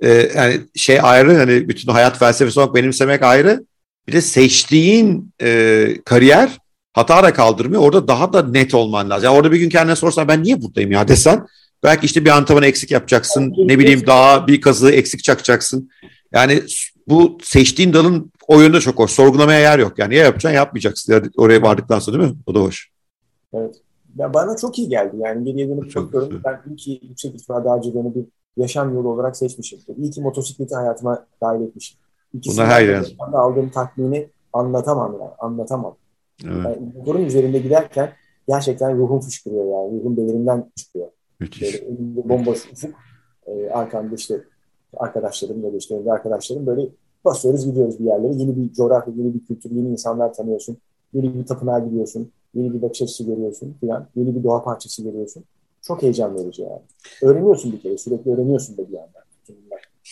[0.00, 3.64] e, yani şey ayrı hani bütün hayat felsefesi olarak benimsemek ayrı.
[4.08, 6.58] Bir de seçtiğin e, kariyer
[6.98, 7.82] hata da kaldırmıyor.
[7.82, 9.24] Orada daha da net olman lazım.
[9.24, 11.46] Yani orada bir gün kendine sorsan ben niye buradayım ya desen
[11.82, 13.54] belki işte bir antrenmanı eksik yapacaksın.
[13.58, 15.90] Ne bileyim daha bir kazığı eksik çakacaksın.
[16.32, 16.62] Yani
[17.08, 19.10] bu seçtiğin dalın o yönde çok hoş.
[19.10, 19.98] Sorgulamaya yer yok.
[19.98, 21.12] Yani ya yapacaksın yapmayacaksın.
[21.12, 22.38] Yani oraya vardıktan sonra değil mi?
[22.46, 22.90] O da hoş.
[23.54, 23.74] Evet.
[24.16, 25.16] Ya bana çok iyi geldi.
[25.18, 26.28] Yani geriye dönüp çok bakıyorum.
[26.28, 26.42] Güzel.
[26.44, 28.24] Ben iyi ki yüksek irtifa dağcılığını bir
[28.56, 29.78] yaşam yolu olarak seçmişim.
[29.98, 31.98] İyi ki motosikleti hayatıma dahil etmişim.
[32.34, 35.30] İkisini Buna her aldığım tatmini anlatamam yani.
[35.38, 35.96] Anlatamam.
[36.44, 36.64] Evet.
[36.64, 38.12] Yani motorun üzerinde giderken
[38.48, 40.00] gerçekten ruhum fışkırıyor yani.
[40.00, 41.08] Ruhum belirimden çıkıyor.
[41.40, 41.82] Müthiş.
[41.82, 42.94] Böyle bomboş ufuk.
[43.46, 44.44] E, arkamda işte
[44.96, 46.88] arkadaşlarım da işte arkadaşlarım böyle
[47.24, 48.32] basıyoruz gidiyoruz bir yerlere.
[48.34, 50.76] Yeni bir coğrafya, yeni bir kültür, yeni insanlar tanıyorsun.
[51.12, 52.32] Yeni bir tapınağa gidiyorsun.
[52.54, 54.08] Yeni bir bakış açısı görüyorsun filan.
[54.16, 55.44] Yeni bir doğa parçası görüyorsun.
[55.82, 56.82] Çok heyecan verici yani.
[57.22, 57.98] Öğreniyorsun bir kere.
[57.98, 59.22] Sürekli öğreniyorsun da bir yandan.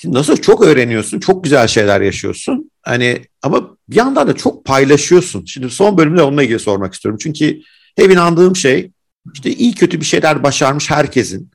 [0.05, 2.71] Nasıl çok öğreniyorsun, çok güzel şeyler yaşıyorsun.
[2.83, 5.45] Hani ama bir yandan da çok paylaşıyorsun.
[5.45, 7.19] Şimdi son bölümde onunla ilgili sormak istiyorum.
[7.23, 7.61] Çünkü
[7.97, 8.91] hep inandığım şey
[9.35, 11.51] işte iyi kötü bir şeyler başarmış herkesin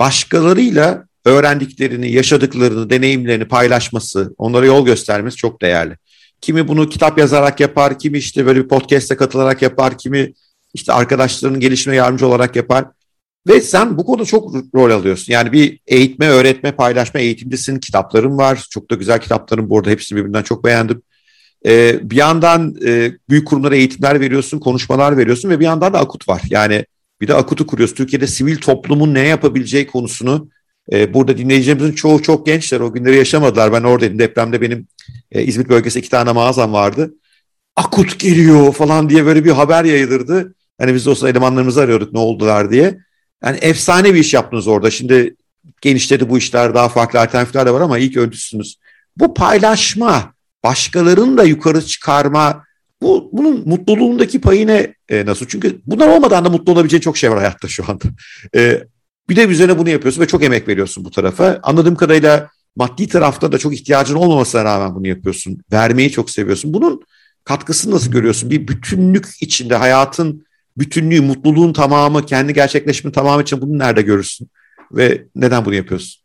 [0.00, 5.96] başkalarıyla öğrendiklerini, yaşadıklarını, deneyimlerini paylaşması, onlara yol göstermesi çok değerli.
[6.40, 10.32] Kimi bunu kitap yazarak yapar, kimi işte böyle bir podcast'e katılarak yapar, kimi
[10.74, 12.84] işte arkadaşlarının gelişime yardımcı olarak yapar.
[13.48, 15.32] Ve sen bu konuda çok rol alıyorsun.
[15.32, 17.80] Yani bir eğitme, öğretme, paylaşma eğitimcisin.
[17.80, 18.66] Kitapların var.
[18.70, 21.02] Çok da güzel kitapların bu arada hepsini birbirinden çok beğendim.
[21.66, 26.28] Ee, bir yandan e, büyük kurumlara eğitimler veriyorsun, konuşmalar veriyorsun ve bir yandan da Akut
[26.28, 26.42] var.
[26.50, 26.84] Yani
[27.20, 27.94] bir de Akut'u kuruyoruz.
[27.94, 30.48] Türkiye'de sivil toplumun ne yapabileceği konusunu
[30.92, 32.80] e, burada dinleyicilerimizin çoğu çok gençler.
[32.80, 33.72] O günleri yaşamadılar.
[33.72, 34.18] Ben oradaydım.
[34.18, 34.86] Depremde benim
[35.32, 37.14] e, İzmit bölgesi iki tane mağazam vardı.
[37.76, 40.54] Akut geliyor falan diye böyle bir haber yayılırdı.
[40.80, 42.98] Hani biz de o elemanlarımızı arıyorduk ne oldular diye.
[43.44, 44.90] Yani efsane bir iş yaptınız orada.
[44.90, 45.36] Şimdi
[45.80, 48.78] genişledi bu işler, daha farklı alternatifler de var ama ilk öncüsünüz.
[49.16, 50.34] Bu paylaşma,
[50.64, 52.64] başkalarını da yukarı çıkarma,
[53.02, 55.46] bu bunun mutluluğundaki payı ne e, nasıl?
[55.46, 58.04] Çünkü bunlar olmadan da mutlu olabileceğin çok şey var hayatta şu anda.
[58.56, 58.84] E,
[59.28, 61.60] bir de üzerine bunu yapıyorsun ve çok emek veriyorsun bu tarafa.
[61.62, 65.58] Anladığım kadarıyla maddi tarafta da çok ihtiyacın olmamasına rağmen bunu yapıyorsun.
[65.72, 66.74] Vermeyi çok seviyorsun.
[66.74, 67.02] Bunun
[67.44, 68.50] katkısını nasıl görüyorsun?
[68.50, 70.46] Bir bütünlük içinde hayatın
[70.78, 74.48] bütünlüğü, mutluluğun tamamı, kendi gerçekleşmenin tamamı için bunu nerede görürsün?
[74.92, 76.22] Ve neden bunu yapıyorsun?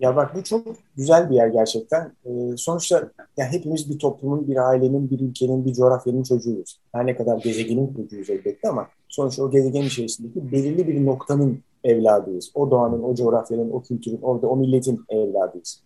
[0.00, 0.66] Ya bak bu çok
[0.96, 2.12] güzel bir yer gerçekten.
[2.24, 6.80] Ee, sonuçta ya hepimiz bir toplumun, bir ailenin, bir ülkenin, bir coğrafyanın çocuğuyuz.
[6.92, 12.50] Her ne kadar gezegenin çocuğuyuz elbette ama sonuçta o gezegen içerisindeki belirli bir noktanın evladıyız.
[12.54, 15.82] O doğanın, o coğrafyanın, o kültürün, orada o milletin evladıyız.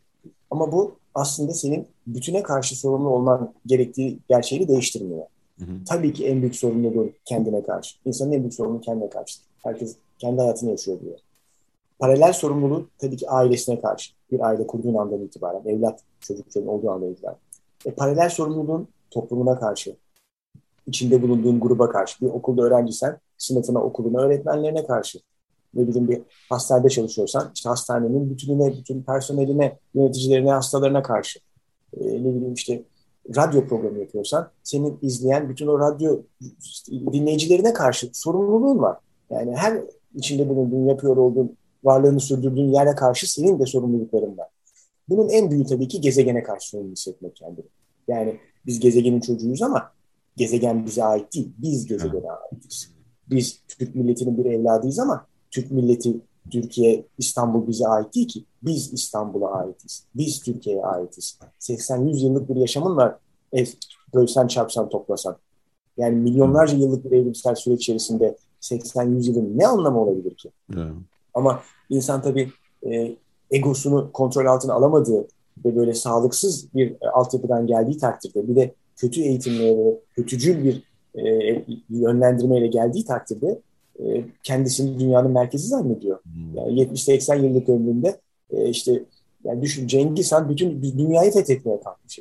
[0.51, 5.27] Ama bu aslında senin bütüne karşı sorumlu olman gerektiği gerçeğini değiştirmiyor.
[5.89, 7.97] Tabii ki en büyük sorumluluğu kendine karşı.
[8.05, 9.41] İnsanın en büyük sorumluluğu kendine karşı.
[9.63, 11.19] Herkes kendi hayatını yaşıyor diyor.
[11.99, 14.13] Paralel sorumluluğu tabii ki ailesine karşı.
[14.33, 17.37] Bir aile kurduğun andan itibaren, evlat çocukların olduğu andan itibaren.
[17.87, 19.97] E, paralel sorumluluğun toplumuna karşı,
[20.87, 22.21] içinde bulunduğun gruba karşı.
[22.21, 25.21] Bir okulda öğrencisen sınıfına, okuluna, öğretmenlerine karşı.
[25.75, 31.41] Ne bileyim bir hastanede çalışıyorsan işte hastanenin bütününe, bütün personeline, yöneticilerine, hastalarına karşı.
[31.97, 32.83] E, ne bileyim işte
[33.37, 36.23] radyo programı yapıyorsan senin izleyen bütün o radyo
[37.13, 38.97] dinleyicilerine karşı sorumluluğun var.
[39.31, 39.81] Yani her
[40.15, 44.49] içinde bulunduğun, yapıyor olduğun, varlığını sürdürdüğün yere karşı senin de sorumlulukların var.
[45.09, 47.67] Bunun en büyüğü tabii ki gezegene karşı sorumlu hissetmek kendini.
[48.09, 49.93] Yani biz gezegenin çocuğuyuz ama
[50.37, 51.53] gezegen bize ait değil.
[51.59, 52.91] Biz gezegene aitiz.
[53.31, 56.21] Biz Türk milletinin bir evladıyız ama Türk milleti,
[56.51, 58.45] Türkiye, İstanbul bize ait değil ki.
[58.63, 60.05] Biz İstanbul'a aitiz.
[60.15, 61.39] Biz Türkiye'ye aitiz.
[61.61, 63.17] 80-100 yıllık bir yaşamın var.
[63.57, 63.65] E,
[64.15, 65.37] bölsen çarpsan toplasan.
[65.97, 70.51] Yani milyonlarca yıllık bir evrimsel süreç içerisinde 80-100 yılın ne anlamı olabilir ki?
[70.77, 70.93] Evet.
[71.35, 72.51] Ama insan tabii
[72.87, 73.17] e,
[73.51, 75.29] egosunu kontrol altına alamadığı
[75.65, 80.85] ve böyle sağlıksız bir e, altyapıdan geldiği takdirde bir de kötü eğitimle ve kötücül bir
[81.15, 83.61] e, yönlendirmeyle geldiği takdirde
[84.07, 86.19] e, kendisini dünyanın merkezi zannediyor.
[86.23, 86.57] Hmm.
[86.57, 88.21] Yani 70-80 yıllık ömründe
[88.51, 89.03] e, işte
[89.45, 92.19] yani düşün Cengiz Han bütün dünyayı fethetmeye kalkmış.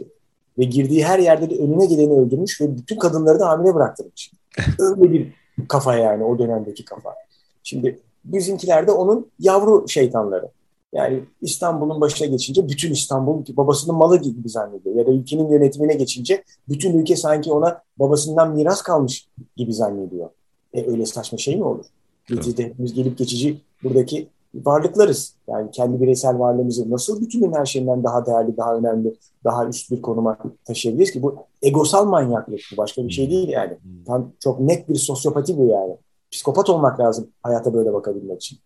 [0.58, 4.32] Ve girdiği her yerde de önüne geleni öldürmüş ve bütün kadınları da hamile bıraktırmış.
[4.80, 5.34] Öyle bir
[5.68, 7.16] kafa yani o dönemdeki kafa.
[7.64, 10.50] Şimdi bizimkiler de onun yavru şeytanları.
[10.94, 14.96] Yani İstanbul'un başına geçince bütün İstanbul babasının malı gibi zannediyor.
[14.96, 19.28] Ya da ülkenin yönetimine geçince bütün ülke sanki ona babasından miras kalmış
[19.58, 20.30] gibi zannediyor.
[20.74, 21.86] E öyle saçma şey mi olur?
[22.30, 25.34] Neticede hepimiz gelip geçici buradaki varlıklarız.
[25.48, 30.02] Yani kendi bireysel varlığımızı nasıl bütünün her şeyinden daha değerli, daha önemli, daha üst bir
[30.02, 31.24] konuma taşıyabiliriz ki?
[31.24, 32.78] Bu egosal manyaklık bu.
[32.78, 33.32] Başka bir şey hmm.
[33.32, 33.72] değil yani.
[33.72, 34.04] Hmm.
[34.04, 35.98] Tam çok net bir sosyopati bu yani.
[36.32, 38.60] Psikopat olmak lazım hayata böyle bakabilmek için.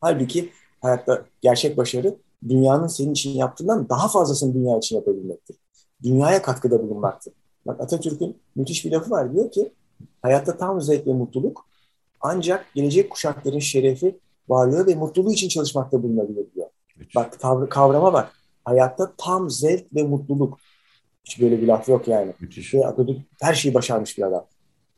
[0.00, 0.50] Halbuki
[0.80, 2.16] hayatta gerçek başarı
[2.48, 5.56] dünyanın senin için yaptığından daha fazlasını dünya için yapabilmektir.
[6.02, 7.32] Dünyaya katkıda bulunmaktır.
[7.66, 9.34] Bak Atatürk'ün müthiş bir lafı var.
[9.34, 9.72] Diyor ki
[10.22, 11.68] hayatta tam zevk ve mutluluk
[12.20, 14.18] ancak gelecek kuşakların şerefi,
[14.48, 16.68] varlığı ve mutluluğu için çalışmakta bulunabilir diyor.
[16.96, 17.16] Müthiş.
[17.16, 18.32] Bak tavrı, kavrama bak.
[18.64, 20.58] Hayatta tam zevk ve mutluluk.
[21.24, 22.32] Hiç böyle bir laf yok yani.
[22.40, 22.74] Müthiş.
[22.74, 24.46] Ve Atatürk her şeyi başarmış bir adam.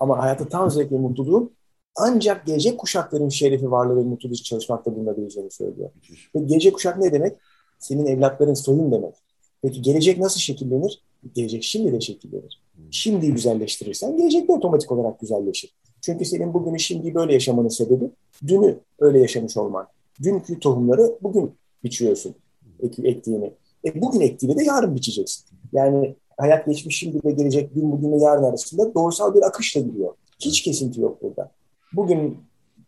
[0.01, 1.53] Ama hayatta tam zevk ve mutluluğun
[1.97, 5.91] ancak gelecek kuşakların şerefi, varlığı ve mutluluğu için çalışmakta bulunabileceğini söylüyor.
[5.95, 6.35] Müthiş.
[6.35, 7.37] Ve gelecek kuşak ne demek?
[7.79, 9.15] Senin evlatların soyun demek.
[9.63, 11.03] Peki gelecek nasıl şekillenir?
[11.35, 12.63] Gelecek şimdi de şekillenir.
[12.91, 15.75] Şimdi güzelleştirirsen gelecek de otomatik olarak güzelleşir.
[16.01, 18.11] Çünkü senin bugünü şimdi böyle yaşamanın sebebi
[18.47, 19.87] dünü öyle yaşamış olman.
[20.23, 21.53] Dünkü tohumları bugün
[21.85, 22.35] biçiyorsun
[22.83, 23.53] ek, ektiğini.
[23.85, 25.45] E, bugün ektiğini de yarın biçeceksin.
[25.73, 30.15] Yani hayat geçmiş şimdi ve gelecek gün bugün ve yarın arasında doğrusal bir akışla gidiyor.
[30.41, 31.51] Hiç kesinti yok burada.
[31.93, 32.39] Bugün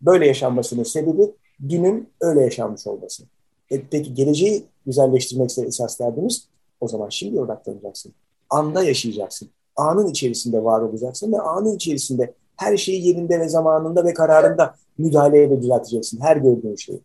[0.03, 1.31] böyle yaşanmasının sebebi
[1.69, 3.25] dünün öyle yaşanmış olması.
[3.71, 6.49] E, peki geleceği güzelleştirmekse esas derdimiz
[6.81, 8.13] o zaman şimdi odaklanacaksın.
[8.51, 9.49] Anda yaşayacaksın.
[9.77, 15.51] Anın içerisinde var olacaksın ve anın içerisinde her şeyi yerinde ve zamanında ve kararında müdahale
[15.51, 16.21] ve düzelteceksin.
[16.21, 17.01] Her gördüğün şeyi.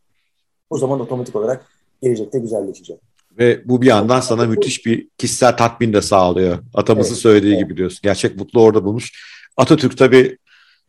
[0.69, 1.65] O zaman otomatik olarak
[2.01, 2.99] gelecekte güzelleşecek.
[3.39, 6.57] Ve bu bir yandan sana müthiş bir kişisel tatmin de sağlıyor.
[6.73, 7.63] Atamızın evet, söylediği evet.
[7.63, 7.99] gibi diyorsun.
[8.03, 9.11] Gerçek mutlu orada bulmuş.
[9.57, 10.37] Atatürk tabii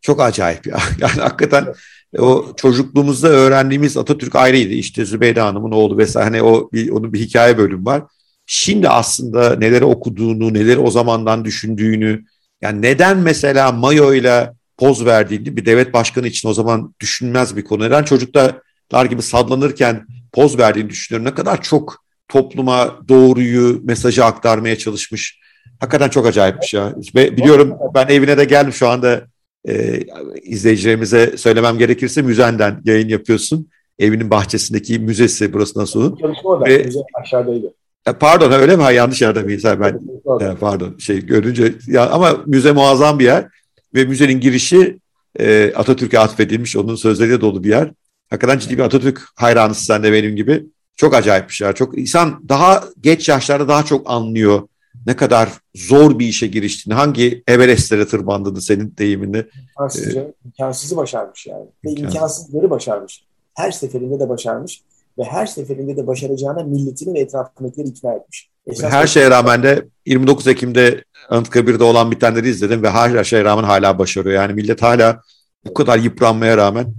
[0.01, 0.79] çok acayip ya.
[1.01, 2.21] Yani hakikaten evet.
[2.21, 4.73] o çocukluğumuzda öğrendiğimiz Atatürk ayrıydı.
[4.73, 6.25] İşte Zübeyde Hanım'ın oğlu vesaire.
[6.25, 8.03] Hani o bir, onun bir hikaye bölüm var.
[8.51, 12.25] Şimdi aslında neleri okuduğunu, neleri o zamandan düşündüğünü,
[12.63, 17.65] yani neden mesela Mayo ile poz verdiğini bir devlet başkanı için o zaman düşünmez bir
[17.65, 17.85] konu.
[17.85, 21.31] Neden çocuklar gibi sallanırken poz verdiğini düşünüyorum.
[21.31, 25.39] Ne kadar çok topluma doğruyu, mesajı aktarmaya çalışmış.
[25.81, 26.95] Hakikaten çok acayipmiş ya.
[27.15, 29.23] Ve biliyorum ben evine de geldim şu anda
[29.69, 30.01] e,
[30.43, 33.69] izleyicilerimize söylemem gerekirse müzenden yayın yapıyorsun.
[33.99, 36.19] Evinin bahçesindeki müzesi burası nasıl?
[36.19, 36.71] Çalışma orada.
[36.71, 37.75] Ve, müze aşağıdaydı.
[38.07, 38.83] E, pardon öyle mi?
[38.83, 39.65] Ha, yanlış yerde miyiz?
[39.65, 40.01] Ben
[40.41, 43.47] e, pardon şey görünce ya ama müze muazzam bir yer
[43.95, 44.99] ve müzenin girişi
[45.39, 47.91] e, Atatürk'e atfedilmiş onun sözleriyle dolu bir yer.
[48.31, 50.65] Hakikaten ciddi bir Atatürk hayranısın sen de benim gibi.
[50.97, 51.73] Çok acayip bir şey.
[51.73, 54.69] Çok insan daha geç yaşlarda daha çok anlıyor
[55.07, 59.47] ne kadar zor bir işe giriştiğini, hangi Everest'lere tırmandığını senin deyiminle.
[59.69, 61.67] İmkansızca, ee, imkansızı başarmış yani.
[61.85, 62.15] Ve imkansız.
[62.15, 63.25] imkansızları başarmış.
[63.55, 64.83] Her seferinde de başarmış
[65.19, 68.51] ve her seferinde de başaracağına milletini ve etrafındakileri ikna etmiş.
[68.67, 73.65] Esas her şeye rağmen de 29 Ekim'de Anıtkabir'de olan bitenleri izledim ve her şeye rağmen
[73.65, 74.35] hala başarıyor.
[74.35, 75.21] Yani millet hala
[75.67, 76.95] bu kadar yıpranmaya rağmen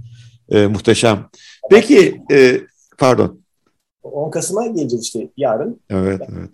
[0.48, 1.26] e, muhteşem.
[1.70, 2.60] Peki, e,
[2.98, 3.40] pardon.
[4.02, 5.80] 10 Kasım'a geleceğiz işte yarın.
[5.90, 6.50] Evet, evet.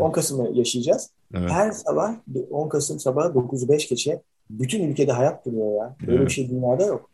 [0.00, 1.10] 10 e, Kasım'ı yaşayacağız.
[1.34, 1.50] Evet.
[1.50, 2.14] Her sabah
[2.50, 5.96] 10 Kasım sabahı 9-5 geçe bütün ülkede hayat duruyor ya.
[6.06, 6.26] Böyle evet.
[6.26, 7.10] bir şey dünyada yok.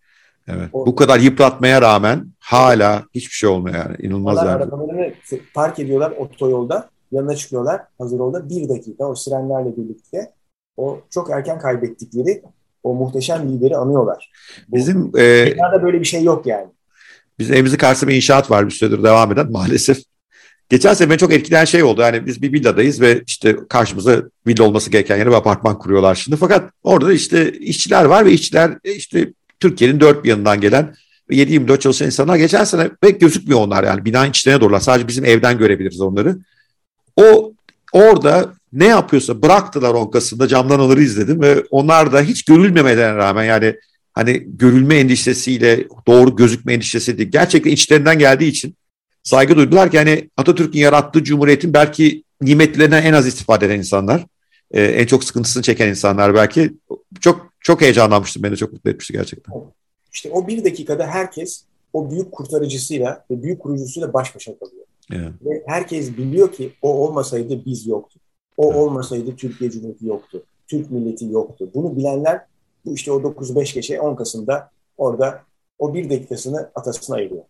[0.49, 0.69] Evet.
[0.73, 3.97] O, Bu kadar yıpratmaya rağmen hala hiçbir şey olmuyor yani.
[3.99, 4.51] İnanılmaz yani.
[4.51, 5.13] Arabalarını
[5.55, 6.89] park ediyorlar otoyolda.
[7.13, 10.33] Yanına çıkıyorlar hazır olda bir dakika o sirenlerle birlikte
[10.77, 12.43] o çok erken kaybettikleri
[12.83, 14.31] o muhteşem lideri anıyorlar.
[14.69, 16.67] Bu, Bizim e, dünyada böyle bir şey yok yani.
[17.39, 19.99] Bizim evimizin karşısında bir inşaat var bir süredir devam eden maalesef.
[20.69, 22.01] Geçen sene beni çok etkileyen şey oldu.
[22.01, 26.37] Yani biz bir villadayız ve işte karşımıza villa olması gereken yere bir apartman kuruyorlar şimdi.
[26.37, 30.95] Fakat orada işte işçiler var ve işçiler işte Türkiye'nin dört bir yanından gelen
[31.31, 32.37] ve 7-24 çalışan insanlar.
[32.37, 34.81] Geçen sene pek gözükmüyor onlar yani binanın içlerine doğrular.
[34.81, 36.39] Sadece bizim evden görebiliriz onları.
[37.17, 37.53] O
[37.93, 43.75] orada ne yapıyorsa bıraktılar onkasında camdan alır izledim ve onlar da hiç görülmemeden rağmen yani
[44.13, 47.31] hani görülme endişesiyle doğru gözükme endişesi değil.
[47.31, 48.75] Gerçekten içlerinden geldiği için
[49.23, 54.27] saygı duydular ki hani Atatürk'ün yarattığı cumhuriyetin belki nimetlerinden en az istifade eden insanlar.
[54.71, 56.75] E, en çok sıkıntısını çeken insanlar belki.
[57.21, 58.43] Çok çok heyecanlanmıştım.
[58.43, 59.55] Beni çok mutlu etmişti gerçekten.
[60.13, 64.85] İşte o bir dakikada herkes o büyük kurtarıcısıyla ve büyük kurucusuyla baş başa kalıyor.
[65.13, 65.33] Evet.
[65.45, 68.23] Ve herkes biliyor ki o olmasaydı biz yoktuk.
[68.57, 68.77] O evet.
[68.77, 70.43] olmasaydı Türkiye Cumhuriyeti yoktu.
[70.69, 71.71] Türk milleti yoktu.
[71.75, 72.41] Bunu bilenler
[72.85, 75.43] bu işte o 9-5 geçe 10 Kasım'da orada
[75.79, 77.43] o bir dakikasını atasına ayırıyor.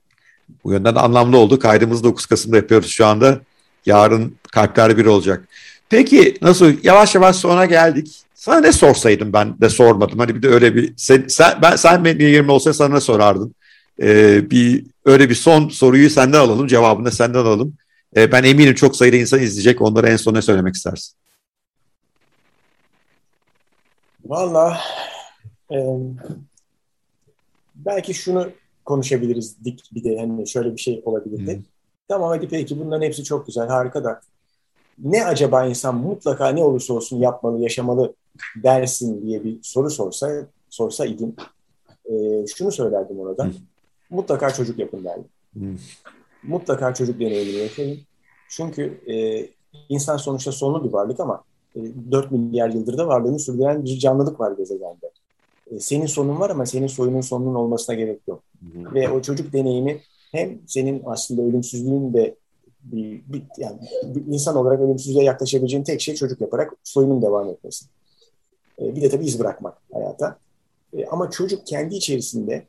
[0.64, 1.58] Bu yönden anlamlı oldu.
[1.58, 3.40] Kaydımızı 9 Kasım'da yapıyoruz şu anda.
[3.86, 5.48] Yarın kalpler bir olacak.
[5.90, 8.22] Peki nasıl yavaş yavaş sona geldik.
[8.34, 10.18] Sana ne sorsaydım ben de sormadım.
[10.18, 13.54] Hani bir de öyle bir sen, sen ben sen benim yerimde olsa sana ne sorardın?
[14.02, 17.76] Ee, bir öyle bir son soruyu senden alalım, cevabını da senden alalım.
[18.16, 19.82] Ee, ben eminim çok sayıda insan izleyecek.
[19.82, 21.14] Onlara en son ne söylemek istersin?
[24.24, 24.80] Valla
[25.72, 25.76] e,
[27.74, 28.50] belki şunu
[28.84, 31.54] konuşabiliriz dik bir de hani şöyle bir şey olabilirdi.
[31.54, 31.62] Hmm.
[32.08, 34.20] Tamam hadi peki bunların hepsi çok güzel harika da
[35.02, 38.14] ne acaba insan mutlaka ne olursa olsun yapmalı, yaşamalı
[38.62, 41.36] dersin diye bir soru sorsa sorsa idim.
[42.04, 43.44] E, şunu söylerdim ona da.
[43.44, 43.52] Hmm.
[44.10, 45.28] Mutlaka çocuk yapın derdim.
[45.52, 45.76] Hmm.
[46.42, 47.98] Mutlaka çocuk deneyimini yaşayın.
[48.48, 49.46] Çünkü e,
[49.88, 51.42] insan sonuçta sonlu bir varlık ama
[51.76, 51.80] e,
[52.10, 55.10] 4 milyar yıldır da varlığını sürdüren bir canlılık var gezegende.
[55.70, 58.42] E, senin sonun var ama senin soyunun sonunun olmasına gerek yok.
[58.60, 58.94] Hmm.
[58.94, 60.00] Ve o çocuk deneyimi
[60.32, 62.34] hem senin aslında ölümsüzlüğün de
[62.92, 67.86] bir, bir, yani bir insan olarak ölümsüzlüğe yaklaşabileceğin tek şey çocuk yaparak soyunun devam etmesi.
[68.80, 70.38] E, bir de tabii iz bırakmak hayata.
[70.96, 72.66] E, ama çocuk kendi içerisinde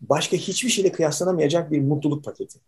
[0.00, 2.58] başka hiçbir şeyle kıyaslanamayacak bir mutluluk paketi.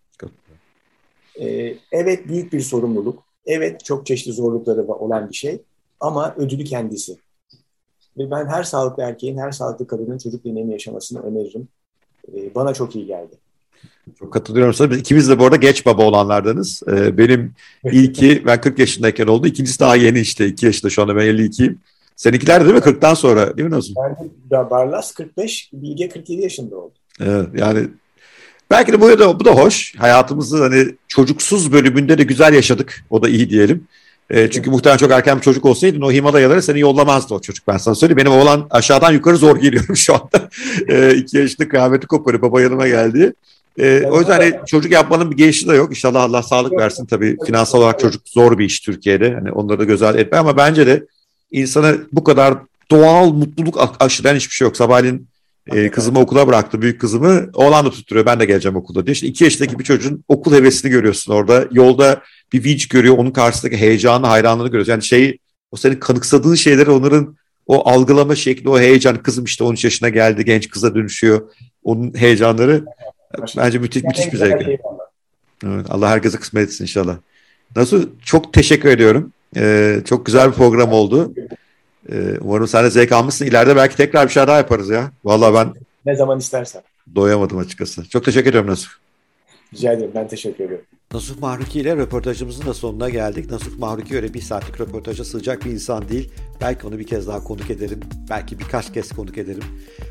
[1.40, 3.24] E, evet büyük bir sorumluluk.
[3.46, 5.62] Evet çok çeşitli zorlukları olan bir şey.
[6.00, 7.16] Ama ödülü kendisi.
[8.18, 11.68] Ve ben her sağlıklı erkeğin, her sağlıklı kadının çocuk deneyimi yaşamasını öneririm.
[12.34, 13.38] E, bana çok iyi geldi.
[14.18, 14.90] Çok katılıyorum sana.
[14.90, 16.82] Biz ikimiz de bu arada geç baba olanlardanız.
[16.88, 19.46] Ee, benim ilki ben 40 yaşındayken oldu.
[19.46, 20.46] İkincisi daha yeni işte.
[20.46, 21.78] 2 yaşında şu anda ben 52'yim.
[22.16, 22.80] Seninkiler de değil mi?
[22.80, 23.94] 40'tan sonra değil mi Nazım?
[24.50, 26.92] Ben Barlas 45, Bilge 47 yaşında oldu.
[27.20, 27.88] Evet yani
[28.70, 29.94] belki de bu da, bu da hoş.
[29.98, 33.05] Hayatımızı hani çocuksuz bölümünde de güzel yaşadık.
[33.10, 33.86] O da iyi diyelim.
[34.30, 37.76] E, çünkü muhtemelen çok erken bir çocuk olsaydın o Himalayalara seni yollamazdı o çocuk ben
[37.76, 38.18] sana söyleyeyim.
[38.18, 40.48] Benim oğlan aşağıdan yukarı zor geliyorum şu anda.
[40.88, 43.34] e, iki yaşında kıyameti koparıyor baba yanıma geldi.
[43.78, 45.90] E, o yüzden hani çocuk yapmanın bir gelişi de yok.
[45.90, 47.36] İnşallah Allah sağlık versin tabii.
[47.46, 49.34] Finansal olarak çocuk zor bir iş Türkiye'de.
[49.34, 51.06] Hani onları da göz ardı etme ama bence de
[51.50, 52.55] insana bu kadar
[52.90, 54.76] doğal mutluluk aşılayan hiçbir şey yok.
[54.76, 55.28] Sabahleyin
[55.72, 57.50] e, kızımı okula bıraktı, büyük kızımı.
[57.55, 59.12] Oğlan da tutturuyor, ben de geleceğim okulda diye.
[59.12, 61.68] İşte iki yaşındaki bir çocuğun okul hevesini görüyorsun orada.
[61.72, 62.22] Yolda
[62.52, 64.92] bir vinç görüyor, onun karşısındaki heyecanı, hayranlığını görüyorsun.
[64.92, 65.38] Yani şey,
[65.70, 67.36] o senin kanıksadığın şeyleri onların
[67.66, 69.22] o algılama şekli, o heyecan.
[69.22, 71.50] Kızım işte 13 yaşına geldi, genç kıza dönüşüyor.
[71.82, 72.84] Onun heyecanları
[73.56, 74.80] bence müthiş, müthiş bir zevk.
[75.66, 77.16] Evet, Allah herkese kısmet etsin inşallah.
[77.76, 78.09] Nasıl?
[78.24, 79.32] Çok teşekkür ediyorum.
[79.56, 81.34] Ee, çok güzel bir program oldu.
[82.12, 83.46] Ee, umarım sen de zevk almışsın.
[83.46, 85.10] İleride belki tekrar bir şey daha yaparız ya.
[85.24, 85.74] Vallahi ben
[86.06, 86.82] ne zaman istersen.
[87.14, 88.09] Doyamadım açıkçası.
[88.09, 88.90] Çok teşekkür ediyorum Nasuh.
[89.74, 90.10] Rica ederim.
[90.14, 90.84] Ben teşekkür ediyorum.
[91.12, 93.51] Nasuh Mahruki ile röportajımızın da sonuna geldik.
[93.51, 96.30] Nasuh Mahruki öyle bir saatlik röportaja sığacak bir insan değil.
[96.60, 98.01] Belki onu bir kez daha konuk ederim.
[98.30, 99.62] Belki birkaç kez konuk ederim.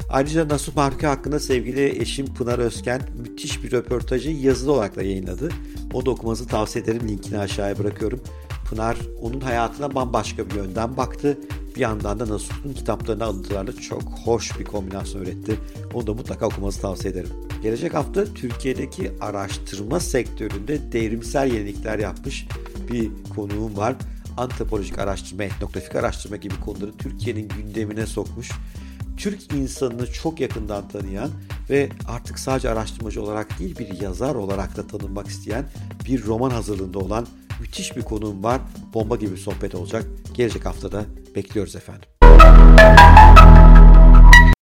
[0.09, 5.49] Ayrıca Nasuh Mahruki hakkında sevgili eşim Pınar Özken müthiş bir röportajı yazılı olarak da yayınladı.
[5.93, 7.07] O da okumanızı tavsiye ederim.
[7.07, 8.21] Linkini aşağıya bırakıyorum.
[8.69, 11.37] Pınar onun hayatına bambaşka bir yönden baktı.
[11.75, 15.59] Bir yandan da Nasuh'un kitaplarını alıntılarla çok hoş bir kombinasyon üretti.
[15.93, 17.29] Onu da mutlaka okumanızı tavsiye ederim.
[17.63, 22.47] Gelecek hafta Türkiye'deki araştırma sektöründe devrimsel yenilikler yapmış
[22.91, 23.95] bir konuğum var.
[24.37, 28.51] Antropolojik araştırma, etnografik araştırma gibi konuları Türkiye'nin gündemine sokmuş.
[29.17, 31.31] Türk insanını çok yakından tanıyan
[31.69, 35.65] ve artık sadece araştırmacı olarak değil bir yazar olarak da tanınmak isteyen
[36.05, 37.27] bir roman hazırlığında olan
[37.61, 38.61] müthiş bir konuğum var.
[38.93, 40.05] Bomba gibi bir sohbet olacak.
[40.33, 42.16] Gelecek haftada bekliyoruz efendim.